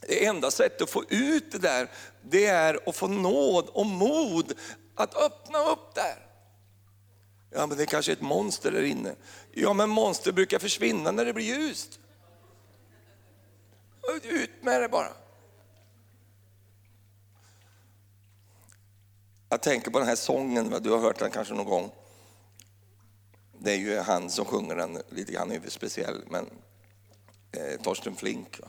det 0.00 0.26
enda 0.26 0.50
sättet 0.50 0.82
att 0.82 0.90
få 0.90 1.04
ut 1.08 1.52
det 1.52 1.58
där, 1.58 1.90
det 2.22 2.46
är 2.46 2.88
att 2.88 2.96
få 2.96 3.06
nåd 3.06 3.68
och 3.68 3.86
mod 3.86 4.52
att 4.94 5.16
öppna 5.16 5.58
upp 5.58 5.94
där. 5.94 6.26
Ja 7.50 7.66
men 7.66 7.76
det 7.76 7.82
är 7.84 7.86
kanske 7.86 8.12
är 8.12 8.16
ett 8.16 8.22
monster 8.22 8.70
där 8.70 8.82
inne. 8.82 9.14
Ja 9.52 9.72
men 9.72 9.90
monster 9.90 10.32
brukar 10.32 10.58
försvinna 10.58 11.10
när 11.10 11.24
det 11.24 11.32
blir 11.32 11.44
ljust. 11.44 11.98
Ut 14.22 14.50
med 14.62 14.82
det 14.82 14.88
bara. 14.88 15.25
Jag 19.48 19.62
tänker 19.62 19.90
på 19.90 19.98
den 19.98 20.08
här 20.08 20.16
sången, 20.16 20.82
du 20.82 20.90
har 20.90 20.98
hört 20.98 21.18
den 21.18 21.30
kanske 21.30 21.54
någon 21.54 21.66
gång. 21.66 21.90
Det 23.58 23.72
är 23.72 23.76
ju 23.76 23.98
han 23.98 24.30
som 24.30 24.44
sjunger 24.44 24.76
den 24.76 25.02
lite 25.08 25.32
grann, 25.32 25.52
är 25.52 25.60
speciell, 25.70 26.24
men 26.30 26.50
eh, 27.52 27.80
Torsten 27.82 28.16
Flink. 28.16 28.60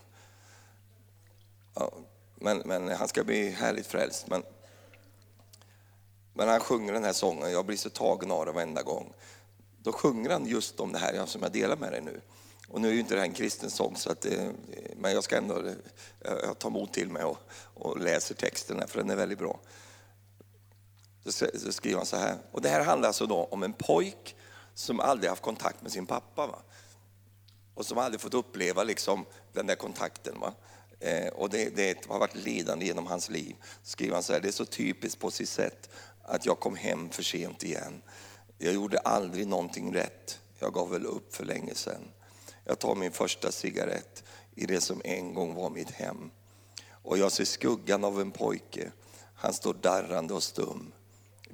Ja, 1.73 1.91
men, 2.35 2.57
men 2.57 2.87
han 2.87 3.07
ska 3.07 3.23
bli 3.23 3.49
härligt 3.49 3.87
frälst. 3.87 4.27
Men, 4.27 4.43
men 6.33 6.47
han 6.47 6.59
sjunger 6.59 6.93
den 6.93 7.03
här 7.03 7.13
sången, 7.13 7.51
jag 7.51 7.65
blir 7.65 7.77
så 7.77 7.89
tagen 7.89 8.31
av 8.31 8.45
det 8.45 8.51
varenda 8.51 8.81
gång. 8.83 9.13
Då 9.83 9.91
sjunger 9.91 10.29
han 10.29 10.45
just 10.45 10.79
om 10.79 10.91
det 10.91 10.99
här 10.99 11.25
som 11.25 11.41
jag 11.41 11.51
delar 11.51 11.75
med 11.75 11.91
dig 11.91 12.01
nu. 12.01 12.21
Och 12.69 12.81
nu 12.81 12.87
är 12.87 12.93
ju 12.93 12.99
inte 12.99 13.13
det 13.13 13.19
här 13.19 13.27
en 13.27 13.33
kristen 13.33 13.69
sång, 13.69 13.95
så 13.95 14.11
att, 14.11 14.25
eh, 14.25 14.49
men 14.95 15.13
jag 15.13 15.23
ska 15.23 15.37
ändå 15.37 15.67
eh, 15.67 15.73
jag 16.21 16.59
tar 16.59 16.69
mod 16.69 16.91
till 16.91 17.09
mig 17.09 17.23
och, 17.23 17.37
och 17.73 17.99
läser 17.99 18.35
texten 18.35 18.79
här, 18.79 18.87
för 18.87 18.99
den 18.99 19.09
är 19.09 19.15
väldigt 19.15 19.39
bra 19.39 19.59
så 21.31 21.71
skriver 21.71 21.97
han 21.97 22.05
så 22.05 22.17
här. 22.17 22.37
Och 22.51 22.61
det 22.61 22.69
här 22.69 22.83
handlar 22.83 23.07
alltså 23.07 23.25
då 23.25 23.43
om 23.43 23.63
en 23.63 23.73
pojk 23.73 24.35
som 24.73 24.99
aldrig 24.99 25.29
haft 25.29 25.41
kontakt 25.41 25.81
med 25.81 25.91
sin 25.91 26.05
pappa. 26.05 26.47
Va? 26.47 26.59
Och 27.73 27.85
som 27.85 27.97
aldrig 27.97 28.21
fått 28.21 28.33
uppleva 28.33 28.83
liksom 28.83 29.25
den 29.53 29.67
där 29.67 29.75
kontakten. 29.75 30.39
Va? 30.39 30.53
Eh, 30.99 31.27
och 31.27 31.49
det, 31.49 31.75
det, 31.75 32.05
har 32.07 32.19
varit 32.19 32.35
lidande 32.35 32.85
genom 32.85 33.07
hans 33.07 33.29
liv. 33.29 33.55
Så 33.83 33.89
skriver 33.89 34.13
han 34.13 34.23
så 34.23 34.33
här, 34.33 34.39
det 34.39 34.47
är 34.47 34.51
så 34.51 34.65
typiskt 34.65 35.19
på 35.19 35.31
sitt 35.31 35.49
sätt 35.49 35.89
att 36.23 36.45
jag 36.45 36.59
kom 36.59 36.75
hem 36.75 37.09
för 37.09 37.23
sent 37.23 37.63
igen. 37.63 38.01
Jag 38.57 38.73
gjorde 38.73 38.99
aldrig 38.99 39.47
någonting 39.47 39.95
rätt. 39.95 40.39
Jag 40.59 40.73
gav 40.73 40.89
väl 40.89 41.05
upp 41.05 41.35
för 41.35 41.45
länge 41.45 41.75
sedan. 41.75 42.11
Jag 42.63 42.79
tar 42.79 42.95
min 42.95 43.11
första 43.11 43.51
cigarett 43.51 44.23
i 44.55 44.65
det 44.65 44.81
som 44.81 45.01
en 45.05 45.33
gång 45.33 45.53
var 45.53 45.69
mitt 45.69 45.91
hem. 45.91 46.31
Och 46.89 47.17
jag 47.17 47.31
ser 47.31 47.45
skuggan 47.45 48.03
av 48.03 48.21
en 48.21 48.31
pojke. 48.31 48.91
Han 49.35 49.53
står 49.53 49.73
darrande 49.73 50.33
och 50.33 50.43
stum 50.43 50.91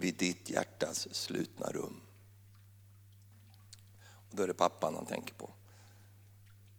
vid 0.04 0.16
ditt 0.16 0.50
hjärtas 0.50 1.08
slutna 1.12 1.72
rum. 1.72 2.02
Och 4.30 4.36
då 4.36 4.44
är 4.44 4.48
det 4.48 4.54
pappan 4.54 4.96
han 4.96 5.06
tänker 5.06 5.34
på. 5.34 5.50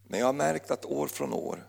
Men 0.06 0.20
jag 0.20 0.26
har 0.26 0.32
märkt 0.32 0.70
att 0.70 0.84
år 0.84 1.08
från 1.08 1.32
år 1.32 1.66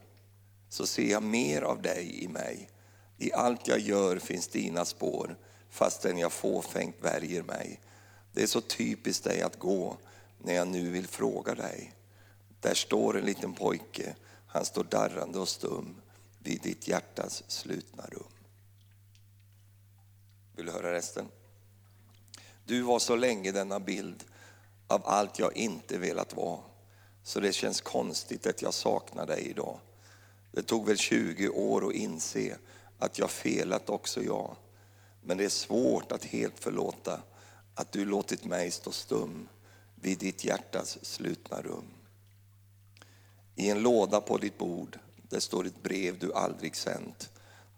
så 0.69 0.87
ser 0.87 1.11
jag 1.11 1.23
mer 1.23 1.61
av 1.61 1.81
dig 1.81 2.23
i 2.23 2.27
mig. 2.27 2.69
I 3.17 3.33
allt 3.33 3.67
jag 3.67 3.79
gör 3.79 4.19
finns 4.19 4.47
dina 4.47 4.85
spår 4.85 5.37
fastän 5.69 6.17
jag 6.17 6.31
fåfängt 6.31 6.95
värjer 7.01 7.43
mig. 7.43 7.81
Det 8.33 8.43
är 8.43 8.47
så 8.47 8.61
typiskt 8.61 9.23
dig 9.23 9.41
att 9.41 9.59
gå 9.59 9.97
när 10.37 10.53
jag 10.53 10.67
nu 10.67 10.89
vill 10.89 11.07
fråga 11.07 11.55
dig. 11.55 11.93
Där 12.59 12.73
står 12.73 13.17
en 13.17 13.25
liten 13.25 13.53
pojke, 13.53 14.15
han 14.47 14.65
står 14.65 14.83
darrande 14.83 15.39
och 15.39 15.49
stum 15.49 16.01
vid 16.39 16.61
ditt 16.61 16.87
hjärtas 16.87 17.43
slutna 17.47 18.05
rum. 18.05 18.33
Vill 20.55 20.65
du 20.65 20.71
höra 20.71 20.91
resten? 20.91 21.25
Du 22.66 22.82
var 22.82 22.99
så 22.99 23.16
länge 23.16 23.51
denna 23.51 23.80
bild 23.80 24.24
av 24.88 25.01
allt 25.05 25.39
jag 25.39 25.57
inte 25.57 25.97
velat 25.97 26.36
vara. 26.36 26.59
Så 27.24 27.39
det 27.39 27.53
känns 27.53 27.82
konstigt 27.82 28.47
att 28.47 28.61
jag 28.61 28.74
saknar 28.74 29.26
dig 29.26 29.41
idag. 29.49 29.80
Det 30.51 30.63
tog 30.63 30.86
väl 30.86 30.97
20 30.97 31.49
år 31.49 31.88
att 31.88 31.93
inse 31.93 32.57
att 32.99 33.20
jag 33.20 33.32
felat 33.32 33.89
också 33.89 34.24
jag. 34.24 34.55
Men 35.24 35.38
det 35.38 35.45
är 35.45 35.49
svårt 35.49 36.11
att 36.11 36.26
helt 36.26 36.59
förlåta 36.59 37.22
att 37.76 37.91
du 37.91 38.05
låtit 38.05 38.45
mig 38.45 38.72
stå 38.72 38.91
stum 38.91 39.47
vid 39.95 40.18
ditt 40.18 40.43
hjärtas 40.43 41.05
slutna 41.05 41.61
rum. 41.61 41.86
I 43.55 43.70
en 43.70 43.84
låda 43.84 44.22
på 44.22 44.38
ditt 44.38 44.57
bord, 44.57 44.99
där 45.30 45.39
står 45.39 45.66
ett 45.66 45.84
brev 45.84 46.20
du 46.20 46.34
aldrig 46.34 46.76
sänt. 46.76 47.30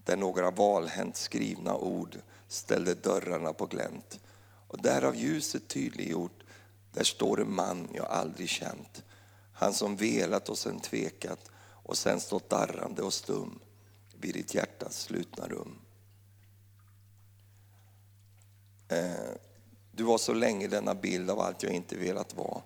Där 0.03 0.17
några 0.17 0.51
valhänt 0.51 1.15
skrivna 1.15 1.75
ord 1.75 2.17
ställde 2.47 2.93
dörrarna 2.93 3.53
på 3.53 3.65
glänt. 3.65 4.19
Och 4.67 4.81
där 4.81 5.01
av 5.01 5.15
ljuset 5.15 5.67
tydliggjort, 5.67 6.43
där 6.91 7.03
står 7.03 7.41
en 7.41 7.55
man 7.55 7.87
jag 7.93 8.05
aldrig 8.05 8.49
känt. 8.49 9.03
Han 9.53 9.73
som 9.73 9.95
velat 9.95 10.49
och 10.49 10.57
sen 10.57 10.79
tvekat 10.79 11.51
och 11.59 11.97
sen 11.97 12.19
stått 12.19 12.49
darrande 12.49 13.01
och 13.01 13.13
stum 13.13 13.59
vid 14.19 14.33
ditt 14.33 14.53
hjärtas 14.53 14.99
slutna 14.99 15.47
rum. 15.47 15.75
Eh, 18.87 19.35
du 19.91 20.03
var 20.03 20.17
så 20.17 20.33
länge 20.33 20.67
denna 20.67 20.95
bild 20.95 21.29
av 21.29 21.39
allt 21.39 21.63
jag 21.63 21.71
inte 21.71 21.95
velat 21.95 22.35
vara. 22.35 22.61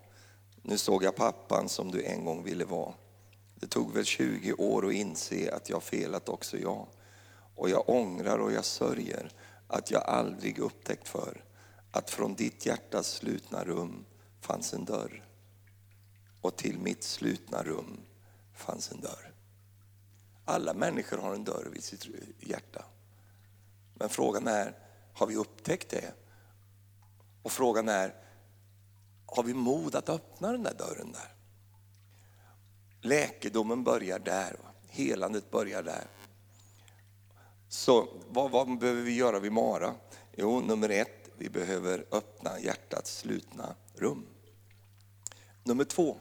Nu 0.61 0.77
såg 0.77 1.03
jag 1.03 1.15
pappan 1.15 1.69
som 1.69 1.91
du 1.91 2.03
en 2.03 2.25
gång 2.25 2.43
ville 2.43 2.65
vara. 2.65 2.93
Det 3.55 3.67
tog 3.67 3.93
väl 3.93 4.05
20 4.05 4.53
år 4.53 4.87
att 4.87 4.93
inse 4.93 5.55
att 5.55 5.69
jag 5.69 5.83
felat 5.83 6.29
också 6.29 6.57
jag. 6.57 6.87
Och 7.55 7.69
jag 7.69 7.89
ångrar 7.89 8.39
och 8.39 8.51
jag 8.51 8.65
sörjer 8.65 9.31
att 9.67 9.91
jag 9.91 10.03
aldrig 10.03 10.59
upptäckt 10.59 11.07
förr, 11.07 11.43
att 11.91 12.09
från 12.09 12.35
ditt 12.35 12.65
hjärtas 12.65 13.07
slutna 13.07 13.63
rum 13.63 14.05
fanns 14.41 14.73
en 14.73 14.85
dörr. 14.85 15.27
Och 16.41 16.55
till 16.57 16.79
mitt 16.79 17.03
slutna 17.03 17.63
rum 17.63 17.99
fanns 18.53 18.91
en 18.91 19.01
dörr. 19.01 19.33
Alla 20.45 20.73
människor 20.73 21.17
har 21.17 21.35
en 21.35 21.43
dörr 21.43 21.69
vid 21.73 21.83
sitt 21.83 22.07
hjärta. 22.39 22.85
Men 23.93 24.09
frågan 24.09 24.47
är, 24.47 24.77
har 25.13 25.27
vi 25.27 25.35
upptäckt 25.35 25.89
det? 25.89 26.13
Och 27.43 27.51
frågan 27.51 27.89
är, 27.89 28.15
har 29.25 29.43
vi 29.43 29.53
mod 29.53 29.95
att 29.95 30.09
öppna 30.09 30.51
den 30.51 30.63
där 30.63 30.73
dörren 30.73 31.11
där? 31.11 31.35
Läkedomen 33.01 33.83
börjar 33.83 34.19
där, 34.19 34.55
helandet 34.87 35.51
börjar 35.51 35.83
där. 35.83 36.07
Så 37.69 38.07
vad, 38.29 38.51
vad 38.51 38.79
behöver 38.79 39.01
vi 39.01 39.15
göra 39.15 39.39
vid 39.39 39.51
Mara? 39.51 39.95
Jo, 40.35 40.59
nummer 40.59 40.89
ett, 40.89 41.20
vi 41.37 41.49
behöver 41.49 42.05
öppna 42.11 42.59
hjärtats 42.59 43.17
slutna 43.17 43.75
rum. 43.95 44.25
Nummer 45.63 45.83
två, 45.83 46.17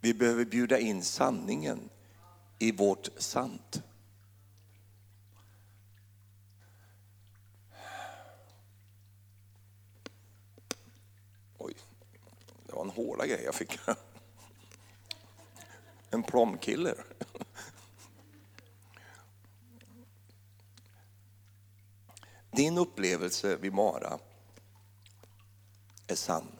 vi 0.00 0.14
behöver 0.14 0.44
bjuda 0.44 0.78
in 0.78 1.02
sanningen 1.02 1.90
i 2.58 2.72
vårt 2.72 3.08
sant. 3.16 3.82
Oj, 11.58 11.74
det 12.66 12.72
var 12.72 12.82
en 12.82 12.90
hårda 12.90 13.26
grej 13.26 13.42
jag 13.44 13.54
fick. 13.54 13.78
En 16.10 16.22
plomkiller. 16.22 17.04
Din 22.52 22.78
upplevelse 22.78 23.56
vid 23.56 23.72
Mara 23.72 24.18
är 26.06 26.14
sann. 26.14 26.58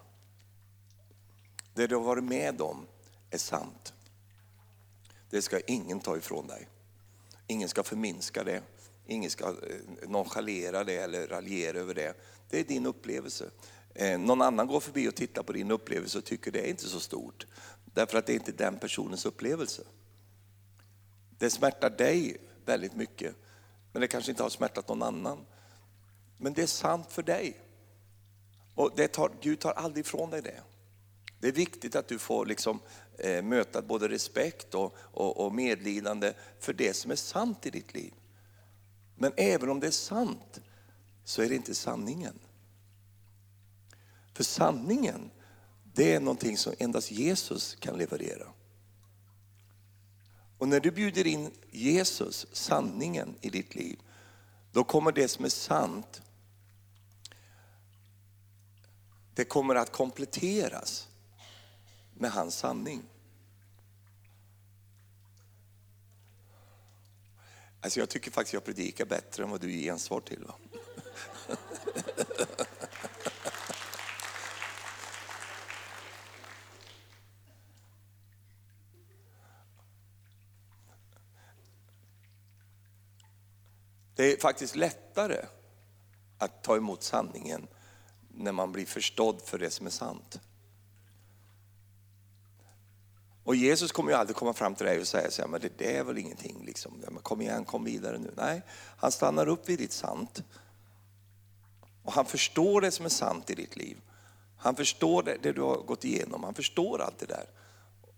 Det 1.74 1.86
du 1.86 1.94
har 1.94 2.02
varit 2.02 2.24
med 2.24 2.60
om 2.60 2.86
är 3.30 3.38
sant. 3.38 3.92
Det 5.30 5.42
ska 5.42 5.60
ingen 5.60 6.00
ta 6.00 6.16
ifrån 6.16 6.46
dig. 6.46 6.68
Ingen 7.46 7.68
ska 7.68 7.82
förminska 7.82 8.44
det. 8.44 8.62
Ingen 9.06 9.30
ska 9.30 9.48
eh, 9.48 10.08
nonchalera 10.08 10.84
det 10.84 10.96
eller 10.96 11.26
raljera 11.26 11.78
över 11.78 11.94
det. 11.94 12.14
Det 12.50 12.60
är 12.60 12.64
din 12.64 12.86
upplevelse. 12.86 13.50
Eh, 13.94 14.18
någon 14.18 14.42
annan 14.42 14.66
går 14.66 14.80
förbi 14.80 15.08
och 15.08 15.14
tittar 15.14 15.42
på 15.42 15.52
din 15.52 15.70
upplevelse 15.70 16.18
och 16.18 16.24
tycker 16.24 16.50
det 16.50 16.60
är 16.60 16.70
inte 16.70 16.88
så 16.88 17.00
stort. 17.00 17.46
Därför 17.84 18.18
att 18.18 18.26
det 18.26 18.32
är 18.32 18.34
inte 18.34 18.52
den 18.52 18.78
personens 18.78 19.26
upplevelse. 19.26 19.82
Det 21.38 21.50
smärtar 21.50 21.90
dig 21.90 22.36
väldigt 22.64 22.94
mycket, 22.94 23.34
men 23.92 24.00
det 24.00 24.08
kanske 24.08 24.30
inte 24.30 24.42
har 24.42 24.50
smärtat 24.50 24.88
någon 24.88 25.02
annan. 25.02 25.46
Men 26.42 26.52
det 26.52 26.62
är 26.62 26.66
sant 26.66 27.06
för 27.12 27.22
dig. 27.22 27.60
Och 28.74 28.92
det 28.96 29.08
tar, 29.08 29.32
Gud 29.40 29.60
tar 29.60 29.72
aldrig 29.72 30.04
ifrån 30.04 30.30
dig 30.30 30.42
det. 30.42 30.62
Det 31.40 31.48
är 31.48 31.52
viktigt 31.52 31.96
att 31.96 32.08
du 32.08 32.18
får 32.18 32.46
liksom, 32.46 32.80
eh, 33.18 33.42
möta 33.42 33.82
både 33.82 34.08
respekt 34.08 34.74
och, 34.74 34.94
och, 34.96 35.46
och 35.46 35.54
medlidande 35.54 36.32
för 36.60 36.72
det 36.72 36.94
som 36.94 37.10
är 37.10 37.16
sant 37.16 37.66
i 37.66 37.70
ditt 37.70 37.94
liv. 37.94 38.12
Men 39.16 39.32
även 39.36 39.70
om 39.70 39.80
det 39.80 39.86
är 39.86 39.90
sant 39.90 40.60
så 41.24 41.42
är 41.42 41.48
det 41.48 41.54
inte 41.54 41.74
sanningen. 41.74 42.38
För 44.34 44.44
sanningen, 44.44 45.30
det 45.94 46.14
är 46.14 46.20
någonting 46.20 46.56
som 46.56 46.74
endast 46.78 47.10
Jesus 47.10 47.74
kan 47.74 47.98
leverera. 47.98 48.46
Och 50.58 50.68
när 50.68 50.80
du 50.80 50.90
bjuder 50.90 51.26
in 51.26 51.50
Jesus, 51.70 52.46
sanningen 52.52 53.34
i 53.40 53.50
ditt 53.50 53.74
liv, 53.74 53.98
då 54.72 54.84
kommer 54.84 55.12
det 55.12 55.28
som 55.28 55.44
är 55.44 55.48
sant, 55.48 56.21
det 59.34 59.44
kommer 59.44 59.74
att 59.74 59.92
kompletteras 59.92 61.08
med 62.14 62.30
hans 62.30 62.54
sanning. 62.54 63.02
Alltså 67.80 68.00
jag 68.00 68.08
tycker 68.08 68.30
faktiskt 68.30 68.54
jag 68.54 68.64
predikar 68.64 69.04
bättre 69.04 69.44
än 69.44 69.50
vad 69.50 69.60
du 69.60 69.72
ger 69.72 69.96
svar 69.96 70.20
till. 70.20 70.44
Va? 70.44 70.54
Det 84.14 84.32
är 84.32 84.40
faktiskt 84.40 84.76
lättare 84.76 85.46
att 86.38 86.62
ta 86.62 86.76
emot 86.76 87.02
sanningen 87.02 87.68
när 88.34 88.52
man 88.52 88.72
blir 88.72 88.86
förstådd 88.86 89.42
för 89.44 89.58
det 89.58 89.70
som 89.70 89.86
är 89.86 89.90
sant. 89.90 90.40
Och 93.44 93.56
Jesus 93.56 93.92
kommer 93.92 94.10
ju 94.10 94.16
aldrig 94.16 94.36
komma 94.36 94.52
fram 94.52 94.74
till 94.74 94.86
dig 94.86 95.00
och 95.00 95.06
säga 95.06 95.30
så 95.30 95.42
här, 95.42 95.48
men 95.48 95.60
det, 95.60 95.78
det 95.78 95.96
är 95.96 96.04
väl 96.04 96.18
ingenting, 96.18 96.64
liksom. 96.66 97.04
men 97.10 97.22
kom 97.22 97.40
igen, 97.40 97.64
kom 97.64 97.84
vidare 97.84 98.18
nu. 98.18 98.34
Nej, 98.36 98.62
han 98.96 99.12
stannar 99.12 99.48
upp 99.48 99.68
vid 99.68 99.78
ditt 99.78 99.92
sant. 99.92 100.42
Och 102.02 102.12
han 102.12 102.26
förstår 102.26 102.80
det 102.80 102.90
som 102.90 103.04
är 103.04 103.10
sant 103.10 103.50
i 103.50 103.54
ditt 103.54 103.76
liv. 103.76 104.00
Han 104.56 104.76
förstår 104.76 105.22
det, 105.22 105.38
det 105.42 105.52
du 105.52 105.60
har 105.60 105.76
gått 105.76 106.04
igenom, 106.04 106.44
han 106.44 106.54
förstår 106.54 107.02
allt 107.02 107.18
det 107.18 107.26
där. 107.26 107.46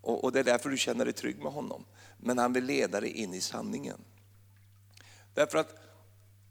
Och, 0.01 0.25
och, 0.25 0.33
det 0.33 0.41
är 0.41 0.45
därför 0.45 0.71
du 0.71 0.77
känner 0.77 1.05
dig 1.05 1.15
trygg 1.15 1.43
med 1.43 1.53
honom. 1.53 1.85
Men 2.19 2.39
han 2.39 2.53
vill 2.53 2.65
leda 2.65 3.01
dig 3.01 3.11
in 3.11 3.35
i 3.35 3.41
sanningen. 3.41 4.01
Därför 5.35 5.59
att 5.59 5.75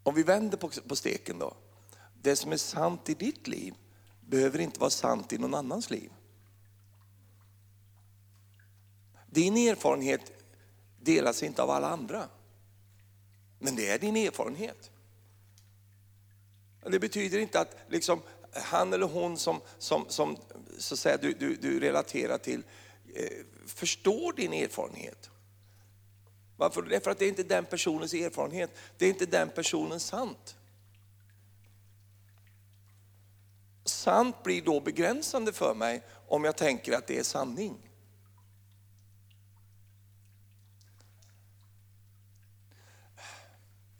om 0.03 0.15
vi 0.15 0.23
vänder 0.23 0.57
på, 0.57 0.69
på 0.87 0.95
steken 0.95 1.39
då. 1.39 1.53
Det 2.23 2.35
som 2.35 2.51
är 2.51 2.57
sant 2.57 3.09
i 3.09 3.13
ditt 3.13 3.47
liv 3.47 3.73
behöver 4.21 4.59
inte 4.59 4.79
vara 4.79 4.89
sant 4.89 5.33
i 5.33 5.37
någon 5.37 5.53
annans 5.53 5.89
liv. 5.89 6.11
Din 9.27 9.57
erfarenhet 9.57 10.31
delas 11.01 11.43
inte 11.43 11.63
av 11.63 11.69
alla 11.69 11.89
andra. 11.89 12.29
Men 13.59 13.75
det 13.75 13.89
är 13.89 13.99
din 13.99 14.15
erfarenhet. 14.15 14.91
Det 16.83 16.99
betyder 16.99 17.39
inte 17.39 17.59
att 17.59 17.75
liksom, 17.89 18.21
han 18.51 18.93
eller 18.93 19.07
hon 19.07 19.37
som, 19.37 19.61
som, 19.77 20.05
som 20.09 20.37
så 20.77 20.93
att 20.93 20.99
säga, 20.99 21.17
du, 21.17 21.33
du, 21.33 21.55
du 21.55 21.79
relaterar 21.79 22.37
till 22.37 22.63
eh, 23.15 23.45
förstår 23.65 24.33
din 24.33 24.53
erfarenhet. 24.53 25.29
Varför? 26.57 26.81
Därför 26.81 27.11
att 27.11 27.19
det 27.19 27.25
är 27.25 27.29
inte 27.29 27.43
den 27.43 27.65
personens 27.65 28.13
erfarenhet, 28.13 28.71
det 28.97 29.05
är 29.05 29.09
inte 29.09 29.25
den 29.25 29.49
personens 29.49 30.05
sant. 30.05 30.55
Sant 33.85 34.43
blir 34.43 34.61
då 34.61 34.79
begränsande 34.79 35.53
för 35.53 35.73
mig 35.73 36.03
om 36.27 36.43
jag 36.43 36.57
tänker 36.57 36.93
att 36.93 37.07
det 37.07 37.19
är 37.19 37.23
sanning. 37.23 37.89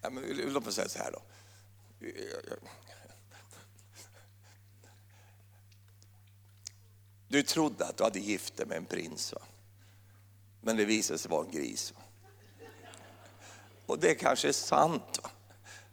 Ja, 0.02 0.10
men, 0.10 0.24
låt 0.54 0.64
mig 0.64 0.74
säga 0.74 0.90
så 0.90 1.00
här 1.00 1.12
då. 1.12 1.22
Du 7.28 7.44
trodde 7.44 7.86
att 7.86 7.98
du 7.98 8.04
hade 8.04 8.20
gift 8.20 8.58
dig 8.58 8.66
med 8.66 8.78
en 8.78 8.86
prins, 8.86 9.34
va? 9.34 9.42
men 10.62 10.78
det 10.78 10.86
visade 10.86 11.20
sig 11.20 11.32
vara 11.32 11.46
en 11.46 11.52
gris. 11.52 11.94
Va? 11.96 12.02
Och 13.86 14.00
det 14.00 14.16
kanske 14.16 14.48
är 14.48 14.54
sant 14.54 15.20
va? 15.24 15.30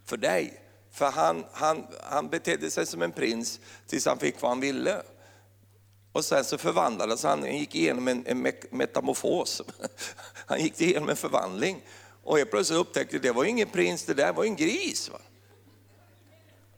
för 0.05 0.17
dig. 0.17 0.70
För 1.01 1.11
han, 1.11 1.45
han, 1.53 1.87
han 2.03 2.29
betedde 2.29 2.71
sig 2.71 2.87
som 2.87 3.03
en 3.03 3.13
prins 3.13 3.61
tills 3.87 4.07
han 4.07 4.19
fick 4.19 4.41
vad 4.43 4.51
han 4.51 4.61
ville. 4.61 5.03
Och 6.13 6.25
sen 6.25 6.45
så 6.45 6.59
förvandlades 6.59 7.23
han, 7.23 7.43
han 7.43 7.57
gick 7.57 7.75
igenom 7.75 8.09
en, 8.09 8.27
en 8.27 8.53
metamorfos. 8.71 9.63
Han 10.47 10.61
gick 10.61 10.81
igenom 10.81 11.09
en 11.09 11.17
förvandling. 11.17 11.83
Och 12.25 12.39
helt 12.39 12.51
plötsligt 12.51 12.79
upptäckte 12.79 13.19
det 13.19 13.33
var 13.33 13.45
ingen 13.45 13.69
prins, 13.69 14.05
det 14.05 14.15
där 14.15 14.33
var 14.33 14.45
en 14.45 14.57
gris. 14.57 15.11
Va? 15.13 15.19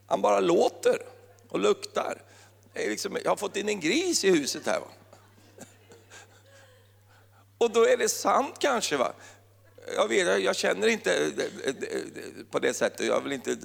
Han 0.06 0.22
bara 0.22 0.40
låter 0.40 0.98
och 1.48 1.58
luktar. 1.58 2.22
Liksom, 2.74 3.18
jag 3.24 3.30
har 3.30 3.36
fått 3.36 3.56
in 3.56 3.68
en 3.68 3.80
gris 3.80 4.24
i 4.24 4.30
huset 4.30 4.66
här. 4.66 4.80
Va? 4.80 4.86
Och 7.58 7.70
då 7.70 7.86
är 7.86 7.96
det 7.96 8.08
sant 8.08 8.54
kanske. 8.58 8.96
va? 8.96 9.12
Jag, 9.86 10.08
vet, 10.08 10.42
jag 10.42 10.56
känner 10.56 10.88
inte 10.88 11.14
eh, 11.14 11.26
eh, 11.64 11.74
eh, 11.74 12.44
på 12.50 12.58
det 12.58 12.74
sättet, 12.74 13.06
jag 13.06 13.20
vill 13.20 13.32
inte 13.32 13.56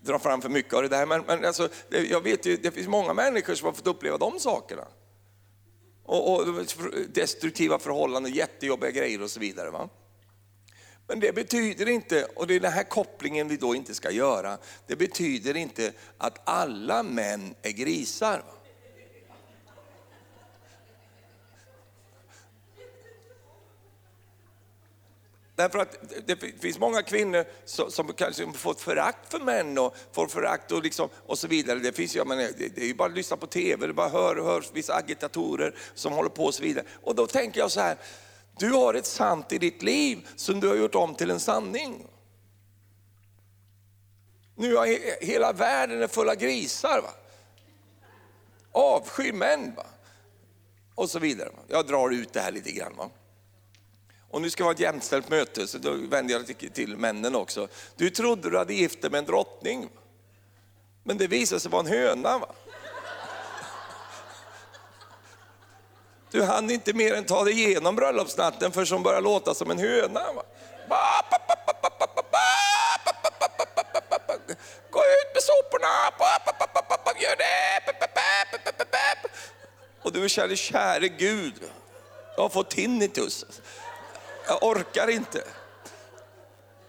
dra 0.00 0.18
fram 0.18 0.42
för 0.42 0.48
mycket 0.48 0.74
av 0.74 0.82
det 0.82 0.88
där, 0.88 1.06
men, 1.06 1.22
men 1.26 1.44
alltså, 1.44 1.68
jag 1.88 2.20
vet 2.20 2.46
ju, 2.46 2.56
det 2.56 2.70
finns 2.70 2.88
många 2.88 3.14
människor 3.14 3.54
som 3.54 3.66
har 3.66 3.72
fått 3.72 3.86
uppleva 3.86 4.18
de 4.18 4.40
sakerna. 4.40 4.88
Och, 6.04 6.40
och 6.40 6.46
destruktiva 7.08 7.78
förhållanden, 7.78 8.32
jättejobbiga 8.32 8.90
grejer 8.90 9.22
och 9.22 9.30
så 9.30 9.40
vidare. 9.40 9.70
Va? 9.70 9.88
Men 11.06 11.20
det 11.20 11.32
betyder 11.32 11.88
inte, 11.88 12.24
och 12.24 12.46
det 12.46 12.54
är 12.54 12.60
den 12.60 12.72
här 12.72 12.84
kopplingen 12.84 13.48
vi 13.48 13.56
då 13.56 13.74
inte 13.74 13.94
ska 13.94 14.10
göra, 14.10 14.58
det 14.86 14.96
betyder 14.96 15.56
inte 15.56 15.92
att 16.18 16.38
alla 16.44 17.02
män 17.02 17.54
är 17.62 17.70
grisar. 17.70 18.38
Va? 18.38 18.61
Därför 25.56 25.78
att 25.78 25.96
det 26.26 26.36
finns 26.60 26.78
många 26.78 27.02
kvinnor 27.02 27.44
som, 27.64 27.90
som 27.90 28.12
kanske 28.12 28.52
fått 28.52 28.80
förakt 28.80 29.30
för 29.30 29.40
män 29.40 29.78
och 29.78 29.96
får 30.12 30.26
förakt 30.26 30.72
och, 30.72 30.82
liksom, 30.82 31.08
och 31.26 31.38
så 31.38 31.48
vidare. 31.48 31.78
Det, 31.78 31.92
finns, 31.92 32.14
jag 32.16 32.26
men 32.26 32.38
det, 32.38 32.52
det 32.74 32.82
är 32.82 32.86
ju 32.86 32.94
bara 32.94 33.08
att 33.08 33.14
lyssna 33.14 33.36
på 33.36 33.46
TV, 33.46 33.86
det 33.86 33.92
bara 33.92 34.08
hör, 34.08 34.36
hör 34.36 34.64
vissa 34.72 34.94
agitatorer 34.94 35.74
som 35.94 36.12
håller 36.12 36.30
på 36.30 36.44
och 36.44 36.54
så 36.54 36.62
vidare. 36.62 36.84
Och 37.02 37.14
då 37.14 37.26
tänker 37.26 37.60
jag 37.60 37.70
så 37.70 37.80
här, 37.80 37.96
du 38.58 38.70
har 38.70 38.94
ett 38.94 39.06
sant 39.06 39.52
i 39.52 39.58
ditt 39.58 39.82
liv 39.82 40.28
som 40.36 40.60
du 40.60 40.68
har 40.68 40.76
gjort 40.76 40.94
om 40.94 41.14
till 41.14 41.30
en 41.30 41.40
sanning. 41.40 42.06
Nu 44.56 44.76
är 44.76 45.24
hela 45.24 45.52
världen 45.52 46.02
är 46.02 46.08
full 46.08 46.28
av 46.28 46.34
grisar. 46.34 47.00
Va? 47.02 47.10
Avsky 48.72 49.32
män. 49.32 49.74
Va? 49.76 49.86
Och 50.94 51.10
så 51.10 51.18
vidare. 51.18 51.50
Jag 51.68 51.86
drar 51.86 52.10
ut 52.10 52.32
det 52.32 52.40
här 52.40 52.52
lite 52.52 52.72
grann. 52.72 52.96
Va? 52.96 53.10
Och 54.32 54.42
nu 54.42 54.50
ska 54.50 54.62
vi 54.62 54.66
ha 54.66 54.72
ett 54.72 54.80
jämställt 54.80 55.28
möte, 55.28 55.66
så 55.66 55.78
då 55.78 55.90
vänder 55.92 56.34
jag 56.34 56.46
till, 56.46 56.70
till 56.70 56.96
männen 56.96 57.34
också. 57.34 57.68
Du 57.96 58.10
trodde 58.10 58.50
du 58.50 58.58
hade 58.58 58.74
gift 58.74 59.02
dig 59.02 59.10
med 59.10 59.18
en 59.18 59.24
drottning, 59.24 59.88
men 61.02 61.18
det 61.18 61.26
visade 61.26 61.60
sig 61.60 61.70
vara 61.70 61.80
en 61.80 61.86
höna. 61.86 62.38
Va? 62.38 62.54
Du 66.30 66.42
hann 66.42 66.70
inte 66.70 66.92
mer 66.92 67.14
än 67.14 67.24
ta 67.24 67.44
dig 67.44 67.52
igenom 67.52 67.96
bröllopsnatten 67.96 68.72
för 68.72 68.84
som 68.84 69.02
började 69.02 69.24
låta 69.24 69.54
som 69.54 69.70
en 69.70 69.78
höna. 69.78 70.32
Va? 70.32 70.44
Gå 74.90 75.00
ut 75.00 75.34
med 75.34 75.42
soporna! 75.42 75.88
Gör 77.20 77.36
det! 77.36 77.62
Och 80.02 80.12
du 80.12 80.28
känner, 80.28 80.56
käre 80.56 81.08
Gud, 81.08 81.54
jag 82.36 82.42
har 82.42 82.48
fått 82.48 82.70
tinnitus 82.70 83.46
jag 84.52 84.62
orkar 84.62 85.10
inte. 85.10 85.44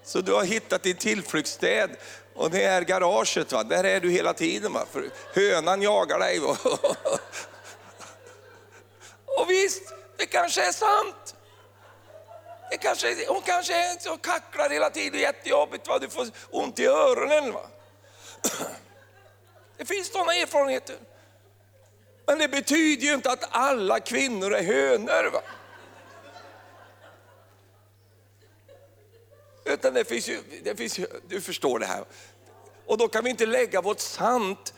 Så 0.04 0.22
du 0.22 0.34
har 0.34 0.44
hittat 0.44 0.84
din 0.84 0.96
tillflyktsstäd 0.96 1.90
och 2.36 2.52
det 2.52 2.64
är 2.64 2.82
garaget, 2.82 3.52
va? 3.52 3.64
där 3.64 3.84
är 3.84 4.00
du 4.00 4.12
hela 4.12 4.34
tiden. 4.34 4.74
Va? 4.74 4.86
För 4.92 5.10
hönan 5.34 5.82
jagar 5.82 6.20
dig. 6.20 6.40
Va? 6.40 6.58
Och 9.26 9.50
visst, 9.50 9.94
det 10.18 10.26
kanske 10.26 10.68
är 10.68 10.72
sant. 10.72 11.36
Det 12.72 12.78
kanske, 12.78 13.28
hon 13.28 13.42
kanske 13.42 13.74
är 13.74 14.00
så 14.00 14.18
kacklar 14.18 14.70
hela 14.70 14.90
tiden, 14.90 15.20
jättejobbigt, 15.20 15.88
va? 15.88 16.00
du 16.00 16.10
får 16.10 16.28
ont 16.50 16.80
i 16.80 16.86
öronen. 16.86 17.52
Va? 17.54 17.62
Det 19.78 19.86
finns 19.86 20.12
sådana 20.12 20.36
erfarenheter. 20.36 20.96
Men 22.26 22.38
det 22.38 22.48
betyder 22.48 23.06
ju 23.06 23.14
inte 23.14 23.32
att 23.32 23.48
alla 23.52 24.00
kvinnor 24.00 24.54
är 24.54 24.64
hönor. 24.64 25.30
Va? 25.34 25.42
Utan 29.74 29.94
det 29.94 30.06
finns 30.06 30.30
ju, 30.30 30.40
det 30.64 30.76
finns 30.76 31.00
ju, 31.00 31.06
du 31.28 31.42
förstår 31.42 31.80
det 31.80 31.86
här. 31.86 32.06
Och 32.86 32.98
då 32.98 33.08
kan 33.08 33.24
vi 33.24 33.30
inte 33.30 33.46
lägga 33.46 33.82
vårt 33.82 34.00
sant 34.00 34.74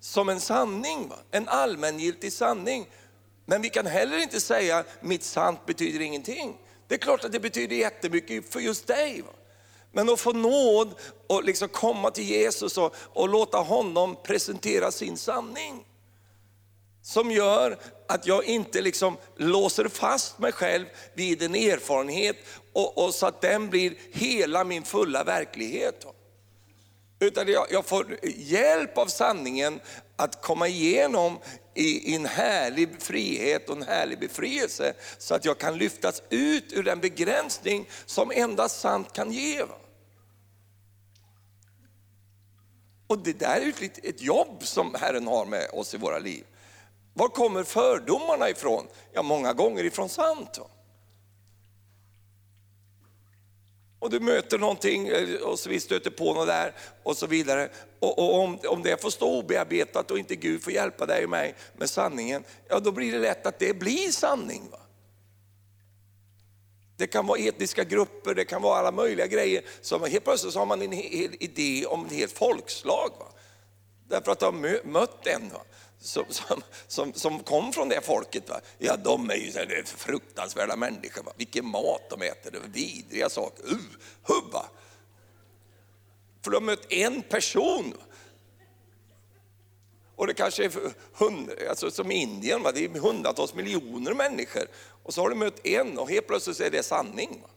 som 0.00 0.28
en 0.28 0.40
sanning, 0.40 1.08
va? 1.08 1.16
en 1.30 1.48
allmängiltig 1.48 2.32
sanning. 2.32 2.88
Men 3.46 3.62
vi 3.62 3.70
kan 3.70 3.86
heller 3.86 4.18
inte 4.18 4.40
säga 4.40 4.84
mitt 5.00 5.22
sant 5.22 5.66
betyder 5.66 6.00
ingenting. 6.00 6.56
Det 6.88 6.94
är 6.94 6.98
klart 6.98 7.24
att 7.24 7.32
det 7.32 7.40
betyder 7.40 7.76
jättemycket 7.76 8.52
för 8.52 8.60
just 8.60 8.86
dig. 8.86 9.22
Va? 9.22 9.32
Men 9.92 10.08
att 10.08 10.20
få 10.20 10.32
nåd 10.32 10.94
och 11.26 11.44
liksom 11.44 11.68
komma 11.68 12.10
till 12.10 12.24
Jesus 12.24 12.78
och, 12.78 12.94
och 12.96 13.28
låta 13.28 13.58
honom 13.58 14.16
presentera 14.22 14.90
sin 14.90 15.16
sanning 15.16 15.84
som 17.02 17.30
gör 17.30 17.78
att 18.08 18.26
jag 18.26 18.44
inte 18.44 18.80
liksom 18.80 19.16
låser 19.36 19.88
fast 19.88 20.38
mig 20.38 20.52
själv 20.52 20.86
vid 21.14 21.42
en 21.42 21.54
erfarenhet 21.54 22.36
och, 22.72 23.04
och 23.04 23.14
så 23.14 23.26
att 23.26 23.40
den 23.40 23.70
blir 23.70 23.94
hela 24.12 24.64
min 24.64 24.82
fulla 24.82 25.24
verklighet. 25.24 26.06
Utan 27.20 27.48
jag, 27.48 27.66
jag 27.70 27.86
får 27.86 28.18
hjälp 28.22 28.98
av 28.98 29.06
sanningen 29.06 29.80
att 30.16 30.42
komma 30.42 30.68
igenom 30.68 31.38
i, 31.74 32.12
i 32.12 32.16
en 32.16 32.26
härlig 32.26 33.02
frihet 33.02 33.68
och 33.68 33.76
en 33.76 33.82
härlig 33.82 34.20
befrielse 34.20 34.94
så 35.18 35.34
att 35.34 35.44
jag 35.44 35.58
kan 35.58 35.78
lyftas 35.78 36.22
ut 36.30 36.72
ur 36.72 36.82
den 36.82 37.00
begränsning 37.00 37.88
som 38.06 38.30
endast 38.30 38.80
sant 38.80 39.12
kan 39.12 39.32
ge. 39.32 39.62
Och 43.06 43.18
det 43.18 43.38
där 43.38 43.60
är 43.60 43.84
ett, 43.84 44.04
ett 44.04 44.22
jobb 44.22 44.56
som 44.60 44.94
Herren 45.00 45.26
har 45.26 45.46
med 45.46 45.70
oss 45.72 45.94
i 45.94 45.96
våra 45.96 46.18
liv. 46.18 46.44
Var 47.14 47.28
kommer 47.28 47.64
fördomarna 47.64 48.50
ifrån? 48.50 48.86
Ja, 49.12 49.22
många 49.22 49.52
gånger 49.52 49.84
ifrån 49.84 50.08
sant. 50.08 50.58
Och 54.00 54.10
du 54.10 54.20
möter 54.20 54.58
någonting 54.58 55.08
eh, 55.08 55.40
och 55.40 55.58
så 55.58 55.68
vi 55.68 55.80
stöter 55.80 56.10
på 56.10 56.34
något 56.34 56.46
där 56.46 56.74
och 57.02 57.16
så 57.16 57.26
vidare. 57.26 57.68
Och, 57.98 58.18
och 58.18 58.34
om, 58.34 58.58
om 58.68 58.82
det 58.82 59.02
får 59.02 59.10
stå 59.10 59.38
obearbetat 59.38 60.10
och 60.10 60.18
inte 60.18 60.36
Gud 60.36 60.62
får 60.62 60.72
hjälpa 60.72 61.06
dig 61.06 61.24
och 61.24 61.30
mig 61.30 61.54
med 61.76 61.90
sanningen, 61.90 62.44
ja 62.68 62.80
då 62.80 62.92
blir 62.92 63.12
det 63.12 63.18
lätt 63.18 63.46
att 63.46 63.58
det 63.58 63.74
blir 63.74 64.10
sanning. 64.10 64.68
Va? 64.70 64.80
Det 66.96 67.06
kan 67.06 67.26
vara 67.26 67.38
etniska 67.38 67.84
grupper, 67.84 68.34
det 68.34 68.44
kan 68.44 68.62
vara 68.62 68.78
alla 68.78 68.92
möjliga 68.92 69.26
grejer. 69.26 69.62
Så 69.80 70.06
helt 70.06 70.24
plötsligt 70.24 70.52
så 70.52 70.58
har 70.58 70.66
man 70.66 70.82
en 70.82 70.92
hel 70.92 71.36
idé 71.40 71.86
om 71.86 72.06
ett 72.06 72.12
helt 72.12 72.32
folkslag. 72.32 73.10
Va? 73.18 73.26
Därför 74.08 74.32
att 74.32 74.38
du 74.38 74.44
har 74.44 74.86
mött 74.86 75.26
en. 75.26 75.48
Va? 75.48 75.60
Som, 76.00 76.24
som, 76.28 76.62
som, 76.86 77.12
som, 77.12 77.38
kom 77.38 77.72
från 77.72 77.88
det 77.88 78.00
folket, 78.00 78.48
va? 78.48 78.60
ja 78.78 78.96
de 78.96 79.30
är 79.30 79.34
ju 79.34 79.52
så 79.52 79.96
fruktansvärda 79.96 80.76
människor. 80.76 81.22
Va? 81.22 81.32
Vilken 81.36 81.66
mat 81.66 82.10
de 82.10 82.22
äter, 82.22 82.50
det 82.50 82.58
är 82.58 82.62
vidriga 82.72 83.28
saker. 83.28 83.64
Uh, 83.64 83.78
hubba! 84.22 84.64
För 86.44 86.50
de 86.50 86.54
har 86.54 86.60
mött 86.60 86.92
en 86.92 87.22
person. 87.22 87.94
Och 90.16 90.26
det 90.26 90.34
kanske 90.34 90.64
är 90.64 90.72
hund, 91.12 91.50
alltså 91.70 91.90
som 91.90 92.10
Indien, 92.10 92.62
va? 92.62 92.72
det 92.72 92.84
är 92.84 92.88
hundratals 92.88 93.54
miljoner 93.54 94.14
människor. 94.14 94.66
Och 95.02 95.14
så 95.14 95.20
har 95.20 95.30
du 95.30 95.36
mött 95.36 95.66
en 95.66 95.98
och 95.98 96.10
helt 96.10 96.26
plötsligt 96.26 96.60
är 96.60 96.70
det 96.70 96.82
sanning. 96.82 97.40
Va? 97.42 97.48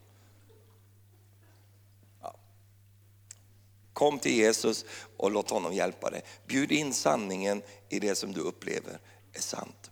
Kom 3.94 4.20
till 4.20 4.34
Jesus 4.34 4.86
och 5.18 5.32
låt 5.32 5.50
honom 5.50 5.74
hjälpa 5.74 6.10
dig. 6.10 6.24
Bjud 6.48 6.72
in 6.72 6.94
sanningen 6.94 7.62
i 7.89 8.00
det 8.00 8.16
som 8.16 8.32
du 8.32 8.41
upplever 8.41 9.00
är 9.34 9.41
sant. 9.41 9.91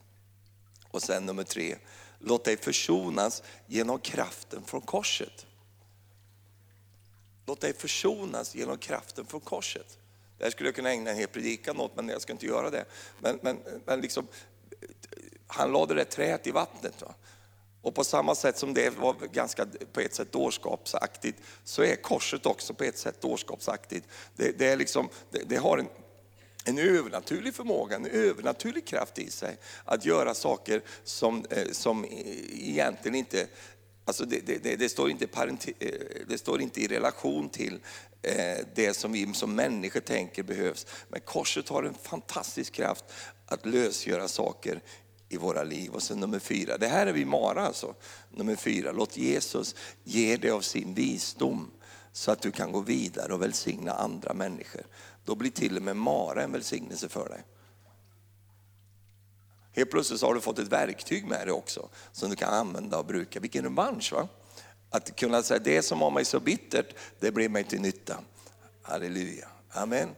Och 0.89 1.04
sen 1.04 1.26
nummer 1.26 1.43
tre, 1.43 1.76
låt 2.20 2.43
dig 2.43 2.58
försonas 2.58 3.43
genom 3.68 3.99
kraften 3.99 4.64
från 4.64 4.82
korset. 4.82 5.45
Låt 7.45 7.62
dig 7.62 7.74
försonas 7.74 8.56
genom 8.56 8.78
kraften 8.78 9.26
från 9.26 9.41
korset. 9.41 9.97
Det 10.38 10.43
här 10.43 10.52
skulle 10.52 10.68
jag 10.68 10.76
kunna 10.76 10.91
ägna 10.91 11.12
en 11.12 11.18
hel 11.18 11.28
predikan 11.28 11.80
åt, 11.80 11.95
men 11.95 12.10
jag 12.10 12.22
ska 12.22 12.34
inte 12.34 12.45
göra 12.45 12.70
det. 12.70 12.86
Men, 13.20 13.39
men, 13.41 13.58
men 13.86 14.02
liksom, 14.02 14.28
han 15.47 15.72
lade 15.72 15.93
det 15.93 16.06
träet 16.06 16.47
i 16.47 16.52
vattnet. 16.52 17.02
Va? 17.02 17.14
Och 17.82 17.95
på 17.95 18.03
samma 18.03 18.36
sätt 18.36 18.57
som 18.57 18.73
det 18.73 18.89
var 18.89 19.15
ganska 19.34 19.67
på 19.93 19.99
ett 19.99 20.15
sätt 20.15 20.32
dårskapsaktigt, 20.32 21.41
så 21.63 21.84
är 21.84 21.95
korset 21.95 22.45
också 22.45 22.73
på 22.73 22.84
ett 22.84 22.97
sätt 22.97 23.21
dårskapsaktigt. 23.21 24.07
Det, 24.36 24.51
det, 24.59 24.67
är 24.67 24.77
liksom, 24.77 25.09
det, 25.32 25.43
det 25.49 25.55
har 25.55 25.77
en, 25.77 25.88
en 26.65 26.77
övernaturlig 26.77 27.55
förmåga, 27.55 27.95
en 27.95 28.05
övernaturlig 28.05 28.88
kraft 28.88 29.19
i 29.19 29.32
sig 29.32 29.57
att 29.86 30.05
göra 30.05 30.34
saker 30.34 30.82
som, 31.03 31.45
eh, 31.49 31.71
som 31.71 32.05
egentligen 32.51 33.15
inte 33.15 33.47
Alltså 34.05 34.25
det, 34.25 34.39
det, 34.45 34.63
det, 34.63 34.75
det, 34.75 34.89
står 34.89 35.09
inte 35.09 35.27
parenti, 35.27 35.73
eh, 35.79 35.89
det 36.27 36.38
står 36.38 36.61
inte 36.61 36.82
i 36.82 36.88
relation 36.88 37.49
till 37.49 37.79
eh, 38.21 38.65
det 38.75 38.93
som 38.93 39.11
vi 39.11 39.34
som 39.34 39.55
människor 39.55 39.99
tänker 39.99 40.43
behövs. 40.43 40.88
Men 41.09 41.19
korset 41.19 41.69
har 41.69 41.84
en 41.84 41.93
fantastisk 41.93 42.73
kraft 42.73 43.05
att 43.45 43.65
lösgöra 43.65 44.27
saker 44.27 44.82
i 45.34 45.38
våra 45.38 45.63
liv. 45.63 45.91
Och 45.91 46.03
sen 46.03 46.19
nummer 46.19 46.39
fyra, 46.39 46.77
det 46.77 46.88
här 46.88 47.07
är 47.07 47.13
vi 47.13 47.25
Mara 47.25 47.65
alltså. 47.65 47.95
Nummer 48.29 48.55
fyra, 48.55 48.91
låt 48.91 49.17
Jesus 49.17 49.75
ge 50.03 50.38
dig 50.38 50.51
av 50.51 50.61
sin 50.61 50.93
visdom 50.93 51.71
så 52.11 52.32
att 52.32 52.41
du 52.41 52.51
kan 52.51 52.71
gå 52.71 52.79
vidare 52.82 53.34
och 53.34 53.41
välsigna 53.41 53.91
andra 53.91 54.34
människor. 54.34 54.82
Då 55.25 55.36
blir 55.36 55.51
till 55.51 55.77
och 55.77 55.84
med 55.84 55.95
Mara 55.95 56.43
en 56.43 56.51
välsignelse 56.51 57.09
för 57.09 57.29
dig. 57.29 57.43
Helt 59.73 59.91
plötsligt 59.91 60.19
så 60.19 60.25
har 60.27 60.34
du 60.34 60.41
fått 60.41 60.59
ett 60.59 60.67
verktyg 60.67 61.25
med 61.25 61.47
dig 61.47 61.51
också 61.51 61.89
som 62.11 62.29
du 62.29 62.36
kan 62.36 62.53
använda 62.53 62.97
och 62.97 63.05
bruka. 63.05 63.39
Vilken 63.39 63.63
revansch 63.63 64.13
va? 64.13 64.27
Att 64.89 65.15
kunna 65.15 65.43
säga 65.43 65.59
det 65.59 65.82
som 65.82 65.99
var 65.99 66.11
mig 66.11 66.25
så 66.25 66.39
bittert, 66.39 66.95
det 67.19 67.32
blev 67.32 67.51
mig 67.51 67.63
till 67.63 67.82
nytta. 67.82 68.19
Halleluja, 68.82 69.47
amen. 69.69 70.09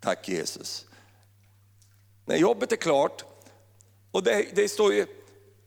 Tack 0.00 0.28
Jesus. 0.28 0.86
När 2.24 2.36
jobbet 2.36 2.72
är 2.72 2.76
klart, 2.76 3.24
och 4.10 4.22
det, 4.22 4.56
det 4.56 4.68
står 4.68 4.92
ju, 4.94 5.06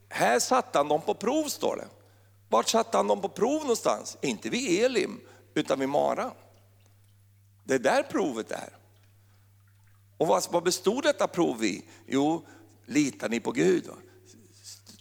här 0.10 0.40
satte 0.40 0.80
han 0.80 0.88
dem 0.88 1.02
på 1.02 1.14
prov 1.14 1.44
står 1.44 1.76
det. 1.76 1.88
Vart 2.50 2.70
satte 2.70 2.98
han 2.98 3.08
dem 3.08 3.22
på 3.22 3.30
prov 3.30 3.62
någonstans? 3.62 4.18
Inte 4.22 4.50
vid 4.50 4.84
Elim, 4.84 5.22
utan 5.54 5.80
vid 5.80 5.90
Mara. 5.90 6.32
Det 7.64 7.74
är 7.74 7.80
där 7.80 8.04
provet 8.04 8.52
är. 8.52 8.70
Och 10.18 10.28
vad 10.28 10.64
bestod 10.64 11.04
detta 11.04 11.28
prov 11.28 11.64
i? 11.64 11.86
Jo, 12.08 12.46
litar 12.86 13.30
ni 13.30 13.40
på 13.40 13.52
Gud? 13.52 13.90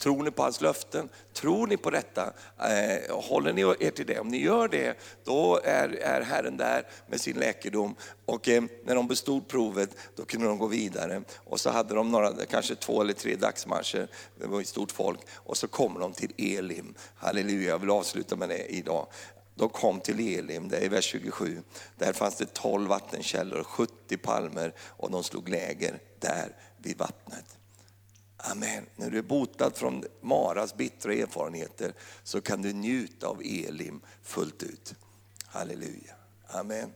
Tror 0.03 0.22
ni 0.22 0.30
på 0.30 0.42
hans 0.42 0.61
löften? 0.61 1.09
Tror 1.32 1.66
ni 1.66 1.76
på 1.76 1.90
detta? 1.90 2.32
Eh, 2.59 3.16
håller 3.16 3.53
ni 3.53 3.62
er 3.62 3.90
till 3.90 4.07
det? 4.07 4.18
Om 4.18 4.28
ni 4.28 4.42
gör 4.42 4.68
det, 4.68 4.98
då 5.24 5.61
är, 5.64 5.88
är 5.88 6.20
Herren 6.20 6.57
där 6.57 6.86
med 7.07 7.20
sin 7.20 7.36
läkedom. 7.36 7.94
Och 8.24 8.48
eh, 8.48 8.62
när 8.84 8.94
de 8.94 9.09
bestod 9.09 9.48
provet, 9.48 9.90
då 10.16 10.24
kunde 10.24 10.46
de 10.46 10.59
gå 10.59 10.66
vidare. 10.66 11.22
Och 11.44 11.61
så 11.61 11.70
hade 11.70 11.94
de 11.94 12.11
några, 12.11 12.32
kanske 12.50 12.74
två 12.74 13.00
eller 13.00 13.12
tre 13.12 13.36
dagsmarscher, 13.36 14.09
det 14.38 14.46
var 14.46 14.61
ett 14.61 14.68
stort 14.68 14.92
folk. 14.92 15.20
Och 15.34 15.57
så 15.57 15.68
kommer 15.68 16.00
de 16.00 16.12
till 16.12 16.32
Elim. 16.36 16.94
Halleluja, 17.16 17.68
jag 17.68 17.78
vill 17.78 17.90
avsluta 17.90 18.36
med 18.36 18.48
det 18.48 18.74
idag. 18.74 19.07
De 19.55 19.68
kom 19.68 20.00
till 20.00 20.38
Elim, 20.38 20.68
det 20.68 20.76
är 20.76 20.88
vers 20.88 21.05
27. 21.05 21.62
Där 21.98 22.12
fanns 22.12 22.36
det 22.36 22.55
12 22.55 22.88
vattenkällor 22.88 23.61
och 23.61 23.66
70 23.66 24.16
palmer 24.16 24.74
och 24.80 25.11
de 25.11 25.24
slog 25.24 25.48
läger 25.48 25.98
där 26.18 26.57
vid 26.76 26.98
vattnet. 26.98 27.59
Amen. 28.45 28.86
När 28.97 29.11
du 29.11 29.18
är 29.18 29.22
botad 29.22 29.70
från 29.76 30.05
Maras 30.20 30.76
bittra 30.76 31.14
erfarenheter 31.14 31.95
så 32.22 32.40
kan 32.40 32.62
du 32.62 32.72
njuta 32.72 33.26
av 33.26 33.43
Elim 33.45 34.01
fullt 34.22 34.62
ut. 34.62 34.95
Halleluja. 35.47 36.14
Amen. 36.49 36.93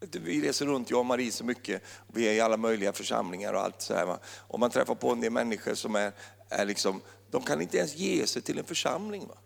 Vi 0.00 0.40
reser 0.40 0.66
runt, 0.66 0.90
jag 0.90 1.00
och 1.00 1.06
Marie, 1.06 1.32
så 1.32 1.44
mycket. 1.44 1.82
Vi 2.06 2.28
är 2.28 2.32
i 2.32 2.40
alla 2.40 2.56
möjliga 2.56 2.92
församlingar 2.92 3.54
och 3.54 3.60
allt 3.60 3.82
så 3.82 3.94
här. 3.94 4.18
Och 4.24 4.60
man 4.60 4.70
träffar 4.70 4.94
på 4.94 5.10
en 5.10 5.20
del 5.20 5.32
människor 5.32 5.74
som 5.74 5.96
är, 5.96 6.12
är 6.48 6.64
liksom, 6.64 7.00
de 7.30 7.42
kan 7.42 7.62
inte 7.62 7.76
ens 7.76 7.96
ge 7.96 8.26
sig 8.26 8.42
till 8.42 8.58
en 8.58 8.64
församling. 8.64 9.26
Va? 9.28 9.38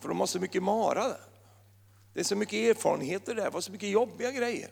För 0.00 0.08
de 0.08 0.20
har 0.20 0.26
så 0.26 0.40
mycket 0.40 0.62
Mara. 0.62 1.04
Det 2.14 2.20
är 2.20 2.24
så 2.24 2.36
mycket 2.36 2.76
erfarenheter 2.76 3.34
där, 3.34 3.44
det 3.44 3.50
var 3.50 3.60
så 3.60 3.72
mycket 3.72 3.88
jobbiga 3.88 4.30
grejer. 4.30 4.70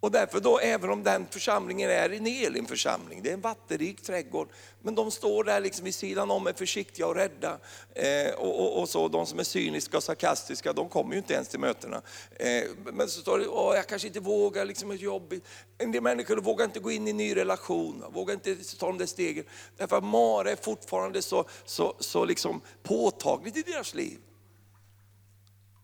Och 0.00 0.10
därför 0.10 0.40
då, 0.40 0.58
även 0.58 0.90
om 0.90 1.02
den 1.02 1.26
församlingen 1.30 1.90
är 1.90 2.10
en 2.10 2.26
Elim-församling, 2.26 3.22
det 3.22 3.30
är 3.30 3.34
en 3.34 3.40
vattenrik 3.40 4.02
trädgård, 4.02 4.48
men 4.82 4.94
de 4.94 5.10
står 5.10 5.44
där 5.44 5.60
liksom 5.60 5.84
vid 5.84 5.94
sidan 5.94 6.30
om, 6.30 6.46
är 6.46 6.52
försiktiga 6.52 7.06
och 7.06 7.14
rädda. 7.14 7.58
Eh, 7.94 8.34
och, 8.34 8.60
och, 8.60 8.80
och, 8.80 8.88
så 8.88 9.08
de 9.08 9.26
som 9.26 9.38
är 9.38 9.44
cyniska 9.44 9.96
och 9.96 10.02
sarkastiska, 10.02 10.72
de 10.72 10.88
kommer 10.88 11.12
ju 11.12 11.18
inte 11.18 11.34
ens 11.34 11.48
till 11.48 11.60
mötena. 11.60 12.02
Eh, 12.36 12.64
men 12.92 13.08
så 13.08 13.20
står 13.20 13.38
det, 13.38 13.48
Åh, 13.48 13.76
jag 13.76 13.86
kanske 13.86 14.08
inte 14.08 14.20
vågar, 14.20 14.64
liksom 14.64 14.90
ett 14.90 15.00
jobbigt. 15.00 15.44
En 15.78 15.92
del 15.92 16.02
människor 16.02 16.36
vågar 16.36 16.64
inte 16.64 16.80
gå 16.80 16.90
in 16.90 17.06
i 17.06 17.10
en 17.10 17.16
ny 17.16 17.36
relation, 17.36 18.04
vågar 18.12 18.34
inte 18.34 18.56
ta 18.78 18.86
de 18.86 18.98
där 18.98 19.06
stegen. 19.06 19.44
Därför 19.76 19.96
att 19.96 20.04
Mara 20.04 20.50
är 20.50 20.56
fortfarande 20.56 21.22
så, 21.22 21.44
så, 21.64 21.94
så 21.98 22.24
liksom 22.24 22.60
påtagligt 22.82 23.56
i 23.56 23.62
deras 23.62 23.94
liv. 23.94 24.18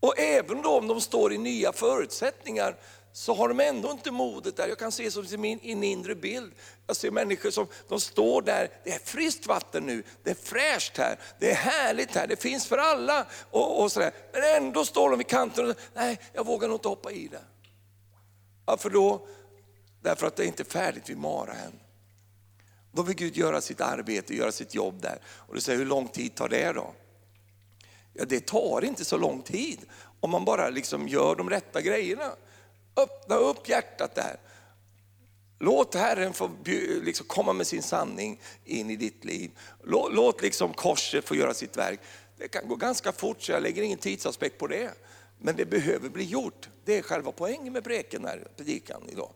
Och 0.01 0.19
även 0.19 0.63
då 0.63 0.79
om 0.79 0.87
de 0.87 1.01
står 1.01 1.33
i 1.33 1.39
nya 1.39 1.73
förutsättningar, 1.73 2.77
så 3.17 3.35
har 3.35 3.49
de 3.49 3.61
ändå 3.61 3.91
inte 3.91 4.11
modet 4.11 4.57
där. 4.57 4.69
Jag 4.69 4.79
kan 4.79 4.93
se 4.93 5.11
som 5.11 5.25
i 5.25 5.37
min 5.37 5.61
inre 5.83 6.15
bild. 6.15 6.53
Jag 6.87 6.97
ser 6.97 7.11
människor 7.11 7.51
som 7.51 7.67
de 7.89 8.01
står 8.01 8.43
där, 8.43 8.69
det 8.85 8.91
är 8.91 8.99
friskt 8.99 9.47
vatten 9.47 9.87
nu, 9.87 10.03
det 10.23 10.31
är 10.31 10.35
fräscht 10.35 10.99
här, 10.99 11.19
det 11.39 11.51
är 11.51 11.55
härligt 11.55 12.15
här, 12.15 12.27
det 12.27 12.37
finns 12.37 12.67
för 12.67 12.79
alla. 12.79 13.27
Och, 13.51 13.83
och 13.83 13.93
sådär. 13.93 14.13
Men 14.33 14.43
ändå 14.57 14.85
står 14.85 15.11
de 15.11 15.19
vid 15.19 15.27
kanten 15.27 15.71
och 15.71 15.77
nej, 15.95 16.21
jag 16.33 16.47
vågar 16.47 16.69
nog 16.69 16.77
inte 16.77 16.89
hoppa 16.89 17.13
i 17.13 17.29
det. 17.29 17.43
Varför 18.65 18.91
då? 18.91 19.27
Därför 20.03 20.27
att 20.27 20.37
det 20.37 20.45
är 20.45 20.47
inte 20.47 20.65
färdigt 20.65 21.11
vid 21.11 21.19
Mara 21.19 21.53
än. 21.53 21.81
Då 22.93 23.03
vill 23.03 23.17
Gud 23.17 23.37
göra 23.37 23.61
sitt 23.61 23.81
arbete, 23.81 24.35
göra 24.35 24.53
sitt 24.53 24.75
jobb 24.75 25.03
där. 25.03 25.19
Och 25.27 25.55
du 25.55 25.61
säger, 25.61 25.79
hur 25.79 25.87
lång 25.87 26.09
tid 26.09 26.35
tar 26.35 26.49
det 26.49 26.73
då? 26.73 26.95
Ja, 28.13 28.25
det 28.25 28.47
tar 28.47 28.85
inte 28.85 29.05
så 29.05 29.17
lång 29.17 29.43
tid 29.43 29.79
om 30.21 30.31
man 30.31 30.45
bara 30.45 30.71
liksom 30.71 31.09
gör 31.09 31.35
de 31.37 31.51
rätta 31.51 31.81
grejerna. 31.81 32.31
Öppna 32.97 33.35
upp 33.35 33.69
hjärtat 33.69 34.15
där. 34.15 34.37
Låt 35.59 35.95
Herren 35.95 36.33
få 36.33 36.51
liksom 37.03 37.27
komma 37.27 37.53
med 37.53 37.67
sin 37.67 37.83
sanning 37.83 38.41
in 38.65 38.91
i 38.91 38.97
ditt 38.97 39.25
liv. 39.25 39.51
Låt, 39.83 40.15
låt 40.15 40.43
liksom 40.43 40.75
korset 40.75 41.25
få 41.25 41.35
göra 41.35 41.55
sitt 41.55 41.77
verk. 41.77 42.01
Det 42.39 42.49
kan 42.49 42.69
gå 42.69 42.77
ganska 42.77 43.13
fort 43.13 43.43
så 43.43 43.53
jag 43.53 43.63
lägger 43.63 43.83
ingen 43.83 43.99
tidsaspekt 43.99 44.59
på 44.59 44.67
det. 44.67 44.91
Men 45.39 45.57
det 45.57 45.65
behöver 45.65 46.09
bli 46.09 46.25
gjort. 46.25 46.69
Det 46.85 46.99
är 46.99 47.03
själva 47.03 47.33
poängen 47.33 47.73
med 47.73 47.85
preken 47.85 48.25
här, 48.25 48.49
predikan 48.57 49.03
idag. 49.09 49.33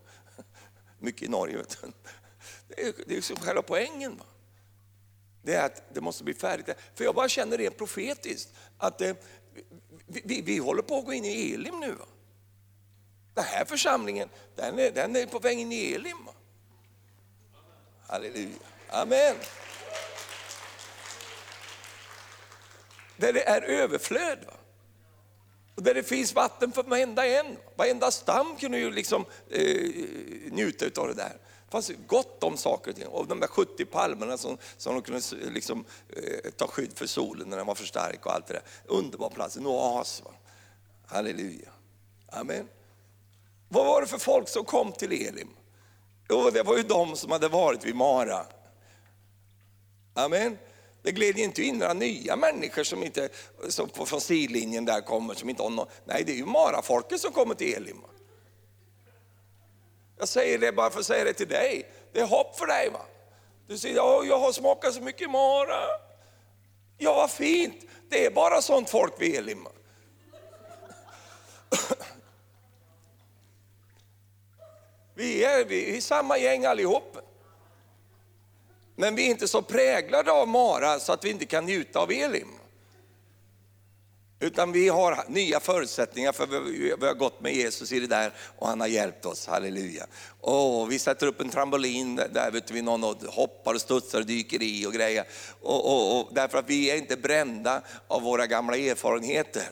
Mycket 0.99 1.21
i 1.21 1.27
Norge. 1.27 1.57
Vet 1.57 1.77
du. 1.81 1.91
Det 2.67 2.81
är, 2.81 2.93
det 3.05 3.13
är 3.13 3.15
liksom 3.15 3.35
själva 3.35 3.61
poängen. 3.61 4.17
Va? 4.17 4.25
Det 5.43 5.53
är 5.53 5.65
att 5.65 5.93
det 5.93 6.01
måste 6.01 6.23
bli 6.23 6.33
färdigt. 6.33 6.69
För 6.95 7.03
jag 7.03 7.15
bara 7.15 7.29
känner 7.29 7.57
rent 7.57 7.77
profetiskt, 7.77 8.49
att 8.77 8.97
det, 8.97 9.23
vi, 10.07 10.21
vi, 10.25 10.41
vi, 10.41 10.57
håller 10.57 10.81
på 10.81 10.97
att 10.97 11.05
gå 11.05 11.13
in 11.13 11.25
i 11.25 11.53
Elim 11.53 11.79
nu. 11.79 11.91
Va? 11.91 12.05
Den 13.33 13.43
här 13.43 13.65
församlingen, 13.65 14.29
den 14.55 14.79
är, 14.79 14.91
den 14.91 15.15
är 15.15 15.25
på 15.25 15.39
väg 15.39 15.59
in 15.59 15.71
i 15.71 15.93
Elim. 15.93 16.29
Halleluja. 18.07 18.57
Amen. 18.89 19.35
Där 23.17 23.33
det 23.33 23.47
är 23.47 23.61
överflöd. 23.61 24.39
Va? 24.47 24.53
Och 25.79 25.83
där 25.83 25.93
det 25.93 26.03
finns 26.03 26.33
vatten 26.33 26.71
för 26.71 26.83
varenda 26.83 27.27
en. 27.27 27.57
Varenda 27.75 28.11
stam 28.11 28.55
kunde 28.55 28.77
ju 28.77 28.91
liksom 28.91 29.25
eh, 29.49 29.91
njuta 30.51 31.01
av 31.01 31.07
det 31.07 31.13
där. 31.13 31.37
Det 31.65 31.71
fanns 31.71 31.91
gott 32.07 32.43
om 32.43 32.57
saker 32.57 32.91
och 32.91 32.97
ting. 32.97 33.07
Och 33.07 33.27
de 33.27 33.39
där 33.39 33.47
70 33.47 33.85
palmerna 33.85 34.37
som, 34.37 34.57
som 34.77 34.93
de 34.93 35.01
kunde 35.01 35.21
liksom, 35.51 35.85
eh, 36.09 36.51
ta 36.51 36.67
skydd 36.67 36.91
för 36.95 37.07
solen 37.07 37.49
när 37.49 37.57
den 37.57 37.65
var 37.65 37.75
för 37.75 37.85
stark 37.85 38.25
och 38.25 38.33
allt 38.33 38.47
det 38.47 38.53
där. 38.53 38.63
Underbar 38.85 39.29
plats, 39.29 39.57
en 39.57 39.67
oas. 39.67 40.21
Va? 40.25 40.31
Halleluja. 41.05 41.69
Amen. 42.31 42.67
Vad 43.69 43.85
var 43.85 44.01
det 44.01 44.07
för 44.07 44.17
folk 44.17 44.49
som 44.49 44.65
kom 44.65 44.91
till 44.91 45.11
Elim? 45.11 45.49
Jo, 46.29 46.49
det 46.49 46.63
var 46.63 46.77
ju 46.77 46.83
de 46.83 47.15
som 47.15 47.31
hade 47.31 47.47
varit 47.47 47.85
vid 47.85 47.95
Mara. 47.95 48.45
Amen. 50.13 50.57
Det 51.01 51.11
gled 51.11 51.37
inte 51.37 51.63
in 51.63 51.77
några 51.77 51.93
nya 51.93 52.35
människor 52.35 52.83
som 52.83 53.03
inte, 53.03 53.29
som 53.69 53.89
från 53.89 54.21
sidlinjen 54.21 54.85
där 54.85 55.01
kommer, 55.01 55.33
som 55.33 55.49
inte 55.49 55.63
har 55.63 55.69
någon, 55.69 55.87
nej 56.05 56.23
det 56.25 56.31
är 56.31 56.35
ju 56.35 56.45
Mara-folket 56.45 57.21
som 57.21 57.31
kommer 57.31 57.55
till 57.55 57.73
Elim. 57.73 58.01
Jag 60.17 60.27
säger 60.27 60.59
det 60.59 60.71
bara 60.71 60.89
för 60.89 60.99
att 60.99 61.05
säga 61.05 61.23
det 61.23 61.33
till 61.33 61.47
dig, 61.47 61.91
det 62.13 62.19
är 62.19 62.25
hopp 62.25 62.57
för 62.57 62.67
dig. 62.67 62.89
Va? 62.89 63.01
Du 63.67 63.77
säger, 63.77 63.95
ja, 63.95 64.23
jag 64.23 64.39
har 64.39 64.51
smakat 64.51 64.93
så 64.93 65.01
mycket 65.01 65.29
Mara. 65.29 65.83
Ja, 66.97 67.13
vad 67.13 67.31
fint, 67.31 67.85
det 68.09 68.25
är 68.25 68.31
bara 68.31 68.61
sånt 68.61 68.89
folk 68.89 69.21
vid 69.21 69.35
Elim. 69.35 69.67
Vi 75.19 75.43
är, 75.43 75.65
vi 75.65 75.97
är 75.97 76.01
samma 76.01 76.37
gäng 76.37 76.65
allihop. 76.65 77.17
Men 78.95 79.15
vi 79.15 79.25
är 79.25 79.29
inte 79.29 79.47
så 79.47 79.61
präglade 79.61 80.31
av 80.31 80.47
Mara 80.47 80.99
så 80.99 81.13
att 81.13 81.25
vi 81.25 81.29
inte 81.29 81.45
kan 81.45 81.65
njuta 81.65 81.99
av 81.99 82.11
Elim. 82.11 82.47
Utan 84.39 84.71
vi 84.71 84.89
har 84.89 85.23
nya 85.27 85.59
förutsättningar 85.59 86.31
för 86.31 86.47
vi 86.99 87.07
har 87.07 87.13
gått 87.13 87.41
med 87.41 87.55
Jesus 87.55 87.91
i 87.91 87.99
det 87.99 88.07
där 88.07 88.33
och 88.57 88.67
han 88.67 88.81
har 88.81 88.87
hjälpt 88.87 89.25
oss, 89.25 89.47
halleluja. 89.47 90.07
Och 90.41 90.91
vi 90.91 90.99
sätter 90.99 91.27
upp 91.27 91.41
en 91.41 91.49
trampolin 91.49 92.15
där 92.15 92.51
vet 92.51 92.71
vi, 92.71 92.81
någon 92.81 93.03
och 93.03 93.17
hoppar 93.27 93.73
och 93.73 93.81
studsar 93.81 94.19
och 94.19 94.25
dyker 94.25 94.63
i 94.63 94.85
och 94.85 94.93
grejer. 94.93 95.25
Och, 95.61 95.85
och, 95.85 96.19
och, 96.19 96.33
därför 96.33 96.57
att 96.57 96.69
vi 96.69 96.91
är 96.91 96.97
inte 96.97 97.17
brända 97.17 97.81
av 98.07 98.21
våra 98.21 98.47
gamla 98.47 98.77
erfarenheter. 98.77 99.69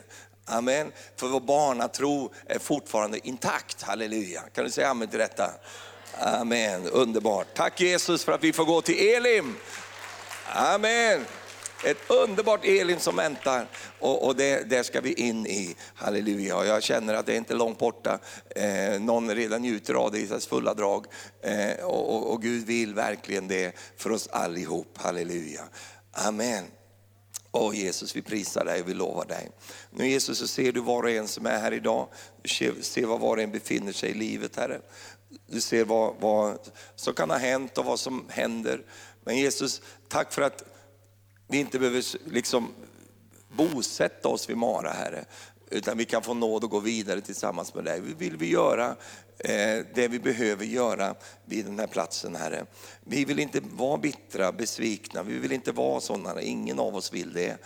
Amen. 0.50 0.92
För 1.16 1.28
vår 1.28 1.40
barnatro 1.40 2.34
är 2.46 2.60
fortfarande 2.60 3.28
intakt. 3.28 3.82
Halleluja. 3.82 4.42
Kan 4.54 4.64
du 4.64 4.72
säga 4.72 4.90
amen 4.90 5.08
till 5.08 5.20
detta? 5.20 5.52
Amen, 6.20 6.86
underbart. 6.86 7.48
Tack 7.54 7.82
Jesus 7.82 8.24
för 8.24 8.32
att 8.32 8.44
vi 8.44 8.54
får 8.54 8.66
gå 8.66 8.82
till 8.82 9.16
Elim. 9.16 9.56
Amen. 10.54 11.26
ett 11.86 11.98
underbart 12.10 12.66
Elim 12.66 13.00
som 13.00 13.16
väntar 13.16 13.68
och, 14.00 14.28
och 14.28 14.36
det, 14.36 14.70
det 14.70 14.84
ska 14.84 15.02
vi 15.02 15.14
in 15.14 15.48
i. 15.48 15.76
Halleluja. 15.96 16.66
Jag 16.66 16.84
känner 16.84 17.14
att 17.14 17.26
det 17.26 17.34
är 17.34 17.38
inte 17.38 17.54
långt 17.54 17.80
borta. 17.80 18.20
Eh, 18.56 19.00
någon 19.02 19.36
redan 19.36 19.62
njuter 19.62 19.94
av 19.94 20.12
det 20.12 20.20
i 20.20 20.26
dess 20.26 20.48
fulla 20.48 20.74
drag. 20.74 21.06
Eh, 21.42 21.86
och, 21.86 22.16
och, 22.16 22.32
och 22.32 22.42
Gud 22.42 22.66
vill 22.66 22.94
verkligen 22.94 23.48
det 23.48 23.76
för 23.98 24.12
oss 24.12 24.28
allihop. 24.28 24.98
Halleluja. 24.98 25.62
Amen. 26.12 26.64
Åh 27.58 27.76
Jesus, 27.76 28.16
vi 28.16 28.22
prisar 28.22 28.66
dig 28.66 28.82
och 28.82 28.90
vi 28.90 28.94
lovar 28.94 29.26
dig. 29.26 29.50
Nu 29.92 30.08
Jesus 30.08 30.38
så 30.38 30.48
ser 30.48 30.72
du 30.72 30.80
var 30.80 31.04
och 31.04 31.10
en 31.10 31.28
som 31.28 31.46
är 31.46 31.60
här 31.60 31.72
idag. 31.72 32.08
Du 32.42 32.50
ser 32.84 33.06
var 33.06 33.18
var 33.18 33.38
och 33.38 33.44
en 33.44 33.52
befinner 33.52 33.92
sig 33.92 34.10
i 34.10 34.14
livet 34.14 34.56
Herre. 34.56 34.82
Du 35.48 35.62
ser 35.62 35.86
vad, 35.86 36.16
vad 36.20 36.60
som 36.96 37.14
kan 37.14 37.30
ha 37.30 37.38
hänt 37.38 37.78
och 37.78 37.86
vad 37.86 38.00
som 38.00 38.26
händer. 38.30 38.82
Men 39.24 39.38
Jesus, 39.38 39.82
tack 40.08 40.34
för 40.34 40.42
att 40.42 40.64
vi 41.48 41.58
inte 41.58 41.80
behöver 41.80 42.04
liksom 42.32 42.74
bosätta 43.50 44.28
oss 44.28 44.50
vid 44.50 44.58
Mara 44.58 44.92
Herre. 44.92 45.26
Utan 45.70 45.98
vi 45.98 46.06
kan 46.06 46.24
få 46.24 46.34
nåd 46.34 46.64
att 46.64 46.70
gå 46.70 46.80
vidare 46.80 47.22
tillsammans 47.22 47.74
med 47.74 47.84
dig. 47.84 48.02
Vi 48.02 48.14
vill 48.14 48.38
vi 48.38 48.50
göra 48.50 48.96
eh, 49.40 49.86
det 49.94 50.08
vi 50.08 50.20
behöver 50.20 50.66
göra 50.66 51.16
vid 51.46 51.66
den 51.66 51.80
här 51.80 51.88
platsen 51.88 52.36
Herre. 52.36 52.66
Vi 53.04 53.26
vill 53.26 53.40
inte 53.40 53.62
vara 53.72 53.98
bittra, 53.98 54.52
besvikna, 54.52 55.24
vi 55.24 55.40
vill 55.40 55.52
inte 55.52 55.72
vara 55.72 56.00
sådana, 56.00 56.42
ingen 56.42 56.80
av 56.80 56.96
oss 56.96 57.14
vill 57.14 57.34
det. 57.34 57.58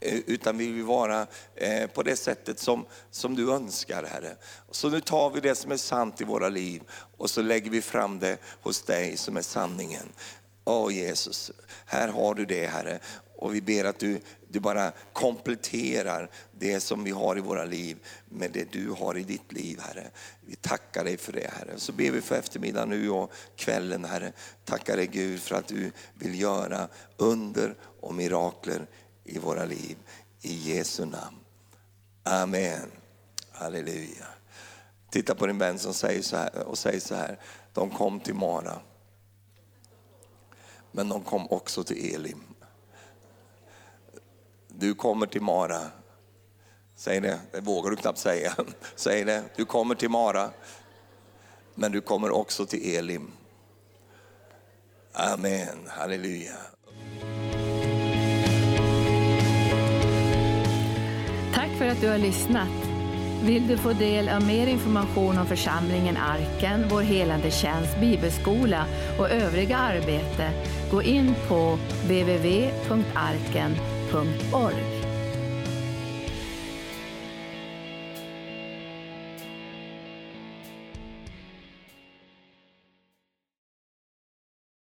Eh, 0.00 0.18
utan 0.26 0.58
vi 0.58 0.70
vill 0.70 0.84
vara 0.84 1.26
eh, 1.54 1.86
på 1.86 2.02
det 2.02 2.16
sättet 2.16 2.58
som, 2.58 2.86
som 3.10 3.34
du 3.34 3.52
önskar 3.52 4.04
Herre. 4.04 4.36
Så 4.70 4.88
nu 4.88 5.00
tar 5.00 5.30
vi 5.30 5.40
det 5.40 5.54
som 5.54 5.72
är 5.72 5.76
sant 5.76 6.20
i 6.20 6.24
våra 6.24 6.48
liv 6.48 6.82
och 7.16 7.30
så 7.30 7.42
lägger 7.42 7.70
vi 7.70 7.82
fram 7.82 8.18
det 8.18 8.38
hos 8.62 8.82
dig 8.82 9.16
som 9.16 9.36
är 9.36 9.42
sanningen. 9.42 10.12
Åh 10.64 10.94
Jesus, 10.94 11.50
här 11.86 12.08
har 12.08 12.34
du 12.34 12.44
det 12.44 12.66
Herre. 12.66 12.98
Och 13.36 13.54
vi 13.54 13.60
ber 13.60 13.84
att 13.84 13.98
du, 13.98 14.20
du 14.52 14.60
bara 14.60 14.92
kompletterar 15.12 16.30
det 16.52 16.80
som 16.80 17.04
vi 17.04 17.10
har 17.10 17.38
i 17.38 17.40
våra 17.40 17.64
liv 17.64 17.98
med 18.28 18.50
det 18.52 18.72
du 18.72 18.90
har 18.90 19.18
i 19.18 19.22
ditt 19.22 19.52
liv 19.52 19.80
Herre. 19.80 20.10
Vi 20.40 20.56
tackar 20.56 21.04
dig 21.04 21.16
för 21.16 21.32
det 21.32 21.50
Herre. 21.52 21.72
Så 21.76 21.92
ber 21.92 22.10
vi 22.10 22.20
för 22.20 22.34
eftermiddagen 22.34 22.88
nu 22.88 23.10
och 23.10 23.32
kvällen 23.56 24.04
Herre. 24.04 24.32
Tackar 24.64 24.96
dig 24.96 25.06
Gud 25.06 25.40
för 25.40 25.54
att 25.54 25.68
du 25.68 25.92
vill 26.14 26.40
göra 26.40 26.88
under 27.16 27.74
och 28.00 28.14
mirakler 28.14 28.86
i 29.24 29.38
våra 29.38 29.64
liv. 29.64 29.96
I 30.42 30.54
Jesu 30.54 31.04
namn. 31.04 31.36
Amen. 32.22 32.90
Halleluja. 33.52 34.26
Titta 35.10 35.34
på 35.34 35.46
din 35.46 35.58
vän 35.58 35.78
som 35.78 35.94
säger 35.94 36.22
så 36.22 36.36
här, 36.36 36.62
och 36.62 36.78
säger 36.78 37.00
så 37.00 37.14
här. 37.14 37.38
De 37.72 37.90
kom 37.90 38.20
till 38.20 38.34
Mara. 38.34 38.80
Men 40.92 41.08
de 41.08 41.24
kom 41.24 41.46
också 41.50 41.84
till 41.84 42.14
Elim. 42.14 42.49
Du 44.80 44.94
kommer 44.94 45.26
till 45.26 45.42
Mara. 45.42 45.80
Säg 46.96 47.20
det, 47.20 47.40
det 47.52 47.60
vågar 47.60 47.90
du 47.90 47.96
knappt 47.96 48.18
säga. 48.18 48.52
Säg 48.96 49.24
det, 49.24 49.42
du 49.56 49.64
kommer 49.64 49.94
till 49.94 50.08
Mara. 50.10 50.50
Men 51.74 51.92
du 51.92 52.00
kommer 52.00 52.30
också 52.30 52.66
till 52.66 52.96
Elim. 52.96 53.32
Amen, 55.12 55.78
halleluja. 55.88 56.56
Tack 61.54 61.70
för 61.78 61.86
att 61.86 62.00
du 62.00 62.08
har 62.08 62.18
lyssnat. 62.18 62.68
Vill 63.42 63.68
du 63.68 63.78
få 63.78 63.92
del 63.92 64.28
av 64.28 64.46
mer 64.46 64.66
information 64.66 65.38
om 65.38 65.46
församlingen 65.46 66.16
Arken, 66.16 66.88
vår 66.90 67.02
helande 67.02 67.50
tjänst, 67.50 68.00
bibelskola 68.00 68.84
och 69.18 69.30
övriga 69.30 69.76
arbete, 69.76 70.50
gå 70.90 71.02
in 71.02 71.34
på 71.48 71.78
from. 74.10 74.99